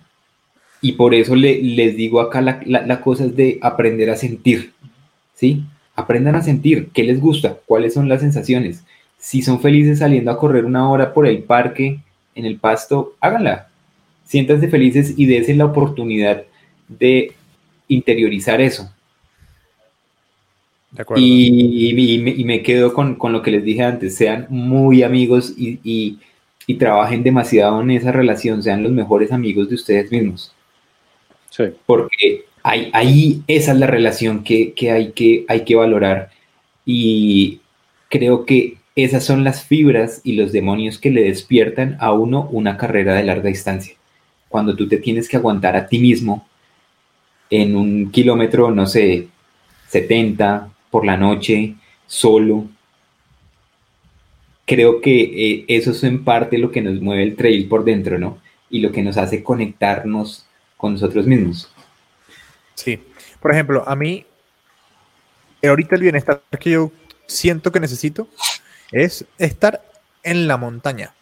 Y 0.82 0.94
por 0.94 1.14
eso 1.14 1.36
le, 1.36 1.62
les 1.62 1.96
digo 1.96 2.22
acá 2.22 2.42
la, 2.42 2.62
la, 2.66 3.02
cosa 3.02 3.26
es 3.26 3.36
de 3.36 3.60
aprender 3.62 4.10
a 4.10 4.16
sentir. 4.16 4.74
¿Sí? 5.36 5.64
Aprendan 5.96 6.36
a 6.36 6.42
sentir 6.42 6.90
qué 6.94 7.04
les 7.04 7.20
gusta, 7.20 7.58
cuáles 7.66 7.94
son 7.94 8.08
las 8.08 8.22
sensaciones. 8.22 8.84
Si 9.18 9.42
son 9.42 9.60
felices 9.60 10.00
saliendo 10.00 10.32
a 10.32 10.38
correr 10.38 10.66
una 10.66 10.90
hora 10.90 11.14
por 11.14 11.28
el 11.28 11.44
parque, 11.44 12.00
en 12.36 12.46
el 12.46 12.58
pasto, 12.58 13.16
háganla 13.20 13.70
siéntanse 14.30 14.68
felices 14.68 15.16
y 15.18 15.26
desen 15.26 15.58
la 15.58 15.66
oportunidad 15.66 16.44
de 16.88 17.34
interiorizar 17.88 18.62
eso. 18.62 18.92
De 20.92 21.02
acuerdo. 21.02 21.24
Y, 21.26 22.44
me, 22.46 22.62
quedo 22.62 22.94
con, 22.94 23.18
lo 23.20 23.42
que 23.42 23.50
les 23.50 23.64
dije 23.64 23.82
antes, 23.82 24.16
sean 24.16 24.46
muy 24.50 25.02
amigos 25.02 25.56
y, 25.58 26.20
trabajen 26.78 27.24
demasiado 27.24 27.82
en 27.82 27.90
esa 27.90 28.12
relación, 28.12 28.62
sean 28.62 28.84
los 28.84 28.92
mejores 28.92 29.32
amigos 29.32 29.68
de 29.70 29.76
ustedes 29.76 30.12
mismos. 30.12 30.54
Porque 31.86 32.46
ahí, 32.64 33.44
esa 33.48 33.72
es 33.72 33.78
la 33.78 33.88
relación 33.88 34.44
que, 34.44 34.74
hay 34.92 35.12
que 35.12 35.46
hay 35.48 35.64
que 35.64 35.76
valorar 35.76 36.32
y 36.86 37.60
creo 38.10 38.46
que 38.46 38.78
esas 38.96 39.24
son 39.24 39.44
las 39.44 39.64
fibras 39.64 40.22
y 40.24 40.34
los 40.34 40.52
demonios 40.52 40.98
que 40.98 41.12
le 41.12 41.24
despiertan 41.24 41.98
a 42.00 42.12
uno 42.12 42.50
una 42.52 42.78
carrera 42.78 43.16
de 43.16 43.24
larga 43.24 43.50
distancia. 43.50 43.96
Cuando 44.50 44.76
tú 44.76 44.88
te 44.88 44.98
tienes 44.98 45.30
que 45.30 45.38
aguantar 45.38 45.76
a 45.76 45.88
ti 45.88 46.00
mismo 46.00 46.48
en 47.50 47.76
un 47.76 48.12
kilómetro, 48.12 48.72
no 48.72 48.86
sé, 48.88 49.28
70 49.88 50.70
por 50.90 51.06
la 51.06 51.18
noche, 51.18 51.76
solo. 52.08 52.66
Creo 54.66 55.02
que 55.02 55.22
eh, 55.22 55.66
eso 55.68 55.92
es 55.92 56.04
en 56.04 56.24
parte 56.24 56.58
lo 56.58 56.72
que 56.72 56.82
nos 56.82 57.02
mueve 57.02 57.24
el 57.24 57.36
trail 57.36 57.68
por 57.68 57.84
dentro, 57.84 58.20
¿no? 58.20 58.40
Y 58.70 58.80
lo 58.80 58.92
que 58.92 59.02
nos 59.02 59.18
hace 59.18 59.44
conectarnos 59.44 60.46
con 60.80 60.94
nosotros 60.94 61.28
mismos. 61.28 61.70
Sí. 62.74 63.04
Por 63.42 63.52
ejemplo, 63.52 63.84
a 63.86 63.98
mí, 63.98 64.26
ahorita 65.62 65.96
el 65.96 66.04
bienestar 66.04 66.42
que 66.58 66.72
yo 66.72 66.92
siento 67.28 67.74
que 67.74 67.82
necesito 67.82 68.30
es 68.94 69.26
estar 69.38 69.84
en 70.24 70.48
la 70.48 70.56
montaña. 70.56 71.14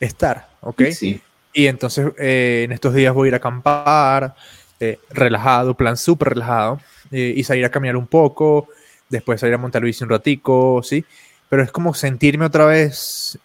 Estar, 0.00 0.48
¿ok? 0.62 0.84
Sí. 0.92 1.20
Y 1.52 1.66
entonces 1.66 2.12
eh, 2.18 2.62
en 2.64 2.72
estos 2.72 2.94
días 2.94 3.12
voy 3.12 3.26
a 3.26 3.28
ir 3.28 3.34
a 3.34 3.36
acampar, 3.36 4.34
eh, 4.80 4.98
relajado, 5.10 5.74
plan 5.74 5.98
súper 5.98 6.30
relajado, 6.30 6.80
eh, 7.10 7.34
y 7.36 7.44
salir 7.44 7.66
a 7.66 7.70
caminar 7.70 7.98
un 7.98 8.06
poco, 8.06 8.68
después 9.10 9.38
salir 9.38 9.54
a 9.54 9.58
montar 9.58 9.82
bici 9.82 10.02
un 10.02 10.08
ratico, 10.08 10.80
¿sí? 10.82 11.04
Pero 11.50 11.62
es 11.62 11.70
como 11.70 11.92
sentirme 11.92 12.46
otra 12.46 12.64
vez 12.64 13.38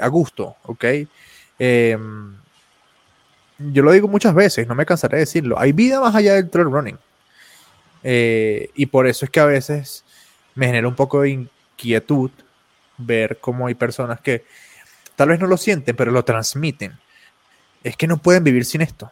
a 0.00 0.08
gusto, 0.08 0.56
¿ok? 0.64 0.84
Yo 3.58 3.82
lo 3.82 3.92
digo 3.92 4.08
muchas 4.08 4.34
veces, 4.34 4.66
no 4.66 4.74
me 4.74 4.84
cansaré 4.84 5.16
de 5.16 5.20
decirlo, 5.20 5.58
hay 5.58 5.72
vida 5.72 6.00
más 6.00 6.14
allá 6.14 6.34
del 6.34 6.50
trail 6.50 6.70
running. 6.70 6.98
y 8.02 8.86
por 8.86 9.06
eso 9.06 9.24
es 9.24 9.30
que 9.30 9.40
a 9.40 9.46
veces 9.46 10.04
me 10.54 10.66
genera 10.66 10.88
un 10.88 10.94
poco 10.94 11.22
de 11.22 11.30
inquietud 11.30 12.30
ver 12.98 13.38
cómo 13.40 13.66
hay 13.66 13.74
personas 13.74 14.20
que 14.20 14.44
tal 15.14 15.28
vez 15.28 15.40
no 15.40 15.46
lo 15.46 15.56
sienten, 15.56 15.96
pero 15.96 16.10
lo 16.10 16.24
transmiten. 16.24 16.92
Es 17.84 17.96
que 17.96 18.06
no 18.06 18.18
pueden 18.18 18.44
vivir 18.44 18.64
sin 18.64 18.82
esto. 18.82 19.10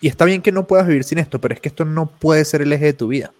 Y 0.00 0.08
está 0.08 0.24
bien 0.24 0.42
que 0.42 0.52
no 0.52 0.66
puedas 0.66 0.86
vivir 0.86 1.04
sin 1.04 1.18
esto, 1.18 1.40
pero 1.40 1.54
es 1.54 1.60
que 1.60 1.68
esto 1.68 1.84
no 1.84 2.06
puede 2.06 2.44
ser 2.44 2.62
el 2.62 2.72
eje 2.72 2.86
de 2.86 2.92
tu 2.92 3.08
vida. 3.08 3.32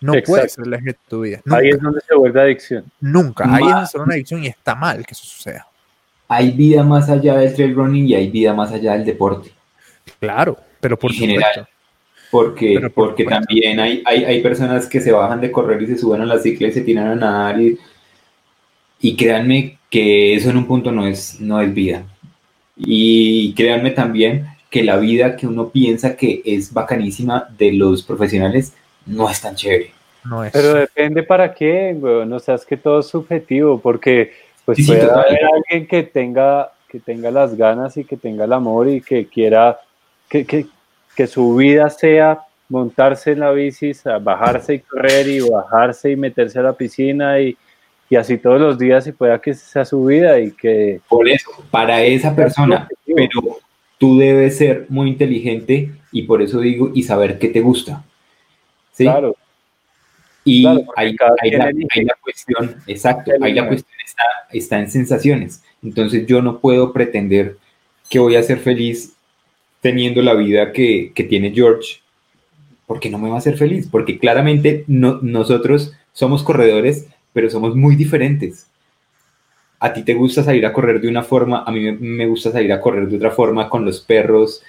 No 0.00 0.14
puede 0.26 0.48
ser 0.48 0.66
el 0.66 0.74
eje 0.74 0.84
de 0.86 0.98
tu 1.08 1.20
vida. 1.20 1.40
Ahí 1.50 1.68
es 1.68 1.80
donde 1.80 2.00
se 2.00 2.14
vuelve 2.14 2.40
adicción. 2.40 2.84
Nunca. 3.00 3.44
Ahí 3.44 3.64
es 3.64 3.70
donde 3.70 3.86
se 3.86 3.98
una 3.98 4.14
adicción 4.14 4.44
y 4.44 4.48
está 4.48 4.74
mal 4.74 5.06
que 5.06 5.14
eso 5.14 5.24
suceda. 5.24 5.66
Hay 6.28 6.50
vida 6.50 6.82
más 6.82 7.08
allá 7.08 7.36
del 7.36 7.54
trail 7.54 7.74
running 7.74 8.08
y 8.08 8.14
hay 8.14 8.30
vida 8.30 8.52
más 8.52 8.72
allá 8.72 8.92
del 8.94 9.04
deporte. 9.04 9.52
Claro, 10.18 10.56
pero 10.80 10.98
por 10.98 11.12
en 11.12 11.18
general. 11.18 11.68
Porque, 12.30 12.80
porque 12.94 13.24
también 13.24 13.78
hay, 13.78 14.02
hay, 14.06 14.24
hay, 14.24 14.40
personas 14.40 14.86
que 14.86 15.00
se 15.02 15.12
bajan 15.12 15.40
de 15.40 15.52
correr 15.52 15.82
y 15.82 15.86
se 15.86 15.98
suben 15.98 16.22
a 16.22 16.24
la 16.24 16.38
cicla 16.38 16.68
y 16.68 16.72
se 16.72 16.80
tiran 16.80 17.08
a 17.08 17.14
nadar 17.14 17.60
y, 17.60 17.78
y 19.02 19.16
créanme 19.16 19.78
que 19.90 20.34
eso 20.34 20.48
en 20.48 20.56
un 20.56 20.66
punto 20.66 20.90
no 20.90 21.06
es, 21.06 21.38
no 21.40 21.60
es 21.60 21.74
vida. 21.74 22.04
Y 22.76 23.52
créanme 23.52 23.90
también 23.90 24.46
que 24.70 24.82
la 24.82 24.96
vida 24.96 25.36
que 25.36 25.46
uno 25.46 25.68
piensa 25.68 26.16
que 26.16 26.40
es 26.46 26.72
bacanísima 26.72 27.46
de 27.58 27.72
los 27.72 28.02
profesionales 28.02 28.72
no 29.04 29.28
es 29.28 29.40
tan 29.42 29.54
chévere. 29.54 29.92
No 30.24 30.42
es. 30.42 30.52
Pero 30.52 30.72
depende 30.72 31.22
para 31.22 31.52
qué, 31.52 31.94
güey. 31.94 32.24
No 32.26 32.38
seas 32.38 32.64
que 32.64 32.78
todo 32.78 33.00
es 33.00 33.08
subjetivo, 33.08 33.78
porque 33.78 34.32
pues 34.64 34.78
puede 34.86 35.02
haber 35.02 35.40
alguien 35.44 35.86
que 35.86 36.04
tenga, 36.04 36.72
que 36.88 37.00
tenga 37.00 37.30
las 37.30 37.56
ganas 37.56 37.96
y 37.98 38.04
que 38.04 38.16
tenga 38.16 38.44
el 38.44 38.52
amor 38.54 38.88
y 38.88 39.02
que 39.02 39.26
quiera 39.26 39.78
que, 40.32 40.46
que, 40.46 40.66
que 41.14 41.26
su 41.26 41.56
vida 41.56 41.90
sea 41.90 42.40
montarse 42.70 43.32
en 43.32 43.40
la 43.40 43.52
bici, 43.52 43.92
bajarse 44.22 44.76
y 44.76 44.78
correr 44.78 45.28
y 45.28 45.40
bajarse 45.40 46.10
y 46.10 46.16
meterse 46.16 46.58
a 46.58 46.62
la 46.62 46.72
piscina 46.72 47.38
y, 47.38 47.54
y 48.08 48.16
así 48.16 48.38
todos 48.38 48.58
los 48.58 48.78
días 48.78 49.06
y 49.06 49.12
pueda 49.12 49.38
que 49.42 49.52
sea 49.52 49.84
su 49.84 50.06
vida 50.06 50.40
y 50.40 50.52
que... 50.52 51.02
Por 51.06 51.28
eso, 51.28 51.50
para 51.70 52.02
esa 52.02 52.34
persona, 52.34 52.88
pero 53.14 53.58
tú 53.98 54.16
debes 54.16 54.56
ser 54.56 54.86
muy 54.88 55.10
inteligente 55.10 55.92
y 56.10 56.22
por 56.22 56.40
eso 56.40 56.60
digo, 56.60 56.90
y 56.94 57.02
saber 57.02 57.38
qué 57.38 57.48
te 57.48 57.60
gusta. 57.60 58.02
¿Sí? 58.92 59.04
Claro. 59.04 59.36
Y 60.46 60.66
ahí, 60.96 61.14
la, 61.14 62.16
cuestión, 62.22 62.76
exacto, 62.86 63.32
ahí 63.42 63.52
la 63.52 63.68
cuestión 63.68 63.98
está, 64.02 64.24
está 64.50 64.78
en 64.78 64.90
sensaciones. 64.90 65.62
Entonces 65.82 66.26
yo 66.26 66.40
no 66.40 66.58
puedo 66.58 66.94
pretender 66.94 67.58
que 68.08 68.18
voy 68.18 68.36
a 68.36 68.42
ser 68.42 68.60
feliz 68.60 69.14
teniendo 69.82 70.22
la 70.22 70.32
vida 70.32 70.72
que, 70.72 71.12
que, 71.14 71.24
tiene 71.24 71.52
George, 71.52 72.00
porque 72.86 73.10
no 73.10 73.18
me 73.18 73.28
va 73.28 73.34
a 73.34 73.38
hacer 73.38 73.58
feliz, 73.58 73.86
porque 73.90 74.18
claramente 74.18 74.84
no, 74.86 75.18
nosotros 75.20 75.92
somos 76.14 76.42
corredores 76.42 77.08
pero 77.32 77.50
somos 77.50 77.74
muy 77.74 77.96
diferentes. 77.96 78.66
A 79.80 79.92
ti 79.92 80.04
te 80.04 80.14
gusta 80.14 80.44
salir 80.44 80.64
a 80.64 80.72
correr 80.72 81.00
de 81.00 81.08
una 81.08 81.22
forma, 81.22 81.64
a 81.66 81.70
mí 81.72 81.90
me 81.92 82.26
gusta 82.26 82.52
salir 82.52 82.72
a 82.72 82.80
correr 82.80 83.08
de 83.08 83.16
otra 83.16 83.30
forma 83.30 83.68
con 83.68 83.84
los 83.84 84.00
perros. 84.00 84.62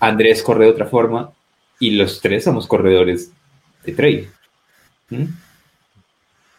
Andrés 0.00 0.42
corre 0.42 0.64
de 0.64 0.70
otra 0.70 0.86
forma 0.86 1.32
y 1.78 1.90
los 1.90 2.20
tres 2.20 2.44
somos 2.44 2.66
corredores 2.66 3.30
de 3.84 3.92
trail. 3.92 4.30
¿Mm? 5.10 5.24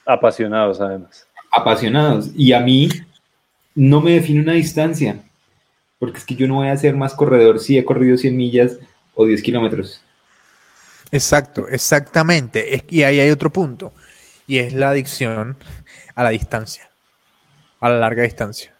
Apasionados 0.06 0.82
además. 0.82 1.28
Apasionados. 1.52 2.32
Y 2.36 2.54
a 2.54 2.60
mí 2.60 2.90
no 3.74 4.02
me 4.02 4.12
define 4.12 4.42
una 4.42 4.54
distancia, 4.54 5.24
porque 6.00 6.18
es 6.18 6.26
que 6.26 6.36
yo 6.36 6.48
no 6.48 6.56
voy 6.56 6.70
a 6.70 6.78
ser 6.78 6.96
más 6.96 7.14
corredor 7.14 7.60
si 7.60 7.78
he 7.78 7.86
corrido 7.86 8.18
100 8.18 8.36
millas 8.36 8.78
o 9.14 9.26
10 9.26 9.44
kilómetros. 9.44 10.02
Exacto, 11.12 11.68
exactamente. 11.68 12.86
Y 12.90 13.04
ahí 13.04 13.20
hay 13.20 13.30
otro 13.30 13.52
punto 13.52 13.94
y 14.48 14.60
es 14.60 14.74
la 14.74 14.90
adicción 14.90 15.58
a 16.16 16.24
la 16.24 16.30
distancia, 16.30 16.90
a 17.80 17.90
la 17.90 18.00
larga 18.00 18.24
distancia, 18.24 18.74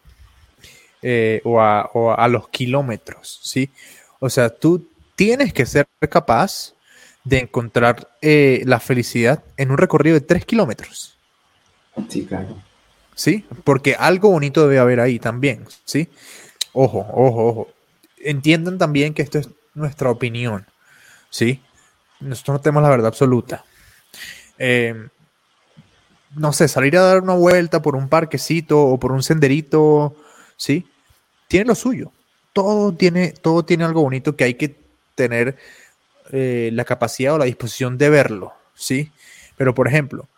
eh, 1.02 1.42
o, 1.44 1.62
a, 1.62 2.28
los 2.28 2.50
kilómetros, 2.50 3.40
¿sí? 3.44 3.70
O 4.20 4.30
sea, 4.30 4.50
tú 4.50 4.90
tienes 5.16 5.54
que 5.54 5.66
ser 5.66 5.88
capaz 6.10 6.74
de 7.24 7.40
encontrar 7.40 8.10
eh, 8.22 8.64
la 8.66 8.80
felicidad 8.80 9.44
en 9.58 9.72
un 9.72 9.78
recorrido 9.78 10.16
de 10.16 10.22
tres 10.22 10.46
kilómetros. 10.46 11.18
Sí, 12.08 12.26
claro. 12.26 12.62
¿Sí? 13.14 13.46
Porque 13.64 13.96
algo 13.96 14.32
bonito 14.32 14.62
debe 14.62 14.80
haber 14.80 15.02
ahí 15.02 15.20
también, 15.20 15.66
¿sí? 15.84 16.08
Ojo, 16.82 17.06
ojo, 17.12 17.48
ojo. 17.48 17.68
Entiendan 18.20 18.78
también 18.78 19.14
que 19.14 19.22
esto 19.22 19.38
es 19.38 19.50
nuestra 19.74 20.10
opinión, 20.12 20.66
¿sí? 21.30 21.62
Nosotros 22.22 22.54
no 22.56 22.62
tenemos 22.62 22.84
la 22.84 22.90
verdad 22.90 23.08
absoluta. 23.08 23.66
Eh, 24.58 25.10
no 26.38 26.54
sé, 26.54 26.70
salir 26.70 26.96
a 26.96 27.02
dar 27.02 27.22
una 27.22 27.34
vuelta 27.34 27.82
por 27.82 27.98
un 27.98 28.08
parquecito 28.08 28.82
o 28.82 28.98
por 28.98 29.12
un 29.12 29.24
senderito, 29.24 30.16
¿sí? 30.56 30.88
Tiene 31.50 31.66
lo 31.66 31.76
suyo. 31.76 32.14
Todo 32.54 32.94
tiene, 32.94 33.34
todo 33.34 33.66
tiene 33.66 33.84
algo 33.84 34.04
bonito 34.04 34.38
que 34.38 34.46
hay 34.46 34.54
que 34.54 34.80
tener 35.16 35.58
eh, 36.32 36.70
la 36.72 36.86
capacidad 36.86 37.34
o 37.34 37.40
la 37.40 37.46
disposición 37.46 37.98
de 37.98 38.10
verlo, 38.10 38.54
¿sí? 38.74 39.12
Pero, 39.58 39.76
por 39.76 39.90
ejemplo, 39.90 40.30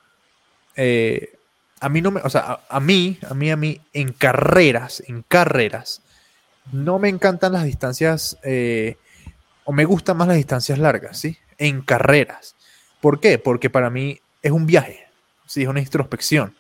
eh, 0.76 1.38
a 1.80 1.88
mí 1.88 2.02
no 2.02 2.10
me, 2.10 2.22
o 2.22 2.30
sea, 2.32 2.62
a, 2.68 2.80
mí, 2.80 3.20
a 3.30 3.36
mí, 3.36 3.52
a 3.52 3.58
mí, 3.58 3.80
en 3.94 4.12
carreras, 4.12 5.04
en 5.06 5.22
carreras, 5.22 6.02
no 6.72 7.00
me 7.00 7.10
encantan 7.10 7.54
las 7.54 7.64
distancias, 7.64 8.38
eh, 8.44 8.98
o 9.66 9.72
me 9.72 9.86
gustan 9.86 10.18
más 10.18 10.28
las 10.28 10.38
distancias 10.38 10.80
largas, 10.80 11.18
¿sí? 11.18 11.38
En 11.58 11.82
carreras. 11.82 12.56
¿Por 13.00 13.20
qué? 13.20 13.38
Porque 13.38 13.70
para 13.70 13.90
mí 13.90 14.20
es 14.42 14.52
un 14.52 14.66
viaje, 14.66 15.08
sí, 15.46 15.64
es 15.64 15.68
una 15.68 15.80
introspección. 15.80 16.56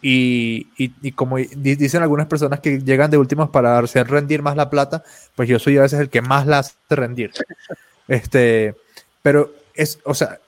Y, 0.00 0.68
y, 0.76 1.10
como 1.12 1.38
dicen 1.38 2.02
algunas 2.02 2.28
personas 2.28 2.60
que 2.60 2.78
llegan 2.78 3.10
de 3.10 3.18
últimas 3.18 3.48
para 3.48 3.76
hacer 3.80 4.06
rendir 4.08 4.42
más 4.42 4.54
la 4.54 4.70
plata, 4.70 5.02
pues 5.34 5.48
yo 5.48 5.58
soy 5.58 5.76
a 5.76 5.82
veces 5.82 5.98
el 5.98 6.08
que 6.08 6.22
más 6.22 6.46
la 6.46 6.60
hace 6.60 6.76
rendir. 6.90 7.32
Este, 8.06 8.76
pero 9.22 9.52
es, 9.74 9.98
o 10.04 10.14
sea, 10.14 10.38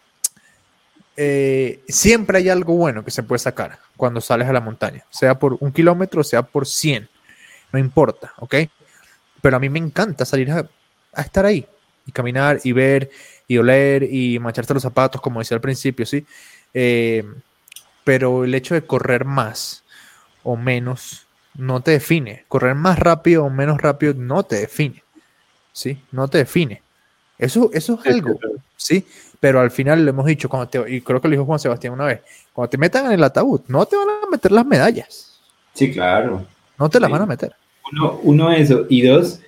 eh, 1.16 1.82
siempre 1.88 2.38
hay 2.38 2.48
algo 2.48 2.74
bueno 2.76 3.04
que 3.04 3.10
se 3.10 3.22
puede 3.22 3.40
sacar 3.40 3.78
cuando 3.96 4.20
sales 4.20 4.48
a 4.48 4.52
la 4.52 4.60
montaña, 4.60 5.04
sea 5.10 5.38
por 5.38 5.56
un 5.60 5.72
kilómetro, 5.72 6.24
sea 6.24 6.42
por 6.42 6.66
100, 6.66 7.08
no 7.72 7.78
importa, 7.78 8.32
¿ok? 8.38 8.56
Pero 9.40 9.56
a 9.56 9.60
mí 9.60 9.68
me 9.68 9.78
encanta 9.78 10.24
salir 10.24 10.50
a, 10.50 10.68
a 11.12 11.22
estar 11.22 11.44
ahí 11.44 11.66
y 12.06 12.12
caminar 12.12 12.60
y 12.64 12.72
ver 12.72 13.10
y 13.46 13.58
oler 13.58 14.04
y 14.04 14.38
mancharte 14.38 14.74
los 14.74 14.82
zapatos, 14.82 15.20
como 15.20 15.40
decía 15.40 15.56
al 15.56 15.60
principio, 15.60 16.06
¿sí? 16.06 16.26
Eh, 16.72 17.24
pero 18.04 18.44
el 18.44 18.54
hecho 18.54 18.74
de 18.74 18.82
correr 18.82 19.24
más 19.24 19.84
o 20.42 20.56
menos 20.56 21.26
no 21.54 21.80
te 21.80 21.92
define. 21.92 22.44
Correr 22.48 22.74
más 22.74 22.98
rápido 22.98 23.44
o 23.44 23.50
menos 23.50 23.80
rápido 23.80 24.14
no 24.14 24.42
te 24.44 24.56
define. 24.56 25.02
¿Sí? 25.72 26.02
No 26.12 26.28
te 26.28 26.38
define. 26.38 26.82
Eso, 27.38 27.70
eso 27.72 27.98
es 28.04 28.14
algo, 28.14 28.38
¿sí? 28.76 29.06
Pero 29.38 29.60
al 29.60 29.70
final 29.70 30.04
le 30.04 30.10
hemos 30.10 30.26
dicho, 30.26 30.48
cuando 30.48 30.68
te, 30.68 30.94
y 30.94 31.00
creo 31.00 31.20
que 31.20 31.28
lo 31.28 31.32
dijo 31.32 31.46
Juan 31.46 31.58
Sebastián 31.58 31.94
una 31.94 32.04
vez, 32.04 32.20
cuando 32.52 32.68
te 32.68 32.76
metan 32.76 33.06
en 33.06 33.12
el 33.12 33.24
ataúd, 33.24 33.62
no 33.68 33.86
te 33.86 33.96
van 33.96 34.08
a 34.08 34.30
meter 34.30 34.52
las 34.52 34.66
medallas. 34.66 35.40
Sí, 35.72 35.90
claro. 35.90 36.46
No 36.80 36.88
te 36.88 36.98
las 36.98 37.10
van 37.10 37.22
a 37.22 37.26
meter. 37.26 37.52
Uno, 37.92 38.18
uno, 38.22 38.50
eso. 38.50 38.86
Y 38.88 39.02
dos, 39.02 39.40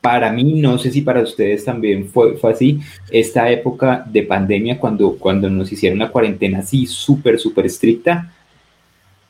para 0.00 0.32
mí, 0.32 0.60
no 0.60 0.76
sé 0.76 0.90
si 0.90 1.02
para 1.02 1.22
ustedes 1.22 1.64
también 1.64 2.08
fue, 2.08 2.36
fue 2.36 2.52
así, 2.52 2.80
esta 3.10 3.48
época 3.48 4.04
de 4.06 4.24
pandemia, 4.24 4.78
cuando, 4.78 5.16
cuando 5.16 5.48
nos 5.48 5.70
hicieron 5.70 5.98
una 5.98 6.10
cuarentena 6.10 6.58
así 6.58 6.86
súper, 6.86 7.38
súper 7.38 7.66
estricta, 7.66 8.34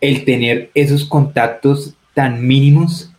el 0.00 0.24
tener 0.24 0.70
esos 0.74 1.04
contactos 1.04 1.94
tan 2.14 2.44
mínimos, 2.44 3.12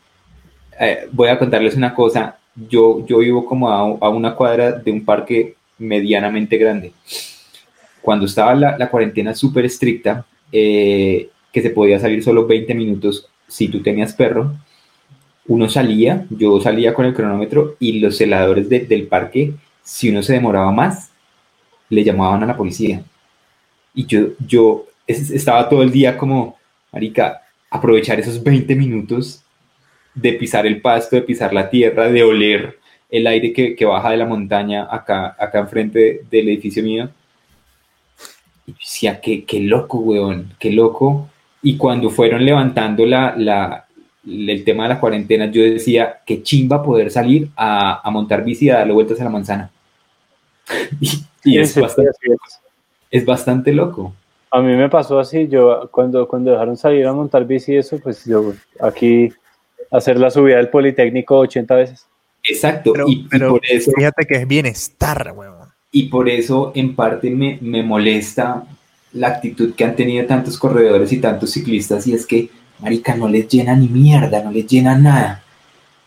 eh, 0.79 1.07
voy 1.11 1.29
a 1.29 1.37
contarles 1.37 1.75
una 1.75 1.93
cosa, 1.93 2.37
yo, 2.55 3.05
yo 3.05 3.19
vivo 3.19 3.45
como 3.45 3.69
a, 3.69 4.09
una 4.09 4.35
cuadra 4.35 4.71
de 4.71 4.91
un 4.91 5.05
parque 5.05 5.55
medianamente 5.77 6.57
grande. 6.57 6.93
Cuando 8.01 8.25
estaba 8.25 8.55
la, 8.55 8.77
la 8.77 8.89
cuarentena 8.89 9.35
súper 9.35 9.65
estricta, 9.65 10.25
eh, 10.51 11.29
que 11.51 11.61
se 11.61 11.69
podía 11.69 11.99
salir 11.99 12.23
solo 12.23 12.45
20 12.47 12.73
minutos 12.73 13.29
si 13.47 13.67
tú 13.67 13.81
tenías 13.81 14.13
perro, 14.13 14.55
uno 15.47 15.69
salía, 15.69 16.25
yo 16.29 16.59
salía 16.59 16.93
con 16.93 17.05
el 17.05 17.13
cronómetro 17.13 17.75
y 17.79 17.99
los 17.99 18.17
celadores 18.17 18.67
del 18.69 19.07
parque, 19.07 19.53
si 19.83 20.09
uno 20.09 20.23
se 20.23 20.33
demoraba 20.33 20.71
más, 20.71 21.11
le 21.89 22.03
llamaban 22.03 22.43
a 22.43 22.47
la 22.47 22.57
policía. 22.57 23.03
Y 23.93 24.05
yo, 24.05 24.29
yo 24.45 24.87
estaba 25.07 25.69
todo 25.69 25.83
el 25.83 25.91
día 25.91 26.17
como, 26.17 26.57
marica, 26.91 27.43
aprovechar 27.69 28.19
esos 28.19 28.43
20 28.43 28.75
minutos 28.75 29.43
de 30.13 30.33
pisar 30.33 30.65
el 30.65 30.81
pasto, 30.81 31.15
de 31.15 31.21
pisar 31.21 31.53
la 31.53 31.69
tierra, 31.69 32.09
de 32.09 32.23
oler 32.23 32.79
el 33.09 33.27
aire 33.27 33.53
que, 33.53 33.85
baja 33.85 34.11
de 34.11 34.17
la 34.17 34.25
montaña 34.25 34.87
acá, 34.89 35.35
acá 35.37 35.59
enfrente 35.59 36.21
del 36.29 36.49
edificio 36.49 36.83
mío. 36.83 37.09
Y 38.65 38.73
decía, 38.73 39.21
qué, 39.21 39.45
qué 39.45 39.59
loco, 39.59 39.99
weón, 39.99 40.53
qué 40.57 40.71
loco. 40.71 41.29
Y 41.65 41.77
cuando 41.77 42.11
fueron 42.11 42.45
levantando 42.45 43.07
la, 43.07 43.33
la, 43.35 43.87
el 44.23 44.63
tema 44.63 44.83
de 44.83 44.89
la 44.89 44.99
cuarentena, 44.99 45.49
yo 45.49 45.63
decía, 45.63 46.21
qué 46.23 46.43
chimba 46.43 46.83
poder 46.83 47.09
salir 47.09 47.49
a, 47.55 48.07
a 48.07 48.11
montar 48.11 48.43
bici 48.43 48.65
y 48.65 48.69
a 48.69 48.77
darle 48.77 48.93
vueltas 48.93 49.19
a 49.19 49.23
la 49.23 49.31
manzana. 49.31 49.71
y, 51.43 51.57
es, 51.57 51.75
bastante, 51.75 52.11
es 53.09 53.25
bastante 53.25 53.73
loco. 53.73 54.13
A 54.51 54.61
mí 54.61 54.75
me 54.75 54.89
pasó 54.89 55.17
así, 55.17 55.47
yo 55.47 55.89
cuando, 55.89 56.27
cuando 56.27 56.51
dejaron 56.51 56.77
salir 56.77 57.03
a 57.07 57.13
montar 57.13 57.47
bici 57.47 57.73
y 57.73 57.77
eso, 57.77 57.97
pues 57.97 58.23
yo 58.25 58.53
aquí 58.79 59.29
hacer 59.89 60.19
la 60.19 60.29
subida 60.29 60.57
del 60.57 60.69
Politécnico 60.69 61.39
80 61.39 61.75
veces. 61.77 62.05
Exacto, 62.47 62.93
y, 63.07 63.23
por 63.23 63.59
eso, 63.67 63.91
fíjate 63.91 64.27
que 64.27 64.35
es 64.35 64.47
bienestar, 64.47 65.33
huevón. 65.35 65.69
Y 65.91 66.09
por 66.09 66.29
eso 66.29 66.73
en 66.75 66.95
parte 66.95 67.31
me, 67.31 67.57
me 67.59 67.81
molesta 67.81 68.67
la 69.15 69.27
actitud 69.29 69.73
que 69.73 69.83
han 69.83 69.95
tenido 69.95 70.25
tantos 70.27 70.59
corredores 70.59 71.11
y 71.11 71.17
tantos 71.17 71.51
ciclistas 71.51 72.05
y 72.07 72.13
es 72.13 72.25
que, 72.25 72.49
marica, 72.79 73.15
no 73.15 73.27
les 73.27 73.47
llena 73.47 73.75
ni 73.75 73.87
mierda, 73.87 74.43
no 74.43 74.51
les 74.51 74.67
llena 74.67 74.97
nada. 74.97 75.41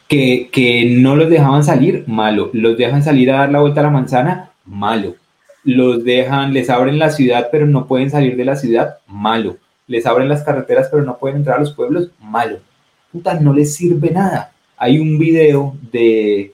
Que, 0.07 0.49
que 0.51 0.87
no 0.87 1.17
los 1.17 1.29
dejaban 1.29 1.65
salir, 1.65 2.05
malo. 2.07 2.51
Los 2.55 2.79
dejan 2.79 3.03
salir 3.03 3.31
a 3.31 3.39
dar 3.39 3.51
la 3.53 3.61
vuelta 3.61 3.81
a 3.81 3.85
la 3.85 3.91
manzana, 3.91 4.53
malo 4.65 5.17
los 5.65 6.03
dejan, 6.03 6.55
les 6.55 6.71
abren 6.71 6.99
la 6.99 7.11
ciudad, 7.11 7.49
pero 7.53 7.67
no 7.67 7.87
pueden 7.87 8.11
salir 8.11 8.37
de 8.37 8.45
la 8.45 8.57
ciudad, 8.57 8.99
malo. 9.07 9.59
Les 9.87 10.07
abren 10.07 10.29
las 10.29 10.43
carreteras, 10.43 10.89
pero 10.91 11.03
no 11.03 11.19
pueden 11.19 11.39
entrar 11.39 11.59
a 11.59 11.61
los 11.61 11.75
pueblos, 11.75 12.11
malo. 12.21 12.59
Puta, 13.13 13.35
no 13.35 13.53
les 13.53 13.75
sirve 13.75 14.11
nada. 14.11 14.53
Hay 14.77 14.99
un 14.99 15.19
video 15.19 15.77
de, 15.93 16.53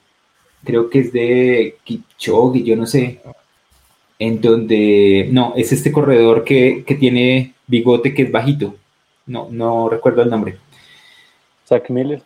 creo 0.63 0.89
que 0.89 0.99
es 0.99 1.13
de 1.13 1.77
Kipchoge, 1.83 2.63
yo 2.63 2.75
no 2.75 2.85
sé, 2.85 3.21
en 4.19 4.41
donde, 4.41 5.27
no, 5.31 5.53
es 5.55 5.71
este 5.71 5.91
corredor 5.91 6.43
que, 6.43 6.83
tiene 6.99 7.53
bigote 7.67 8.13
que 8.13 8.23
es 8.23 8.31
bajito. 8.31 8.75
No, 9.25 9.47
no 9.51 9.89
recuerdo 9.89 10.21
el 10.21 10.29
nombre. 10.29 10.57
Zach 11.67 11.89
Miller. 11.89 12.21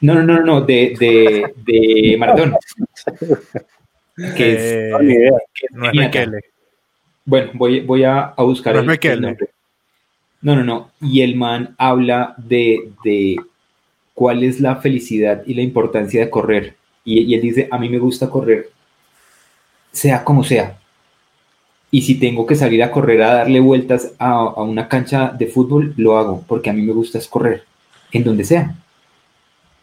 no, 0.00 0.14
no, 0.14 0.22
no, 0.22 0.40
no, 0.40 0.60
de, 0.60 0.96
de, 0.98 1.52
de 1.64 2.16
Maradona. 2.18 2.58
que 4.36 4.52
es, 4.52 4.62
eh, 4.62 5.30
no 5.70 5.90
es 5.90 6.30
Bueno, 7.24 7.50
voy, 7.54 7.80
voy 7.80 8.04
a, 8.04 8.34
buscar 8.38 8.74
no 8.84 8.92
el, 8.92 9.38
No, 10.42 10.56
no, 10.56 10.64
no. 10.64 10.90
Y 11.00 11.22
el 11.22 11.36
man 11.36 11.74
habla 11.78 12.34
de, 12.36 12.90
de, 13.04 13.36
cuál 14.14 14.42
es 14.42 14.60
la 14.60 14.76
felicidad 14.76 15.42
y 15.46 15.54
la 15.54 15.62
importancia 15.62 16.20
de 16.20 16.30
correr. 16.30 16.76
Y, 17.04 17.34
él 17.34 17.40
dice, 17.40 17.68
a 17.70 17.78
mí 17.78 17.88
me 17.88 17.98
gusta 17.98 18.28
correr, 18.28 18.68
sea 19.92 20.22
como 20.22 20.44
sea. 20.44 20.79
Y 21.90 22.02
si 22.02 22.20
tengo 22.20 22.46
que 22.46 22.54
salir 22.54 22.82
a 22.82 22.90
correr 22.90 23.22
a 23.22 23.34
darle 23.34 23.60
vueltas 23.60 24.12
a, 24.18 24.30
a 24.30 24.62
una 24.62 24.88
cancha 24.88 25.30
de 25.36 25.46
fútbol, 25.46 25.92
lo 25.96 26.16
hago, 26.18 26.44
porque 26.46 26.70
a 26.70 26.72
mí 26.72 26.82
me 26.82 26.92
gusta 26.92 27.18
es 27.18 27.26
correr, 27.26 27.64
en 28.12 28.24
donde 28.24 28.44
sea. 28.44 28.74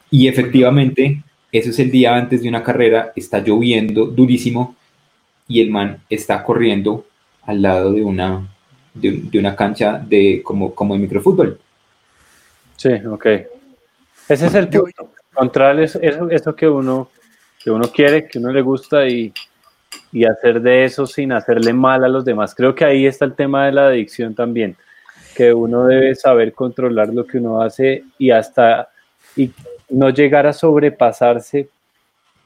Y 0.09 0.27
efectivamente, 0.27 1.21
eso 1.51 1.69
es 1.69 1.79
el 1.79 1.91
día 1.91 2.15
antes 2.15 2.41
de 2.41 2.49
una 2.49 2.63
carrera, 2.63 3.11
está 3.15 3.39
lloviendo 3.39 4.05
durísimo 4.05 4.75
y 5.47 5.61
el 5.61 5.69
man 5.69 6.01
está 6.09 6.43
corriendo 6.43 7.05
al 7.43 7.61
lado 7.61 7.91
de 7.93 8.03
una, 8.03 8.47
de, 8.93 9.39
una 9.39 9.55
cancha 9.55 9.97
de, 9.97 10.41
como, 10.43 10.73
como 10.73 10.93
de 10.93 10.99
microfútbol. 11.01 11.59
Sí, 12.75 12.89
ok. 13.09 13.25
Ese 14.29 14.47
es 14.47 14.53
el 14.53 14.67
punto. 14.69 15.11
Encontrar 15.31 15.79
eso, 15.79 15.99
eso, 16.01 16.55
que, 16.55 16.67
uno, 16.67 17.09
que 17.63 17.71
uno 17.71 17.89
quiere, 17.91 18.27
que 18.27 18.39
uno 18.39 18.51
le 18.51 18.61
gusta 18.61 19.07
y, 19.07 19.31
y 20.11 20.25
hacer 20.25 20.61
de 20.61 20.85
eso 20.85 21.05
sin 21.05 21.31
hacerle 21.31 21.73
mal 21.73 22.03
a 22.03 22.07
los 22.07 22.25
demás. 22.25 22.55
Creo 22.55 22.73
que 22.73 22.85
ahí 22.85 23.05
está 23.05 23.25
el 23.25 23.35
tema 23.35 23.65
de 23.65 23.71
la 23.73 23.87
adicción 23.87 24.33
también, 24.33 24.75
que 25.35 25.53
uno 25.53 25.85
debe 25.85 26.15
saber 26.15 26.53
controlar 26.53 27.09
lo 27.09 27.25
que 27.25 27.37
uno 27.37 27.61
hace 27.61 28.03
y 28.17 28.31
hasta 28.31 28.89
y 29.35 29.51
no 29.89 30.09
llegar 30.09 30.47
a 30.47 30.53
sobrepasarse 30.53 31.69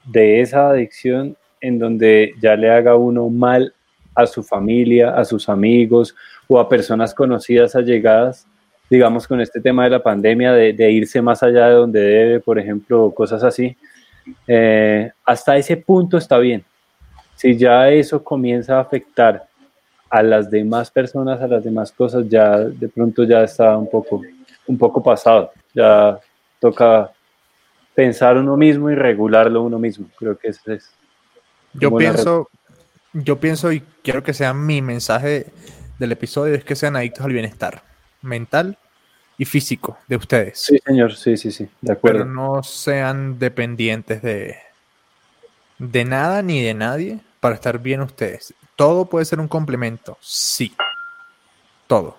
de 0.06 0.42
esa 0.42 0.70
adicción 0.70 1.38
en 1.62 1.80
donde 1.80 2.34
ya 2.42 2.56
le 2.56 2.70
haga 2.70 2.96
uno 2.96 3.30
mal 3.30 3.74
a 4.16 4.26
su 4.26 4.44
familia, 4.44 5.16
a 5.16 5.24
sus 5.24 5.48
amigos 5.48 6.16
o 6.48 6.60
a 6.60 6.68
personas 6.68 7.14
conocidas, 7.14 7.76
allegadas, 7.76 8.46
digamos 8.90 9.28
con 9.28 9.40
este 9.40 9.62
tema 9.62 9.86
de 9.86 9.92
la 9.92 10.04
pandemia, 10.04 10.52
de, 10.52 10.92
irse 10.92 11.22
más 11.22 11.42
allá 11.44 11.68
de 11.68 11.76
donde 11.76 12.02
debe, 12.02 12.40
por 12.42 12.60
ejemplo, 12.60 13.12
cosas 13.12 13.44
así. 13.44 13.76
Eh, 14.48 15.10
hasta 15.24 15.56
ese 15.56 15.78
punto 15.78 16.18
está 16.18 16.38
bien. 16.40 16.64
Si 17.42 17.58
ya 17.58 17.90
eso 17.90 18.24
comienza 18.24 18.78
a 18.78 18.82
afectar 18.82 19.48
a 20.12 20.22
las 20.22 20.52
demás 20.52 20.92
personas, 20.92 21.42
a 21.42 21.48
las 21.48 21.64
demás 21.64 21.92
cosas, 21.92 22.30
ya 22.30 22.60
de 22.60 22.88
pronto 22.88 23.24
ya 23.24 23.42
está 23.42 23.76
un 23.76 23.90
poco, 23.90 24.22
un 24.68 24.78
poco 24.78 25.02
pasado. 25.02 25.52
Ya 25.74 26.20
toca 26.60 27.12
pensar 27.96 28.38
uno 28.38 28.56
mismo 28.56 28.92
y 28.92 28.94
regularlo 28.94 29.64
uno 29.64 29.80
mismo. 29.80 30.06
Creo 30.20 30.38
que 30.38 30.50
ese 30.50 30.76
es. 30.76 30.92
Yo 31.74 31.98
pienso, 31.98 32.48
yo 33.12 33.40
pienso 33.40 33.72
y 33.72 33.82
quiero 34.04 34.22
que 34.22 34.36
sea 34.36 34.54
mi 34.54 34.84
mensaje 34.84 35.48
del 35.98 36.12
episodio 36.12 36.54
es 36.54 36.64
que 36.64 36.76
sean 36.76 36.96
adictos 36.96 37.26
al 37.26 37.34
bienestar 37.34 37.82
mental 38.22 38.78
y 39.40 39.46
físico 39.46 39.98
de 40.08 40.18
ustedes. 40.18 40.60
Sí, 40.60 40.78
señor, 40.86 41.16
sí, 41.16 41.36
sí, 41.38 41.52
sí, 41.52 41.68
de 41.82 41.94
acuerdo. 41.94 42.20
Pero 42.20 42.32
no 42.32 42.62
sean 42.62 43.40
dependientes 43.40 44.22
de, 44.22 44.58
de 45.80 46.06
nada 46.06 46.44
ni 46.44 46.62
de 46.62 46.76
nadie 46.76 47.20
para 47.42 47.56
estar 47.56 47.80
bien 47.80 48.00
ustedes. 48.00 48.54
Todo 48.78 49.06
puede 49.06 49.26
ser 49.26 49.42
un 49.42 49.50
complemento, 49.50 50.18
sí. 50.22 50.72
Todo. 51.88 52.16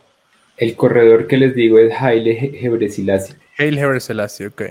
El 0.59 0.77
corredor 0.77 1.27
que 1.27 1.39
les 1.39 1.55
digo 1.55 1.79
es 1.79 1.95
Haile 1.99 2.35
Gebrselassie. 2.35 3.37
Haile 3.59 3.81
Gebrselassie, 3.81 4.49
ok. 4.49 4.63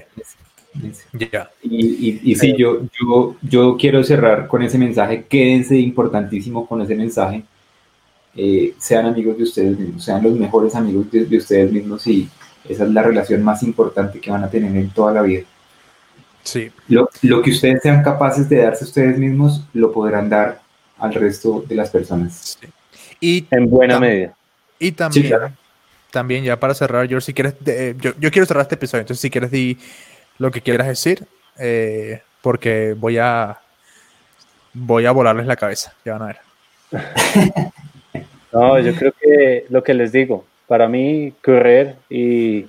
Y, 1.63 2.31
y, 2.31 2.35
sí, 2.35 2.53
yo, 2.55 2.81
yo, 2.99 3.35
yo 3.41 3.75
quiero 3.77 4.03
cerrar 4.03 4.47
con 4.47 4.61
ese 4.61 4.77
mensaje. 4.77 5.25
Quédense 5.27 5.75
importantísimo 5.77 6.67
con 6.67 6.81
ese 6.81 6.95
mensaje. 6.95 7.43
Eh, 8.35 8.75
sean 8.77 9.05
amigos 9.05 9.37
de 9.37 9.43
ustedes 9.43 9.77
mismos, 9.77 10.05
sean 10.05 10.23
los 10.23 10.33
mejores 10.33 10.73
amigos 10.75 11.11
de, 11.11 11.37
ustedes 11.37 11.69
mismos 11.69 12.07
y 12.07 12.29
esa 12.67 12.85
es 12.85 12.91
la 12.91 13.03
relación 13.03 13.43
más 13.43 13.61
importante 13.61 14.21
que 14.21 14.31
van 14.31 14.43
a 14.43 14.49
tener 14.49 14.73
en 14.73 14.89
toda 14.91 15.13
la 15.13 15.21
vida. 15.21 15.43
Sí. 16.43 16.71
Lo, 16.87 17.09
lo 17.21 17.41
que 17.41 17.51
ustedes 17.51 17.81
sean 17.81 18.03
capaces 18.03 18.49
de 18.49 18.57
darse 18.57 18.83
ustedes 18.83 19.17
mismos, 19.17 19.63
lo 19.73 19.91
podrán 19.91 20.29
dar 20.29 20.61
al 20.97 21.13
resto 21.13 21.63
de 21.67 21.75
las 21.75 21.89
personas. 21.89 22.57
Y 23.19 23.45
en 23.51 23.69
buena 23.69 23.99
medida. 23.99 24.35
Y 24.79 24.91
también, 24.91 25.31
también 26.09 26.43
ya 26.43 26.59
para 26.59 26.73
cerrar, 26.73 27.07
yo 27.07 27.21
si 27.21 27.33
quieres, 27.33 27.55
yo, 27.99 28.13
yo 28.19 28.31
quiero 28.31 28.45
cerrar 28.45 28.63
este 28.63 28.75
episodio, 28.75 29.01
entonces 29.01 29.21
si 29.21 29.29
quieres 29.29 29.51
di 29.51 29.77
lo 30.37 30.49
que 30.49 30.61
quieras 30.61 30.87
decir, 30.87 31.27
eh, 31.59 32.21
porque 32.41 32.95
voy 32.97 33.17
a 33.19 33.59
voy 34.73 35.05
a 35.05 35.11
volarles 35.11 35.45
la 35.45 35.55
cabeza, 35.55 35.93
ya 36.03 36.17
van 36.17 36.21
a 36.21 36.25
ver. 36.25 36.37
no, 38.53 38.79
yo 38.79 38.95
creo 38.95 39.13
que 39.19 39.65
lo 39.69 39.83
que 39.83 39.93
les 39.93 40.11
digo, 40.11 40.45
para 40.67 40.87
mí 40.87 41.33
correr 41.43 41.97
y 42.09 42.65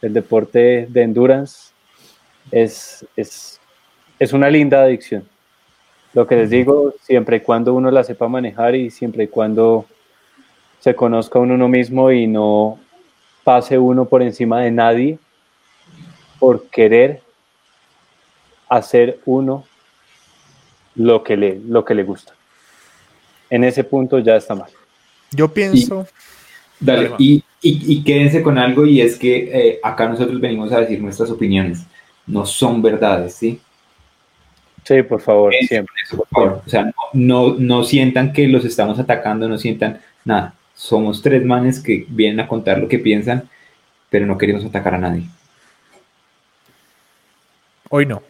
el 0.00 0.12
deporte 0.12 0.86
de 0.88 1.02
endurance 1.02 1.71
es, 2.50 3.06
es, 3.16 3.60
es 4.18 4.32
una 4.32 4.50
linda 4.50 4.82
adicción. 4.82 5.28
Lo 6.14 6.26
que 6.26 6.36
les 6.36 6.50
digo, 6.50 6.94
siempre 7.02 7.38
y 7.38 7.40
cuando 7.40 7.74
uno 7.74 7.90
la 7.90 8.04
sepa 8.04 8.28
manejar 8.28 8.74
y 8.74 8.90
siempre 8.90 9.24
y 9.24 9.28
cuando 9.28 9.86
se 10.80 10.94
conozca 10.94 11.38
uno 11.38 11.68
mismo 11.68 12.10
y 12.10 12.26
no 12.26 12.78
pase 13.44 13.78
uno 13.78 14.04
por 14.04 14.22
encima 14.22 14.60
de 14.60 14.70
nadie, 14.70 15.18
por 16.38 16.68
querer 16.68 17.22
hacer 18.68 19.20
uno 19.24 19.64
lo 20.94 21.22
que 21.22 21.36
le, 21.36 21.60
lo 21.66 21.84
que 21.84 21.94
le 21.94 22.02
gusta. 22.02 22.34
En 23.48 23.64
ese 23.64 23.84
punto 23.84 24.18
ya 24.18 24.36
está 24.36 24.54
mal. 24.54 24.70
Yo 25.30 25.48
pienso... 25.48 26.06
Y, 26.80 26.84
dale, 26.84 27.10
y, 27.18 27.44
Y, 27.64 28.02
quédense 28.02 28.42
con 28.42 28.58
algo 28.58 28.84
y 28.84 29.00
es 29.00 29.16
que 29.16 29.50
eh, 29.52 29.80
acá 29.84 30.08
nosotros 30.08 30.40
venimos 30.40 30.72
a 30.72 30.80
decir 30.80 31.00
nuestras 31.00 31.30
opiniones, 31.30 31.86
no 32.26 32.46
son 32.46 32.82
verdades, 32.82 33.34
¿sí? 33.34 33.60
Sí, 34.84 35.02
por 35.02 35.20
favor, 35.20 35.54
siempre. 35.68 35.94
por 36.16 36.28
favor. 36.28 36.62
O 36.66 36.68
sea, 36.68 36.92
no, 37.12 37.54
no 37.54 37.84
sientan 37.84 38.32
que 38.32 38.48
los 38.48 38.64
estamos 38.64 38.98
atacando, 38.98 39.48
no 39.48 39.58
sientan 39.58 40.00
nada. 40.24 40.54
Somos 40.74 41.22
tres 41.22 41.44
manes 41.44 41.80
que 41.80 42.06
vienen 42.08 42.40
a 42.40 42.48
contar 42.48 42.78
lo 42.78 42.88
que 42.88 42.98
piensan, 42.98 43.48
pero 44.10 44.26
no 44.26 44.38
queremos 44.38 44.64
atacar 44.64 44.94
a 44.94 44.98
nadie. 44.98 45.24
Hoy 47.88 48.06
no. 48.06 48.22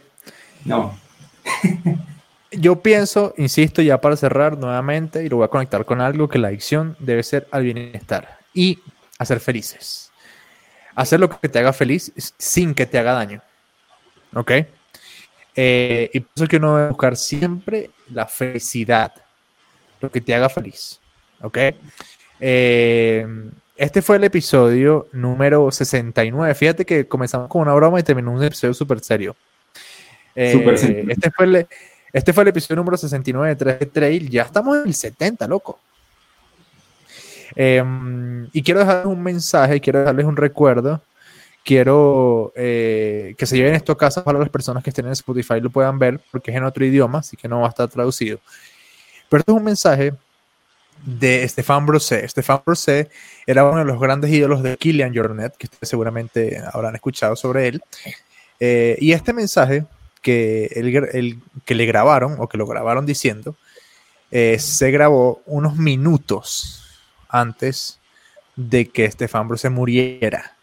No. 0.64 0.98
Yo 2.50 2.82
pienso, 2.82 3.32
insisto, 3.38 3.80
ya 3.80 4.00
para 4.00 4.16
cerrar 4.16 4.58
nuevamente, 4.58 5.24
y 5.24 5.28
lo 5.30 5.36
voy 5.38 5.46
a 5.46 5.48
conectar 5.48 5.86
con 5.86 6.02
algo, 6.02 6.28
que 6.28 6.38
la 6.38 6.48
adicción 6.48 6.96
debe 6.98 7.22
ser 7.22 7.48
al 7.50 7.62
bienestar 7.62 8.40
y 8.52 8.78
hacer 9.18 9.40
felices. 9.40 10.12
Hacer 10.94 11.18
lo 11.18 11.30
que 11.30 11.48
te 11.48 11.58
haga 11.58 11.72
feliz 11.72 12.12
sin 12.36 12.74
que 12.74 12.84
te 12.84 12.98
haga 12.98 13.14
daño. 13.14 13.40
¿Ok? 14.34 14.52
Eh, 15.54 16.10
y 16.12 16.20
por 16.20 16.30
eso 16.34 16.46
que 16.46 16.56
uno 16.56 16.76
debe 16.76 16.88
buscar 16.88 17.16
siempre 17.16 17.90
la 18.10 18.26
felicidad, 18.26 19.12
lo 20.00 20.10
que 20.10 20.20
te 20.20 20.34
haga 20.34 20.48
feliz. 20.48 21.00
¿Ok? 21.42 21.58
Eh, 22.40 23.26
este 23.76 24.02
fue 24.02 24.16
el 24.16 24.24
episodio 24.24 25.08
número 25.12 25.70
69. 25.70 26.54
Fíjate 26.54 26.84
que 26.84 27.06
comenzamos 27.06 27.48
con 27.48 27.62
una 27.62 27.74
broma 27.74 28.00
y 28.00 28.02
terminó 28.02 28.32
un 28.32 28.42
episodio 28.42 28.74
súper 28.74 29.00
serio. 29.00 29.36
Eh, 30.34 30.64
este, 31.08 31.30
fue 31.30 31.46
el, 31.46 31.66
este 32.12 32.32
fue 32.32 32.42
el 32.44 32.48
episodio 32.48 32.76
número 32.76 32.96
69 32.96 33.48
de 33.48 33.56
3 33.56 33.92
Trail. 33.92 34.30
Ya 34.30 34.42
estamos 34.42 34.76
en 34.76 34.86
el 34.86 34.94
70, 34.94 35.46
loco. 35.48 35.78
Em, 37.54 38.48
y 38.52 38.62
quiero 38.62 38.80
dejarles 38.80 39.06
un 39.06 39.22
mensaje, 39.22 39.80
quiero 39.80 40.00
dejarles 40.00 40.26
un 40.26 40.36
recuerdo. 40.36 41.02
Quiero 41.64 42.52
eh, 42.56 43.34
que 43.38 43.46
se 43.46 43.56
lleven 43.56 43.74
esto 43.74 43.92
a 43.92 43.98
casa 43.98 44.24
para 44.24 44.38
las 44.38 44.48
personas 44.48 44.82
que 44.82 44.90
estén 44.90 45.06
en 45.06 45.12
Spotify 45.12 45.60
lo 45.60 45.70
puedan 45.70 45.98
ver, 45.98 46.20
porque 46.30 46.50
es 46.50 46.56
en 46.56 46.64
otro 46.64 46.84
idioma, 46.84 47.20
así 47.20 47.36
que 47.36 47.48
no 47.48 47.60
va 47.60 47.66
a 47.66 47.70
estar 47.70 47.88
traducido. 47.88 48.40
Pero 49.28 49.40
esto 49.40 49.52
es 49.52 49.58
un 49.58 49.64
mensaje 49.64 50.12
de 51.04 51.48
Stefan 51.48 51.86
Brosé. 51.86 52.28
Stefan 52.28 52.62
Brosé 52.64 53.10
era 53.46 53.64
uno 53.64 53.78
de 53.78 53.84
los 53.84 54.00
grandes 54.00 54.30
ídolos 54.30 54.62
de 54.62 54.76
Killian 54.76 55.14
Jornet, 55.14 55.56
que 55.56 55.68
seguramente 55.82 56.60
habrán 56.72 56.94
escuchado 56.94 57.36
sobre 57.36 57.68
él. 57.68 57.82
Eh, 58.60 58.96
y 59.00 59.12
este 59.12 59.32
mensaje 59.32 59.84
que, 60.20 60.66
el, 60.74 61.40
que 61.64 61.74
le 61.74 61.86
grabaron, 61.86 62.36
o 62.38 62.48
que 62.48 62.58
lo 62.58 62.66
grabaron 62.66 63.06
diciendo, 63.06 63.56
eh, 64.30 64.58
se 64.58 64.90
grabó 64.90 65.42
unos 65.46 65.76
minutos 65.76 66.84
antes 67.28 68.00
de 68.56 68.88
que 68.88 69.10
Stefan 69.10 69.48
Brosé 69.48 69.70
muriera 69.70 70.56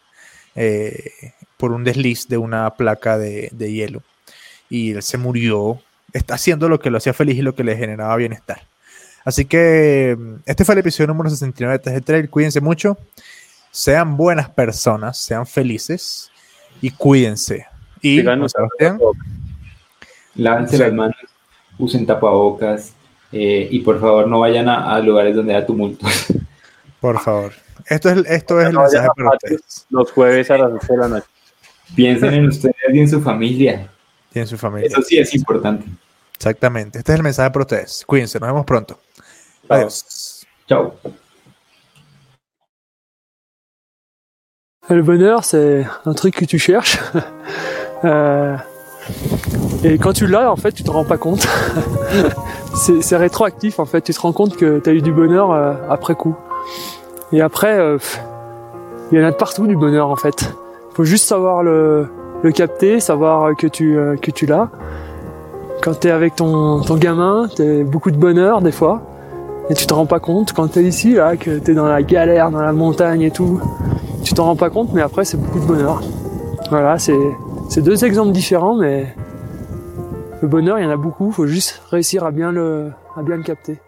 eh, 0.54 1.12
por 1.56 1.72
un 1.72 1.84
desliz 1.84 2.28
de 2.28 2.38
una 2.38 2.70
placa 2.70 3.18
de, 3.18 3.50
de 3.52 3.72
hielo. 3.72 4.02
Y 4.68 4.92
él 4.92 5.02
se 5.02 5.18
murió, 5.18 5.80
está 6.12 6.34
haciendo 6.34 6.68
lo 6.68 6.80
que 6.80 6.90
lo 6.90 6.98
hacía 6.98 7.12
feliz 7.12 7.36
y 7.36 7.42
lo 7.42 7.54
que 7.54 7.64
le 7.64 7.76
generaba 7.76 8.16
bienestar. 8.16 8.62
Así 9.24 9.44
que 9.44 10.16
este 10.46 10.64
fue 10.64 10.74
el 10.74 10.80
episodio 10.80 11.08
número 11.08 11.30
69 11.30 11.78
de 11.78 12.00
TG 12.00 12.04
Trail. 12.04 12.30
Cuídense 12.30 12.60
mucho, 12.60 12.96
sean 13.70 14.16
buenas 14.16 14.48
personas, 14.48 15.18
sean 15.18 15.46
felices 15.46 16.30
y 16.80 16.90
cuídense. 16.90 17.66
Y 18.00 18.22
lávense 20.34 20.78
las 20.78 20.92
manos, 20.92 21.16
usen 21.78 22.06
tapabocas 22.06 22.94
eh, 23.32 23.68
y 23.70 23.80
por 23.80 24.00
favor 24.00 24.26
no 24.26 24.40
vayan 24.40 24.68
a, 24.68 24.98
lugares 25.00 25.36
donde 25.36 25.54
haya 25.54 25.66
tumultos. 25.66 26.10
Por 27.00 27.18
favor. 27.20 27.52
Esto 27.86 28.10
es, 28.10 28.26
esto 28.26 28.60
es 28.60 28.68
el 28.68 28.76
mensaje 28.76 29.08
para 29.16 29.30
ustedes. 29.30 29.86
Los 29.90 30.12
jueves 30.12 30.50
a 30.50 30.58
las 30.58 30.72
8 30.72 30.86
de 30.88 30.96
la 30.96 31.08
noche. 31.08 31.26
Piensen 31.94 32.34
en 32.34 32.48
ustedes 32.48 32.76
y 32.92 32.98
en 32.98 33.08
su 33.08 33.20
familia. 33.20 33.90
Y 34.34 34.38
en 34.38 34.46
su 34.46 34.56
familia. 34.56 34.88
Eso 34.88 35.02
sí 35.02 35.18
es 35.18 35.34
importante. 35.34 35.86
Exactamente. 36.34 36.98
Este 36.98 37.12
es 37.12 37.18
el 37.18 37.22
mensaje 37.22 37.50
para 37.50 37.64
ustedes. 37.64 38.04
Cuídense. 38.06 38.38
Nos 38.40 38.48
vemos 38.48 38.64
pronto. 38.64 38.98
Adiós. 39.68 40.46
Chao. 40.68 40.94
Le 44.88 45.02
bonheur, 45.02 45.44
c'est 45.44 45.86
un 46.04 46.14
truc 46.14 46.34
que 46.34 46.44
tu 46.44 46.58
cherches. 46.58 46.98
euh, 48.04 48.56
et 49.84 49.98
quand 49.98 50.12
tu 50.12 50.26
l'as, 50.26 50.50
en 50.50 50.56
fait, 50.56 50.72
tu 50.72 50.82
te 50.82 50.90
rends 50.90 51.04
pas 51.04 51.18
compte. 51.18 51.46
c'est 52.74 53.16
rétroactif, 53.16 53.78
en 53.78 53.86
fait. 53.86 54.00
Tu 54.00 54.12
te 54.12 54.20
rends 54.20 54.32
compte 54.32 54.56
que 54.56 54.80
tu 54.80 54.90
as 54.90 54.92
eu 54.92 55.02
du 55.02 55.12
bonheur 55.12 55.52
euh, 55.52 55.74
après 55.88 56.14
coup. 56.14 56.36
Et 57.32 57.40
après, 57.40 57.78
euh, 57.78 57.98
il 59.12 59.18
y 59.18 59.22
en 59.22 59.26
a 59.26 59.30
de 59.30 59.36
partout 59.36 59.66
du 59.66 59.76
bonheur, 59.76 60.08
en 60.08 60.16
fait. 60.16 60.54
Faut 60.94 61.04
juste 61.04 61.26
savoir 61.26 61.62
le, 61.62 62.08
le 62.42 62.52
capter, 62.52 63.00
savoir 63.00 63.56
que 63.56 63.66
tu, 63.66 63.96
euh, 63.96 64.16
que 64.16 64.30
tu 64.30 64.46
l'as. 64.46 64.70
Quand 65.82 66.00
tu 66.00 66.08
es 66.08 66.10
avec 66.10 66.36
ton, 66.36 66.80
ton 66.80 66.96
gamin, 66.96 67.48
tu 67.54 67.62
as 67.62 67.84
beaucoup 67.84 68.10
de 68.10 68.16
bonheur, 68.16 68.60
des 68.60 68.72
fois 68.72 69.02
et 69.70 69.74
tu 69.74 69.86
te 69.86 69.94
rends 69.94 70.06
pas 70.06 70.18
compte 70.18 70.52
quand 70.52 70.66
tu 70.66 70.80
es 70.80 70.82
ici 70.82 71.14
là 71.14 71.36
que 71.36 71.58
tu 71.58 71.70
es 71.70 71.74
dans 71.74 71.86
la 71.86 72.02
galère, 72.02 72.50
dans 72.50 72.60
la 72.60 72.72
montagne 72.72 73.22
et 73.22 73.30
tout. 73.30 73.60
Tu 74.24 74.34
t'en 74.34 74.44
rends 74.44 74.56
pas 74.56 74.68
compte 74.68 74.92
mais 74.92 75.00
après 75.00 75.24
c'est 75.24 75.36
beaucoup 75.36 75.60
de 75.60 75.64
bonheur. 75.64 76.02
Voilà, 76.70 76.98
c'est 76.98 77.80
deux 77.80 78.04
exemples 78.04 78.32
différents 78.32 78.74
mais 78.74 79.14
le 80.42 80.48
bonheur, 80.48 80.78
il 80.78 80.84
y 80.84 80.86
en 80.86 80.90
a 80.90 80.96
beaucoup, 80.96 81.30
faut 81.30 81.46
juste 81.46 81.82
réussir 81.90 82.24
à 82.24 82.32
bien 82.32 82.50
le 82.50 82.90
à 83.16 83.22
bien 83.22 83.36
le 83.36 83.42
capter. 83.42 83.78